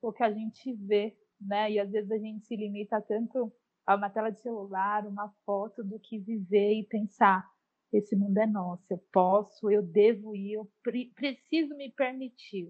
o 0.00 0.12
que 0.12 0.22
a 0.22 0.30
gente 0.30 0.72
vê, 0.74 1.16
né? 1.40 1.70
E 1.72 1.80
às 1.80 1.90
vezes 1.90 2.10
a 2.10 2.18
gente 2.18 2.46
se 2.46 2.56
limita 2.56 3.00
tanto 3.02 3.52
a 3.86 3.96
uma 3.96 4.10
tela 4.10 4.30
de 4.30 4.40
celular, 4.40 5.06
uma 5.06 5.28
foto, 5.44 5.82
do 5.82 5.98
que 5.98 6.18
viver 6.18 6.80
e 6.80 6.84
pensar: 6.84 7.48
esse 7.92 8.16
mundo 8.16 8.38
é 8.38 8.46
nosso, 8.46 8.84
eu 8.90 8.98
posso, 9.12 9.70
eu 9.70 9.82
devo 9.82 10.34
ir, 10.34 10.54
eu 10.54 10.70
pre 10.82 11.12
preciso 11.14 11.74
me 11.76 11.90
permitir. 11.90 12.68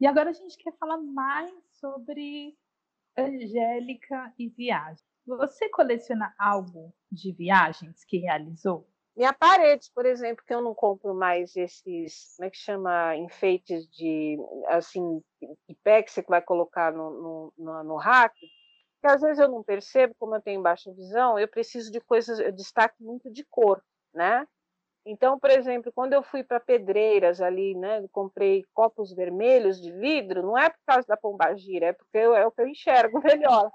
E 0.00 0.06
agora 0.06 0.30
a 0.30 0.32
gente 0.32 0.56
quer 0.58 0.76
falar 0.78 0.98
mais 0.98 1.52
sobre 1.80 2.56
Angélica 3.16 4.32
e 4.38 4.48
viagem. 4.48 5.04
Você 5.26 5.68
coleciona 5.70 6.34
algo 6.38 6.94
de 7.10 7.32
viagens 7.32 8.04
que 8.04 8.18
realizou? 8.18 8.88
Minha 9.16 9.32
parede, 9.32 9.90
por 9.94 10.04
exemplo, 10.04 10.44
que 10.46 10.52
eu 10.52 10.60
não 10.60 10.74
compro 10.74 11.14
mais 11.14 11.56
esses, 11.56 12.34
como 12.36 12.46
é 12.46 12.50
que 12.50 12.58
chama, 12.58 13.16
enfeites 13.16 13.88
de, 13.88 14.36
assim, 14.68 15.22
pé 15.82 16.02
que 16.02 16.12
você 16.12 16.22
vai 16.22 16.42
colocar 16.42 16.92
no, 16.92 17.10
no, 17.10 17.52
no, 17.56 17.84
no 17.84 17.96
rack, 17.96 18.38
que 18.38 19.06
às 19.06 19.22
vezes 19.22 19.38
eu 19.38 19.48
não 19.48 19.62
percebo, 19.62 20.14
como 20.18 20.34
eu 20.34 20.42
tenho 20.42 20.60
baixa 20.60 20.92
visão, 20.92 21.38
eu 21.38 21.48
preciso 21.48 21.90
de 21.90 21.98
coisas, 21.98 22.38
eu 22.38 22.52
destaque 22.52 23.02
muito 23.02 23.30
de 23.30 23.42
cor, 23.44 23.82
né? 24.12 24.46
Então, 25.06 25.38
por 25.38 25.50
exemplo, 25.50 25.92
quando 25.94 26.12
eu 26.12 26.22
fui 26.22 26.44
para 26.44 26.60
Pedreiras 26.60 27.40
ali, 27.40 27.74
né, 27.76 28.04
comprei 28.12 28.64
copos 28.74 29.14
vermelhos 29.14 29.80
de 29.80 29.92
vidro, 29.92 30.42
não 30.42 30.58
é 30.58 30.68
por 30.68 30.80
causa 30.84 31.06
da 31.06 31.16
pombagira, 31.16 31.86
é 31.86 31.92
porque 31.92 32.18
eu, 32.18 32.34
é 32.34 32.44
o 32.46 32.50
que 32.50 32.60
eu 32.60 32.68
enxergo 32.68 33.20
melhor. 33.24 33.70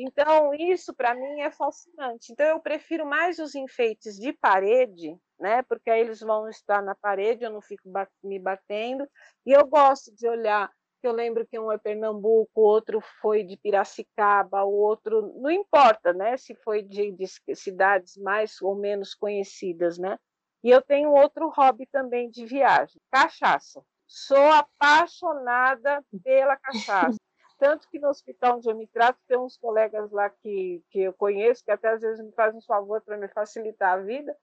Então, 0.00 0.54
isso 0.54 0.94
para 0.94 1.14
mim 1.14 1.40
é 1.40 1.50
fascinante. 1.50 2.32
Então, 2.32 2.46
eu 2.46 2.60
prefiro 2.60 3.04
mais 3.04 3.38
os 3.38 3.54
enfeites 3.54 4.16
de 4.16 4.32
parede, 4.32 5.18
né? 5.38 5.62
Porque 5.62 5.90
aí 5.90 6.00
eles 6.00 6.20
vão 6.20 6.48
estar 6.48 6.80
na 6.80 6.94
parede, 6.94 7.44
eu 7.44 7.50
não 7.50 7.60
fico 7.60 7.90
me 8.22 8.38
batendo. 8.38 9.08
E 9.44 9.52
eu 9.52 9.66
gosto 9.66 10.14
de 10.14 10.28
olhar. 10.28 10.70
Eu 11.02 11.12
lembro 11.12 11.46
que 11.46 11.58
um 11.58 11.70
é 11.70 11.78
Pernambuco, 11.78 12.60
outro 12.60 13.00
foi 13.20 13.44
de 13.44 13.56
Piracicaba, 13.56 14.64
o 14.64 14.72
outro 14.72 15.32
não 15.36 15.50
importa, 15.50 16.12
né? 16.12 16.36
Se 16.36 16.54
foi 16.56 16.82
de, 16.82 17.12
de 17.12 17.26
cidades 17.56 18.16
mais 18.16 18.60
ou 18.62 18.74
menos 18.74 19.14
conhecidas, 19.14 19.98
né? 19.98 20.18
E 20.62 20.70
eu 20.70 20.82
tenho 20.82 21.12
outro 21.12 21.48
hobby 21.50 21.86
também 21.86 22.28
de 22.30 22.44
viagem, 22.46 23.00
cachaça. 23.10 23.82
Sou 24.06 24.50
apaixonada 24.50 26.02
pela 26.24 26.56
cachaça. 26.56 27.18
Tanto 27.58 27.88
que 27.88 27.98
no 27.98 28.08
hospital 28.08 28.58
onde 28.58 28.70
eu 28.70 28.76
me 28.76 28.86
trato, 28.86 29.18
tem 29.26 29.36
uns 29.36 29.56
colegas 29.56 30.10
lá 30.12 30.30
que, 30.30 30.82
que 30.90 31.00
eu 31.00 31.12
conheço, 31.12 31.64
que 31.64 31.70
até 31.72 31.88
às 31.88 32.00
vezes 32.00 32.24
me 32.24 32.32
fazem 32.32 32.58
um 32.58 32.62
favor 32.62 33.00
para 33.02 33.18
me 33.18 33.28
facilitar 33.28 33.94
a 33.94 34.02
vida. 34.02 34.36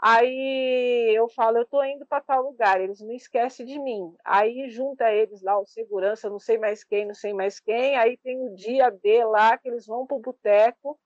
Aí 0.00 1.12
eu 1.16 1.28
falo, 1.28 1.58
eu 1.58 1.62
estou 1.62 1.84
indo 1.84 2.06
para 2.06 2.22
tal 2.22 2.42
lugar, 2.42 2.80
eles 2.80 3.00
não 3.00 3.12
esquecem 3.12 3.66
de 3.66 3.78
mim. 3.78 4.14
Aí 4.24 4.68
junta 4.70 5.12
eles 5.12 5.42
lá, 5.42 5.58
o 5.58 5.66
segurança, 5.66 6.30
não 6.30 6.38
sei 6.38 6.58
mais 6.58 6.84
quem, 6.84 7.06
não 7.06 7.14
sei 7.14 7.32
mais 7.32 7.58
quem. 7.60 7.96
Aí 7.96 8.16
tem 8.18 8.40
o 8.40 8.54
dia 8.54 8.90
D 8.90 9.24
lá, 9.24 9.56
que 9.58 9.68
eles 9.68 9.86
vão 9.86 10.06
para 10.06 10.16
o 10.16 10.20
boteco, 10.20 10.98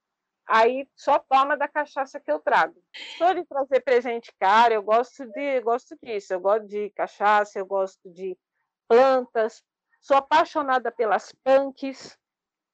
aí 0.46 0.86
só 0.94 1.18
toma 1.18 1.56
da 1.56 1.68
cachaça 1.68 2.20
que 2.20 2.30
eu 2.30 2.38
trago. 2.40 2.82
Sou 3.18 3.34
de 3.34 3.44
trazer 3.46 3.80
presente 3.80 4.32
caro, 4.38 4.74
eu 4.74 4.82
gosto, 4.82 5.26
de, 5.26 5.60
gosto 5.60 5.96
disso, 6.02 6.32
eu 6.34 6.40
gosto 6.40 6.66
de 6.66 6.90
cachaça, 6.90 7.58
eu 7.58 7.66
gosto 7.66 8.10
de 8.10 8.36
plantas, 8.88 9.62
Sou 10.02 10.16
apaixonada 10.16 10.90
pelas 10.90 11.32
punks. 11.44 12.18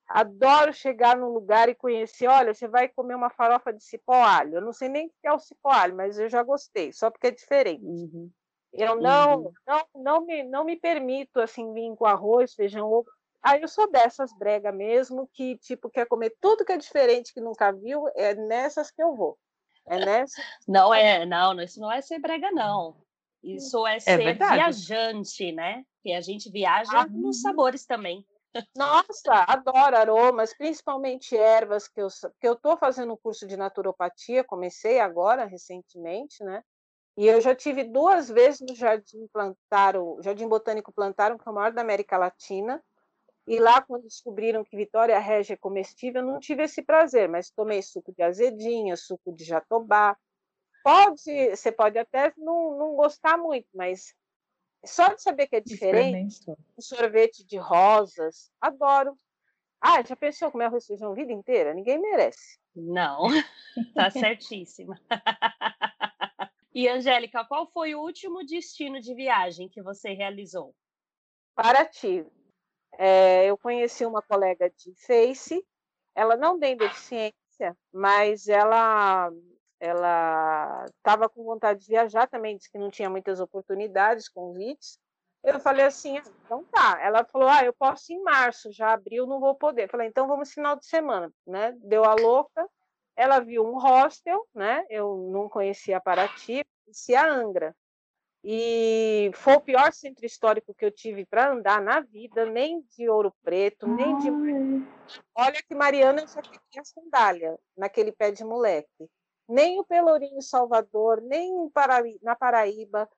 Adoro 0.08 0.72
chegar 0.72 1.14
num 1.14 1.28
lugar 1.28 1.68
e 1.68 1.74
conhecer. 1.74 2.26
Olha, 2.26 2.54
você 2.54 2.66
vai 2.66 2.88
comer 2.88 3.14
uma 3.14 3.28
farofa 3.28 3.70
de 3.70 3.84
cipó 3.84 4.14
alho. 4.14 4.54
Eu 4.54 4.62
não 4.62 4.72
sei 4.72 4.88
nem 4.88 5.06
o 5.06 5.10
que 5.20 5.28
é 5.28 5.32
o 5.32 5.38
cipó 5.38 5.68
alho, 5.68 5.94
mas 5.94 6.18
eu 6.18 6.30
já 6.30 6.42
gostei, 6.42 6.90
só 6.94 7.10
porque 7.10 7.26
é 7.26 7.30
diferente. 7.30 7.84
Uhum. 7.84 8.30
Eu 8.72 8.96
não, 8.96 9.42
uhum. 9.42 9.52
não, 9.66 9.86
não, 9.94 10.24
me, 10.24 10.42
não 10.42 10.64
me 10.64 10.76
permito 10.76 11.38
assim 11.40 11.72
vir 11.74 11.94
com 11.94 12.06
arroz, 12.06 12.54
feijão, 12.54 12.90
ovo. 12.90 13.08
Aí 13.42 13.60
eu 13.60 13.68
sou 13.68 13.90
dessas 13.90 14.32
brega 14.36 14.72
mesmo, 14.72 15.28
que 15.32 15.58
tipo 15.58 15.90
quer 15.90 16.06
comer 16.06 16.34
tudo 16.40 16.64
que 16.64 16.72
é 16.72 16.76
diferente, 16.78 17.32
que 17.32 17.40
nunca 17.40 17.70
viu, 17.70 18.08
é 18.16 18.34
nessas 18.34 18.90
que 18.90 19.02
eu 19.02 19.14
vou. 19.14 19.38
É 19.86 20.04
nessa. 20.04 20.42
Não 20.66 20.92
é, 20.92 21.24
não, 21.26 21.60
isso 21.60 21.80
não 21.80 21.92
é 21.92 22.00
ser 22.00 22.18
brega, 22.18 22.50
não. 22.50 22.96
Isso 23.56 23.86
é 23.86 23.98
ser 23.98 24.16
verdade. 24.18 24.54
viajante, 24.54 25.52
né? 25.52 25.84
E 26.04 26.12
a 26.12 26.20
gente 26.20 26.50
viaja 26.50 27.00
Ah, 27.00 27.06
nos 27.06 27.40
sabores 27.40 27.84
também. 27.84 28.24
Nossa, 28.76 29.44
adoro 29.46 29.96
aromas, 29.96 30.54
principalmente 30.56 31.36
ervas, 31.36 31.88
que 31.88 32.00
eu, 32.00 32.08
que 32.40 32.48
eu 32.48 32.54
estou 32.54 32.76
fazendo 32.76 33.12
um 33.12 33.16
curso 33.16 33.46
de 33.46 33.56
naturopatia, 33.56 34.44
comecei 34.44 35.00
agora, 35.00 35.44
recentemente, 35.44 36.42
né? 36.44 36.62
E 37.16 37.26
eu 37.26 37.40
já 37.40 37.54
tive 37.54 37.82
duas 37.82 38.28
vezes 38.28 38.60
no 38.60 38.74
Jardim 38.74 39.26
Plantaro, 39.32 40.18
Jardim 40.22 40.46
Botânico 40.46 40.92
Plantaro, 40.92 41.36
que 41.36 41.48
é 41.48 41.50
o 41.50 41.54
maior 41.54 41.72
da 41.72 41.80
América 41.80 42.16
Latina. 42.16 42.80
E 43.46 43.58
lá, 43.58 43.82
quando 43.82 44.04
descobriram 44.04 44.62
que 44.62 44.76
Vitória 44.76 45.18
Régia 45.18 45.54
é 45.54 45.56
comestível, 45.56 46.22
eu 46.22 46.26
não 46.28 46.38
tive 46.38 46.62
esse 46.62 46.82
prazer, 46.82 47.28
mas 47.28 47.50
tomei 47.50 47.82
suco 47.82 48.12
de 48.12 48.22
azedinha, 48.22 48.96
suco 48.96 49.32
de 49.32 49.42
jatobá. 49.44 50.16
Pode, 50.82 51.50
você 51.50 51.70
pode 51.72 51.98
até 51.98 52.32
não, 52.36 52.76
não 52.78 52.96
gostar 52.96 53.36
muito, 53.36 53.68
mas 53.74 54.14
só 54.84 55.12
de 55.14 55.22
saber 55.22 55.46
que 55.46 55.56
é 55.56 55.60
diferente, 55.60 56.40
um 56.50 56.80
sorvete 56.80 57.44
de 57.44 57.56
rosas, 57.56 58.50
adoro. 58.60 59.16
Ah, 59.80 60.02
já 60.02 60.16
pensou 60.16 60.50
comer 60.50 60.64
arroz 60.64 60.84
e 60.84 60.88
feijão 60.88 61.12
a 61.12 61.14
vida 61.14 61.32
inteira? 61.32 61.74
Ninguém 61.74 61.98
merece. 62.00 62.58
Não, 62.74 63.22
tá 63.94 64.10
certíssima. 64.10 65.00
E, 66.74 66.88
Angélica, 66.88 67.44
qual 67.44 67.66
foi 67.72 67.94
o 67.94 68.00
último 68.00 68.44
destino 68.44 69.00
de 69.00 69.14
viagem 69.14 69.68
que 69.68 69.82
você 69.82 70.12
realizou? 70.12 70.74
Paraty. 71.54 72.24
É, 72.96 73.46
eu 73.46 73.58
conheci 73.58 74.04
uma 74.04 74.22
colega 74.22 74.70
de 74.70 74.94
Face, 75.06 75.64
ela 76.14 76.36
não 76.36 76.58
tem 76.58 76.76
deficiência, 76.76 77.76
mas 77.92 78.48
ela 78.48 79.30
ela 79.80 80.84
estava 80.86 81.28
com 81.28 81.44
vontade 81.44 81.80
de 81.80 81.86
viajar 81.86 82.26
também, 82.26 82.56
disse 82.56 82.70
que 82.70 82.78
não 82.78 82.90
tinha 82.90 83.08
muitas 83.08 83.40
oportunidades, 83.40 84.28
convites. 84.28 84.98
Eu 85.42 85.60
falei 85.60 85.86
assim, 85.86 86.18
"Ah, 86.18 86.22
então 86.44 86.64
tá. 86.70 86.98
Ela 87.00 87.24
falou, 87.24 87.48
ah, 87.48 87.64
eu 87.64 87.72
posso 87.72 88.12
em 88.12 88.22
março, 88.22 88.72
já 88.72 88.92
abril, 88.92 89.26
não 89.26 89.38
vou 89.40 89.54
poder. 89.54 89.84
Eu 89.84 89.88
falei, 89.88 90.08
então 90.08 90.26
vamos 90.26 90.52
final 90.52 90.76
de 90.76 90.86
semana, 90.86 91.32
né? 91.46 91.72
Deu 91.78 92.04
a 92.04 92.14
louca. 92.14 92.68
Ela 93.14 93.40
viu 93.40 93.64
um 93.64 93.78
hostel, 93.78 94.46
né? 94.54 94.84
Eu 94.88 95.28
não 95.32 95.48
conhecia 95.48 96.00
Paraty, 96.00 96.64
conhecia 96.84 97.24
Angra. 97.24 97.74
E 98.44 99.30
foi 99.34 99.54
o 99.54 99.60
pior 99.60 99.92
centro 99.92 100.24
histórico 100.24 100.74
que 100.74 100.84
eu 100.84 100.90
tive 100.90 101.26
para 101.26 101.50
andar 101.50 101.82
na 101.82 102.00
vida, 102.00 102.46
nem 102.46 102.80
de 102.96 103.08
Ouro 103.08 103.34
Preto, 103.42 103.86
nem 103.86 104.16
de. 104.18 104.30
Olha 105.34 105.60
que 105.62 105.74
Mariana 105.74 106.24
já 106.26 106.40
tinha 106.70 106.84
sandália 106.84 107.58
naquele 107.76 108.12
pé 108.12 108.30
de 108.30 108.44
moleque. 108.44 109.08
Nem 109.48 109.78
o 109.80 109.84
Pelourinho 109.84 110.42
Salvador, 110.42 111.20
nem 111.22 111.50
em 111.50 111.70
na 112.22 112.36
Paraíba. 112.36 113.08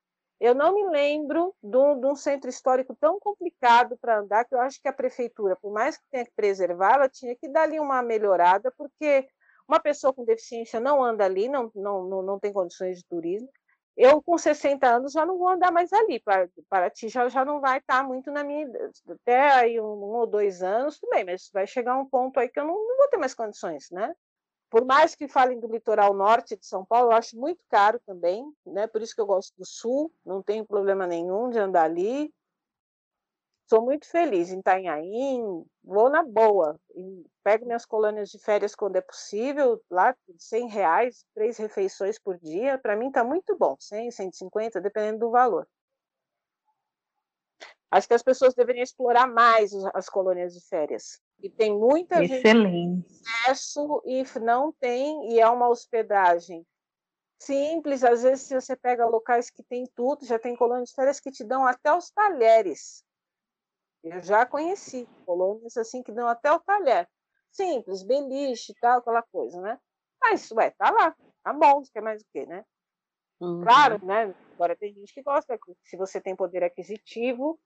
Eu 0.41 0.55
não 0.55 0.75
me 0.75 0.87
lembro 0.87 1.55
de 1.63 1.77
um, 1.77 2.17
centro 2.17 2.49
histórico 2.49 2.97
tão 2.99 3.21
complicado 3.21 3.99
para 3.99 4.21
andar 4.21 4.45
que 4.47 4.55
eu 4.55 4.61
acho 4.61 4.81
que 4.81 4.89
a 4.89 4.93
prefeitura, 4.93 5.55
por 5.57 5.71
mais 5.71 5.99
que 5.99 6.05
tenha 6.11 6.25
que 6.25 6.33
preservar, 6.35 6.95
ela 6.95 7.09
tinha 7.09 7.37
que 7.37 7.47
dar 7.47 7.65
ali 7.65 7.79
uma 7.79 8.01
melhorada, 8.03 8.73
porque 8.77 9.29
uma 9.69 9.79
pessoa 9.79 10.15
com 10.15 10.25
deficiência 10.25 10.81
não 10.81 11.05
anda 11.05 11.25
ali, 11.27 11.49
não, 11.49 11.71
não, 11.75 12.05
não, 12.05 12.23
não 12.23 12.39
tem 12.41 12.53
condições 12.53 12.99
de 12.99 13.05
turismo. 13.05 13.49
Eu, 13.97 14.23
com 14.23 14.39
60 14.39 14.87
anos, 14.87 15.13
já 15.13 15.27
não 15.27 15.37
vou 15.37 15.49
andar 15.49 15.71
mais 15.71 15.93
ali. 15.93 16.19
Para, 16.21 16.49
para 16.71 16.89
ti, 16.89 17.09
já, 17.09 17.29
já 17.29 17.45
não 17.45 17.61
vai 17.61 17.79
estar 17.79 18.03
muito 18.03 18.31
na 18.31 18.43
minha. 18.43 18.67
Até 19.11 19.51
aí 19.51 19.81
um, 19.81 19.85
um 19.85 20.17
ou 20.17 20.27
dois 20.27 20.63
anos, 20.63 20.99
tudo 20.99 21.11
bem, 21.11 21.25
mas 21.25 21.51
vai 21.53 21.67
chegar 21.67 21.99
um 21.99 22.07
ponto 22.07 22.41
aí 22.41 22.49
que 22.49 22.59
eu 22.59 22.65
não, 22.65 22.75
não 22.75 22.97
vou 22.97 23.09
ter 23.09 23.19
mais 23.19 23.35
condições, 23.35 23.91
né? 23.91 24.15
Por 24.71 24.85
mais 24.85 25.17
que 25.17 25.27
falem 25.27 25.59
do 25.59 25.67
litoral 25.67 26.15
norte 26.15 26.57
de 26.57 26.65
São 26.65 26.85
Paulo, 26.85 27.11
eu 27.11 27.17
acho 27.17 27.37
muito 27.37 27.61
caro 27.69 28.01
também, 28.07 28.45
né? 28.65 28.87
Por 28.87 29.03
isso 29.03 29.15
que 29.15 29.21
eu 29.21 29.27
gosto 29.27 29.53
do 29.59 29.67
sul, 29.67 30.13
não 30.25 30.41
tenho 30.43 30.65
problema 30.65 31.09
nenhum 31.09 31.51
de 31.51 31.59
andar 31.59 31.85
ali. 31.85 32.33
Sou 33.69 33.83
muito 33.83 34.07
feliz 34.09 34.51
em 34.51 34.61
Itanhaém, 34.61 35.65
vou 35.83 36.09
na 36.09 36.23
boa. 36.25 36.77
Pego 37.43 37.67
minhas 37.67 37.85
colônias 37.85 38.29
de 38.29 38.39
férias 38.39 38.75
quando 38.75 38.97
é 38.97 39.01
possível, 39.01 39.81
lá 39.91 40.15
por 40.27 40.35
100 40.39 40.69
reais, 40.69 41.25
três 41.35 41.57
refeições 41.57 42.19
por 42.19 42.39
dia. 42.39 42.79
Para 42.79 42.97
mim 42.97 43.09
está 43.09 43.25
muito 43.25 43.57
bom, 43.57 43.77
100, 43.79 44.11
150, 44.11 44.81
dependendo 44.81 45.21
do 45.21 45.31
valor. 45.31 45.67
Acho 47.91 48.07
que 48.07 48.15
as 48.15 48.23
pessoas 48.23 48.55
deveriam 48.55 48.85
explorar 48.85 49.27
mais 49.27 49.73
as 49.95 50.09
colônias 50.09 50.55
de 50.55 50.61
férias. 50.69 51.21
E 51.43 51.51
tem 51.51 51.77
muita 51.77 52.25
gente 52.25 52.35
Excelente. 52.35 53.07
acesso 53.45 54.03
e 54.05 54.23
não 54.41 54.73
tem, 54.73 55.33
e 55.33 55.41
é 55.41 55.49
uma 55.49 55.69
hospedagem 55.69 56.65
simples. 57.41 58.05
Às 58.05 58.23
vezes, 58.23 58.47
se 58.47 58.55
você 58.55 58.77
pega 58.77 59.07
locais 59.07 59.51
que 59.51 59.63
tem 59.63 59.85
tudo, 59.95 60.25
já 60.25 60.39
tem 60.39 60.55
colônias 60.55 60.91
de 60.91 60.95
férias 60.95 61.19
que 61.19 61.33
te 61.33 61.43
dão 61.43 61.67
até 61.67 61.93
os 61.93 62.11
talheres. 62.11 63.03
Eu 64.05 64.21
já 64.21 64.47
conheci 64.47 65.09
colônias 65.27 65.77
assim 65.77 66.03
que 66.03 66.13
dão 66.13 66.29
até 66.29 66.53
o 66.53 66.61
talher. 66.61 67.09
Simples, 67.51 68.03
beliche 68.03 68.73
e 68.73 68.75
tal, 68.77 68.99
aquela 68.99 69.23
coisa, 69.23 69.61
né? 69.61 69.79
Mas, 70.23 70.51
ué, 70.53 70.71
tá 70.71 70.91
lá, 70.91 71.17
tá 71.43 71.53
bom, 71.53 71.83
você 71.83 71.91
quer 71.93 72.03
mais 72.03 72.23
o 72.23 72.27
quê, 72.33 72.47
né? 72.47 72.65
Uhum. 73.41 73.63
Claro, 73.63 74.05
né? 74.05 74.35
Agora 74.55 74.77
tem 74.77 74.93
gente 74.95 75.13
que 75.13 75.23
gosta, 75.23 75.59
que 75.59 75.75
se 75.85 75.97
você 75.97 76.21
tem 76.21 76.37
poder 76.37 76.63
aquisitivo. 76.63 77.59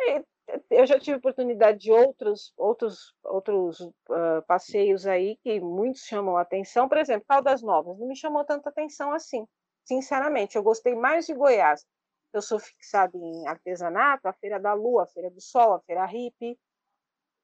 E 0.00 0.24
Eu 0.70 0.86
já 0.86 0.98
tive 0.98 1.16
oportunidade 1.18 1.78
de 1.78 1.92
outros, 1.92 2.52
outros, 2.56 3.14
outros 3.24 3.80
ah, 4.10 4.42
passeios 4.46 5.06
aí 5.06 5.36
que 5.42 5.60
muitos 5.60 6.02
chamam 6.02 6.36
a 6.36 6.42
atenção. 6.42 6.88
Por 6.88 6.98
exemplo, 6.98 7.26
Caldas 7.28 7.62
Novas, 7.62 7.98
não 7.98 8.06
me 8.06 8.16
chamou 8.16 8.44
tanta 8.44 8.68
atenção 8.68 9.12
assim. 9.12 9.46
Sinceramente, 9.84 10.56
eu 10.56 10.62
gostei 10.62 10.94
mais 10.94 11.26
de 11.26 11.34
Goiás. 11.34 11.84
Eu 12.32 12.42
sou 12.42 12.58
fixada 12.58 13.16
em 13.16 13.46
artesanato, 13.46 14.28
a 14.28 14.32
Feira 14.32 14.60
da 14.60 14.74
Lua, 14.74 15.04
a 15.04 15.06
Feira 15.06 15.30
do 15.30 15.40
Sol, 15.40 15.74
a 15.74 15.80
Feira 15.80 16.04
Hippie, 16.04 16.58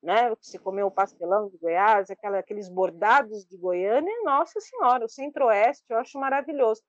né? 0.02 0.34
Se 0.40 0.58
comeu 0.58 0.88
o 0.88 0.90
pastelão 0.90 1.48
de 1.48 1.56
Goiás, 1.58 2.10
aquela, 2.10 2.38
aqueles 2.38 2.68
bordados 2.68 3.46
de 3.46 3.56
Goiânia, 3.56 4.12
nossa 4.24 4.60
senhora, 4.60 5.04
o 5.04 5.08
Centro-Oeste 5.08 5.84
eu 5.88 5.98
acho 5.98 6.18
maravilhoso. 6.18 6.82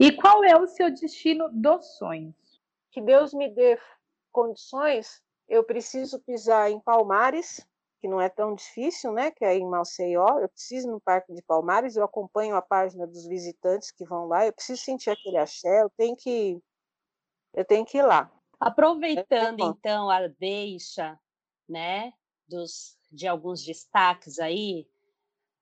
E 0.00 0.10
qual 0.12 0.42
é 0.42 0.56
o 0.56 0.66
seu 0.66 0.90
destino 0.90 1.48
dos 1.52 1.98
sonhos? 1.98 2.48
que 2.90 3.00
Deus 3.00 3.32
me 3.32 3.48
dê 3.48 3.78
condições, 4.32 5.22
eu 5.48 5.64
preciso 5.64 6.20
pisar 6.20 6.70
em 6.70 6.80
Palmares, 6.80 7.66
que 8.00 8.08
não 8.08 8.20
é 8.20 8.28
tão 8.28 8.54
difícil, 8.54 9.12
né? 9.12 9.30
Que 9.30 9.44
é 9.44 9.56
em 9.56 9.66
Maceió. 9.66 10.38
Eu 10.38 10.48
preciso 10.48 10.88
ir 10.88 10.90
no 10.90 11.00
Parque 11.00 11.34
de 11.34 11.42
Palmares, 11.42 11.96
eu 11.96 12.04
acompanho 12.04 12.54
a 12.54 12.62
página 12.62 13.06
dos 13.06 13.26
visitantes 13.26 13.90
que 13.90 14.04
vão 14.04 14.26
lá, 14.26 14.46
eu 14.46 14.52
preciso 14.52 14.82
sentir 14.82 15.10
aquele 15.10 15.36
axé, 15.36 15.82
eu 15.82 15.90
tenho 15.90 16.16
que 16.16 16.62
eu 17.54 17.64
tenho 17.64 17.84
que 17.84 17.98
ir 17.98 18.02
lá. 18.02 18.30
Aproveitando 18.60 19.58
bom. 19.58 19.70
então 19.70 20.10
a 20.10 20.26
deixa, 20.28 21.18
né, 21.68 22.12
dos 22.46 22.96
de 23.10 23.26
alguns 23.26 23.64
destaques 23.64 24.38
aí 24.38 24.86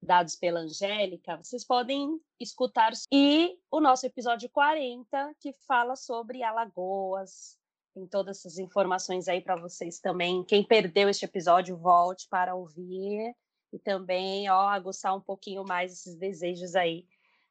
dados 0.03 0.37
pela 0.37 0.61
Angélica, 0.61 1.37
vocês 1.37 1.65
podem 1.65 2.21
escutar 2.39 2.93
e 3.13 3.59
o 3.71 3.81
nosso 3.81 4.07
episódio 4.07 4.49
40 4.51 5.35
que 5.41 5.53
fala 5.67 5.97
sobre 5.97 6.43
Alagoas. 6.43 7.59
Tem 7.97 8.07
todas 8.07 8.41
essas 8.41 8.59
informações 8.59 9.27
aí 9.27 9.41
para 9.41 9.57
vocês 9.57 9.99
também. 9.99 10.45
Quem 10.45 10.63
perdeu 10.63 11.09
este 11.09 11.25
episódio, 11.25 11.79
volte 11.79 12.29
para 12.29 12.55
ouvir 12.55 13.35
e 13.73 13.79
também, 13.79 14.51
ó, 14.51 14.69
aguçar 14.69 15.17
um 15.17 15.21
pouquinho 15.21 15.65
mais 15.67 15.93
esses 15.93 16.15
desejos 16.15 16.77
aí 16.77 17.07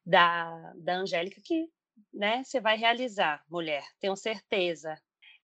da, 0.06 0.72
da 0.76 0.98
Angélica 0.98 1.40
que, 1.44 1.68
né, 2.14 2.44
você 2.44 2.60
vai 2.60 2.76
realizar, 2.76 3.42
mulher, 3.50 3.82
tenho 3.98 4.14
certeza. 4.14 4.96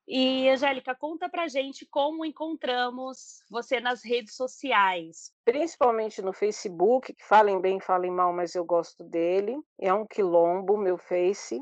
E, 0.07 0.49
Angélica, 0.49 0.95
conta 0.95 1.29
pra 1.29 1.49
gente 1.49 1.85
como 1.85 2.25
encontramos 2.25 3.43
você 3.51 3.81
nas 3.81 4.05
redes 4.05 4.37
sociais. 4.37 5.35
Principalmente 5.45 6.23
no 6.23 6.33
Facebook, 6.33 7.13
que 7.13 7.25
falem 7.25 7.61
bem, 7.61 7.81
falem 7.81 8.13
mal, 8.13 8.33
mas 8.33 8.55
eu 8.55 8.65
gosto 8.65 9.03
dele. 9.03 9.61
É 9.81 9.93
um 9.93 10.07
quilombo, 10.07 10.77
meu 10.77 10.97
Face. 10.97 11.61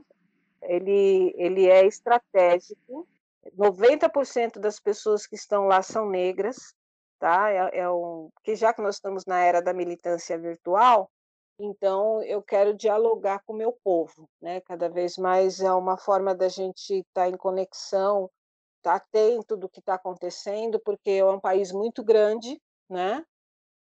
Ele, 0.61 1.35
ele 1.39 1.67
é 1.67 1.87
estratégico. 1.87 3.09
90% 3.57 4.59
das 4.59 4.79
pessoas 4.79 5.27
que 5.27 5.35
estão 5.35 5.67
lá 5.67 5.83
são 5.83 6.09
negras, 6.09 6.75
tá? 7.19 7.51
É, 7.51 7.81
é 7.81 7.91
um, 7.91 8.31
porque 8.35 8.55
já 8.57 8.73
que 8.73 8.83
nós 8.83 8.97
estamos 8.97 9.25
na 9.27 9.41
era 9.41 9.61
da 9.61 9.73
militância 9.73 10.39
virtual, 10.39 11.11
então 11.59 12.23
eu 12.23 12.43
quero 12.43 12.75
dialogar 12.75 13.43
com 13.45 13.53
o 13.53 13.57
meu 13.57 13.73
povo, 13.85 14.29
né? 14.41 14.61
Cada 14.63 14.89
vez 14.89 15.17
mais 15.17 15.61
é 15.61 15.73
uma 15.73 15.97
forma 15.99 16.35
da 16.35 16.49
gente 16.49 17.01
estar 17.01 17.29
em 17.29 17.37
conexão, 17.37 18.31
estar 18.79 18.97
atento 18.97 19.57
do 19.57 19.69
que 19.69 19.81
está 19.81 19.95
acontecendo, 19.95 20.81
porque 20.81 21.11
é 21.11 21.25
um 21.25 21.41
país 21.41 21.71
muito 21.73 22.03
grande, 22.03 22.61
né? 22.89 23.25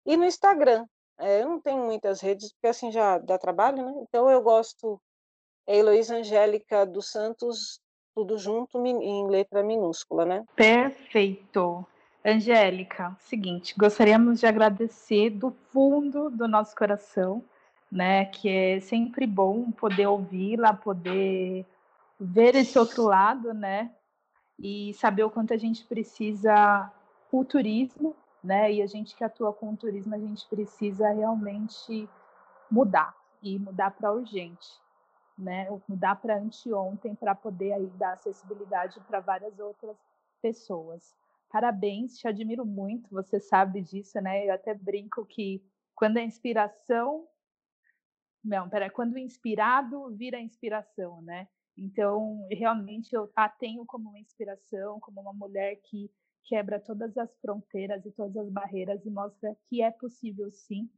E 0.06 0.18
no 0.18 0.26
Instagram, 0.26 0.86
é, 1.20 1.44
eu 1.44 1.50
não 1.50 1.62
tenho 1.62 1.86
muitas 1.86 2.20
redes, 2.20 2.52
porque 2.54 2.68
assim 2.68 2.92
já 2.92 3.20
dá 3.20 3.38
trabalho, 3.38 3.86
né? 3.86 3.94
Então 4.02 4.30
eu 4.30 4.42
gosto, 4.42 5.00
é 5.68 5.78
Heloísa 5.78 6.16
Angélica 6.16 6.86
dos 6.86 7.12
Santos, 7.12 7.80
tudo 8.14 8.38
junto 8.38 8.86
em 8.86 9.28
letra 9.28 9.64
minúscula, 9.64 10.26
né? 10.26 10.46
Perfeito. 10.56 11.86
Angélica, 12.24 13.16
seguinte, 13.20 13.74
gostaríamos 13.76 14.40
de 14.40 14.46
agradecer 14.46 15.32
do 15.32 15.52
fundo 15.72 16.30
do 16.30 16.48
nosso 16.48 16.76
coração, 16.76 17.44
né? 17.92 18.26
Que 18.26 18.48
é 18.48 18.80
sempre 18.80 19.26
bom 19.26 19.72
poder 19.72 20.06
ouvi-la, 20.06 20.72
poder 20.72 21.66
ver 22.20 22.56
esse 22.56 22.78
outro 22.78 23.04
lado, 23.04 23.54
né? 23.56 23.92
E 24.60 24.94
saber 24.94 25.24
o 25.24 25.32
quanto 25.32 25.52
a 25.54 25.58
gente 25.58 25.84
precisa 25.86 26.92
o 27.32 27.44
turismo, 27.44 28.16
né? 28.44 28.72
E 28.72 28.84
a 28.84 28.88
gente 28.88 29.16
que 29.16 29.24
atua 29.24 29.52
com 29.52 29.72
o 29.72 29.78
turismo, 29.78 30.14
a 30.14 30.20
gente 30.20 30.48
precisa 30.48 31.10
realmente 31.12 32.08
mudar 32.70 33.16
e 33.42 33.58
mudar 33.58 33.90
para 33.92 34.14
urgente, 34.14 34.68
né? 35.42 35.68
Mudar 35.88 36.16
para 36.16 36.38
anteontem 36.38 37.16
para 37.16 37.36
poder 37.36 37.74
aí 37.74 37.88
dar 37.98 38.14
acessibilidade 38.14 39.00
para 39.02 39.20
várias 39.20 39.58
outras 39.60 39.98
pessoas. 40.42 41.16
Parabéns, 41.50 42.18
te 42.18 42.28
admiro 42.28 42.66
muito, 42.66 43.10
você 43.10 43.40
sabe 43.40 43.82
disso, 43.82 44.20
né? 44.22 44.48
Eu 44.48 44.54
até 44.54 44.74
brinco 44.74 45.26
que 45.26 45.62
quando 45.94 46.18
a 46.18 46.24
inspiração 46.24 47.28
não, 48.44 48.68
pera, 48.68 48.90
quando 48.90 49.14
o 49.14 49.20
inspirado 49.20 50.10
vira 50.16 50.40
inspiração, 50.40 51.22
né? 51.22 51.48
Então, 51.78 52.48
realmente 52.52 53.14
eu 53.16 53.32
a 53.36 53.48
tenho 53.48 53.86
como 53.86 54.10
uma 54.10 54.20
inspiração, 54.20 55.00
como 55.00 55.22
uma 55.22 55.34
mulher 55.34 55.76
que 55.84 56.12
quebra 56.44 56.80
todas 56.80 57.18
as 57.18 57.30
fronteiras 57.40 58.06
e 58.06 58.12
todas 58.12 58.36
as 58.38 58.50
barreiras 58.50 59.06
e 59.06 59.10
mostra 59.10 59.56
que 59.68 59.82
é 59.82 59.92
possível 59.92 60.50
sim 60.52 60.90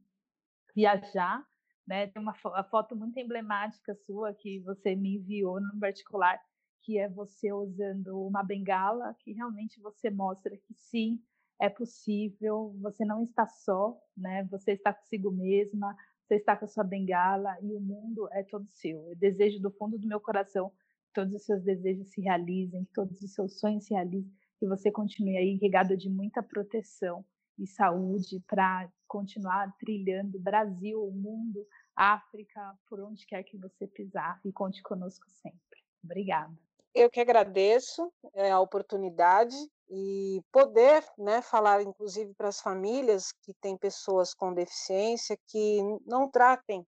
viajar, 0.74 1.46
né? 1.86 2.06
Tem 2.06 2.22
uma 2.22 2.34
foto 2.64 2.96
muito 2.96 3.18
emblemática 3.18 3.94
sua 4.06 4.32
que 4.32 4.60
você 4.60 4.94
me 4.94 5.16
enviou 5.16 5.60
no 5.60 5.78
particular, 5.78 6.40
que 6.82 6.98
é 6.98 7.08
você 7.08 7.52
usando 7.52 8.26
uma 8.26 8.42
bengala, 8.42 9.14
que 9.20 9.32
realmente 9.32 9.80
você 9.80 10.10
mostra 10.10 10.56
que 10.56 10.74
sim, 10.74 11.20
é 11.60 11.68
possível, 11.68 12.74
você 12.80 13.04
não 13.04 13.24
está 13.24 13.46
só, 13.46 13.98
né? 14.16 14.44
Você 14.50 14.72
está 14.72 14.92
consigo 14.92 15.30
mesma, 15.30 15.96
você 16.26 16.36
está 16.36 16.56
com 16.56 16.64
a 16.64 16.68
sua 16.68 16.84
bengala 16.84 17.56
e 17.62 17.72
o 17.72 17.80
mundo 17.80 18.28
é 18.32 18.42
todo 18.42 18.66
seu. 18.70 19.08
Eu 19.08 19.16
desejo 19.16 19.60
do 19.60 19.70
fundo 19.70 19.98
do 19.98 20.08
meu 20.08 20.20
coração 20.20 20.70
que 21.06 21.12
todos 21.14 21.34
os 21.34 21.44
seus 21.44 21.62
desejos 21.62 22.10
se 22.10 22.20
realizem, 22.20 22.84
que 22.84 22.92
todos 22.92 23.22
os 23.22 23.32
seus 23.32 23.58
sonhos 23.58 23.84
se 23.84 23.94
realizem, 23.94 24.32
que 24.58 24.66
você 24.66 24.90
continue 24.90 25.36
aí 25.36 25.58
regado 25.60 25.96
de 25.96 26.10
muita 26.10 26.42
proteção 26.42 27.24
e 27.58 27.66
saúde 27.66 28.42
para 28.48 28.90
continuar 29.14 29.72
trilhando 29.78 30.40
Brasil, 30.40 31.00
o 31.00 31.12
mundo, 31.12 31.64
África, 31.94 32.76
por 32.88 32.98
onde 32.98 33.24
quer 33.24 33.44
que 33.44 33.56
você 33.56 33.86
pisar 33.86 34.40
e 34.44 34.52
conte 34.52 34.82
conosco 34.82 35.30
sempre. 35.30 35.80
Obrigada. 36.02 36.52
Eu 36.92 37.08
que 37.08 37.20
agradeço 37.20 38.12
é, 38.34 38.50
a 38.50 38.58
oportunidade 38.58 39.54
e 39.88 40.42
poder 40.50 41.04
né, 41.16 41.40
falar, 41.42 41.80
inclusive, 41.82 42.34
para 42.34 42.48
as 42.48 42.60
famílias 42.60 43.30
que 43.30 43.54
têm 43.60 43.78
pessoas 43.78 44.34
com 44.34 44.52
deficiência, 44.52 45.38
que 45.46 45.80
não 46.04 46.28
tratem 46.28 46.84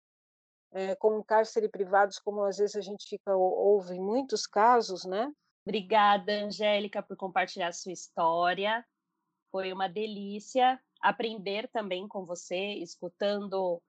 é, 0.73 0.97
como 0.97 1.25
cárcere 1.25 1.69
privados, 1.69 2.19
como 2.19 2.43
às 2.43 2.59
vezes 2.59 2.75
a 2.75 2.81
gente 2.81 3.09
fica, 3.09 3.37
ouve 3.37 3.95
em 3.95 4.01
muitos 4.01 4.49
casos, 4.49 5.05
né? 5.05 5.33
Obrigada, 5.65 6.33
Angélica, 6.33 7.03
por 7.03 7.17
compartilhar 7.17 7.73
sua 7.73 7.93
história. 7.93 8.85
Foi 9.53 9.73
uma 9.73 9.89
delícia 9.89 10.81
aprender 11.09 11.69
também 11.69 12.09
com 12.09 12.25
você, 12.25 12.75
escutando 12.75 13.81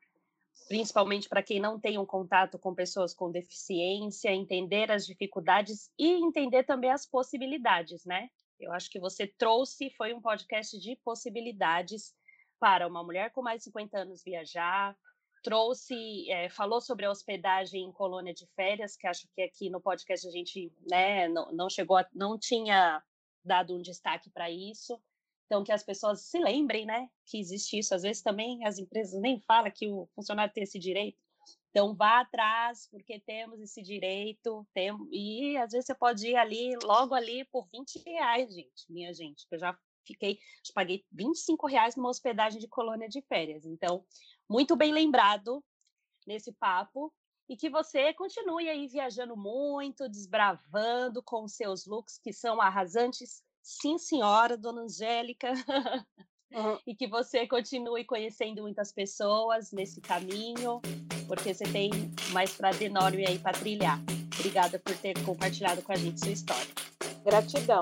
principalmente 0.68 1.30
para 1.30 1.44
quem 1.44 1.60
não 1.60 1.80
tem 1.80 1.98
um 1.98 2.06
contato 2.06 2.60
com 2.60 2.76
pessoas 2.76 3.14
com 3.14 3.32
deficiência, 3.32 4.32
entender 4.32 4.92
as 4.92 5.06
dificuldades 5.06 5.90
e 5.98 6.14
entender 6.14 6.64
também 6.64 6.92
as 6.92 7.06
possibilidades, 7.06 8.04
né? 8.06 8.30
Eu 8.60 8.72
acho 8.74 8.90
que 8.90 9.00
você 9.00 9.28
trouxe, 9.28 9.90
foi 9.92 10.14
um 10.14 10.22
podcast 10.22 10.78
de 10.80 10.96
possibilidades 11.06 12.14
para 12.60 12.88
uma 12.88 13.04
mulher 13.04 13.32
com 13.32 13.42
mais 13.42 13.60
de 13.60 13.66
50 13.66 14.00
anos 14.00 14.24
viajar, 14.24 14.98
trouxe, 15.44 16.30
é, 16.30 16.50
falou 16.50 16.82
sobre 16.82 17.06
a 17.06 17.12
hospedagem 17.12 17.84
em 17.84 17.92
colônia 17.92 18.34
de 18.34 18.48
férias, 18.56 18.98
que 18.98 19.08
acho 19.08 19.28
que 19.34 19.42
aqui 19.42 19.70
no 19.70 19.80
podcast 19.80 20.28
a 20.28 20.32
gente 20.32 20.72
né, 20.90 21.28
não, 21.30 21.52
não 21.52 21.70
chegou, 21.70 21.98
a, 21.98 22.06
não 22.14 22.38
tinha 22.38 23.02
dado 23.46 23.76
um 23.76 23.82
destaque 23.82 24.30
para 24.30 24.50
isso. 24.50 25.00
Então, 25.48 25.64
que 25.64 25.72
as 25.72 25.84
pessoas 25.84 26.24
se 26.24 26.38
lembrem, 26.40 26.86
né, 26.86 27.10
que 27.26 27.40
existe 27.40 27.80
isso. 27.80 27.96
Às 27.96 28.04
vezes 28.04 28.22
também 28.22 28.66
as 28.66 28.78
empresas 28.78 29.20
nem 29.20 29.40
falam 29.40 29.72
que 29.72 29.88
o 29.88 30.08
funcionário 30.14 30.54
tem 30.54 30.64
esse 30.64 30.78
direito. 30.78 31.18
Então, 31.72 31.96
vá 31.96 32.20
atrás, 32.20 32.88
porque 32.92 33.20
temos 33.20 33.62
esse 33.62 33.82
direito. 33.82 34.68
Tem... 34.74 34.92
E 35.12 35.58
às 35.58 35.72
vezes 35.72 35.86
você 35.86 35.96
pode 35.96 36.28
ir 36.28 36.36
ali, 36.36 36.76
logo 36.84 37.16
ali, 37.16 37.46
por 37.46 37.68
20 37.72 38.04
reais, 38.06 38.54
gente, 38.54 38.86
minha 38.90 39.14
gente. 39.14 39.48
Eu 39.50 39.58
já 39.58 39.78
fiquei, 40.06 40.40
já 40.66 40.74
paguei 40.74 41.06
25 41.12 41.66
reais 41.68 41.96
numa 41.96 42.10
hospedagem 42.10 42.60
de 42.60 42.68
colônia 42.68 43.08
de 43.08 43.22
férias. 43.22 43.66
Então, 43.66 44.04
muito 44.50 44.76
bem 44.76 44.92
lembrado 44.92 45.64
nesse 46.26 46.52
papo. 46.52 47.14
E 47.50 47.56
que 47.56 47.70
você 47.70 48.14
continue 48.14 48.68
aí 48.68 48.88
viajando 48.88 49.38
muito, 49.38 50.10
desbravando 50.10 51.24
com 51.24 51.48
seus 51.48 51.86
looks 51.86 52.18
que 52.18 52.34
são 52.34 52.60
arrasantes 52.60 53.42
sim, 53.68 53.98
senhora, 53.98 54.56
dona 54.56 54.84
Angélica, 54.84 55.52
uhum. 56.54 56.80
e 56.88 56.96
que 56.96 57.06
você 57.06 57.46
continue 57.46 58.06
conhecendo 58.06 58.62
muitas 58.62 58.94
pessoas 58.94 59.74
nesse 59.74 60.00
caminho, 60.00 60.82
porque 61.28 61.54
você 61.54 61.66
tem 61.66 61.92
uma 62.30 62.46
estrada 62.46 62.82
enorme 62.82 63.28
aí 63.28 63.38
para 63.38 63.58
trilhar. 63.58 64.00
Obrigada 64.40 64.80
por 64.80 64.96
ter 64.98 65.22
compartilhado 65.26 65.82
com 65.82 65.92
a 65.92 65.98
gente 65.98 66.22
sua 66.22 66.32
história. 66.32 66.74
Gratidão. 67.26 67.82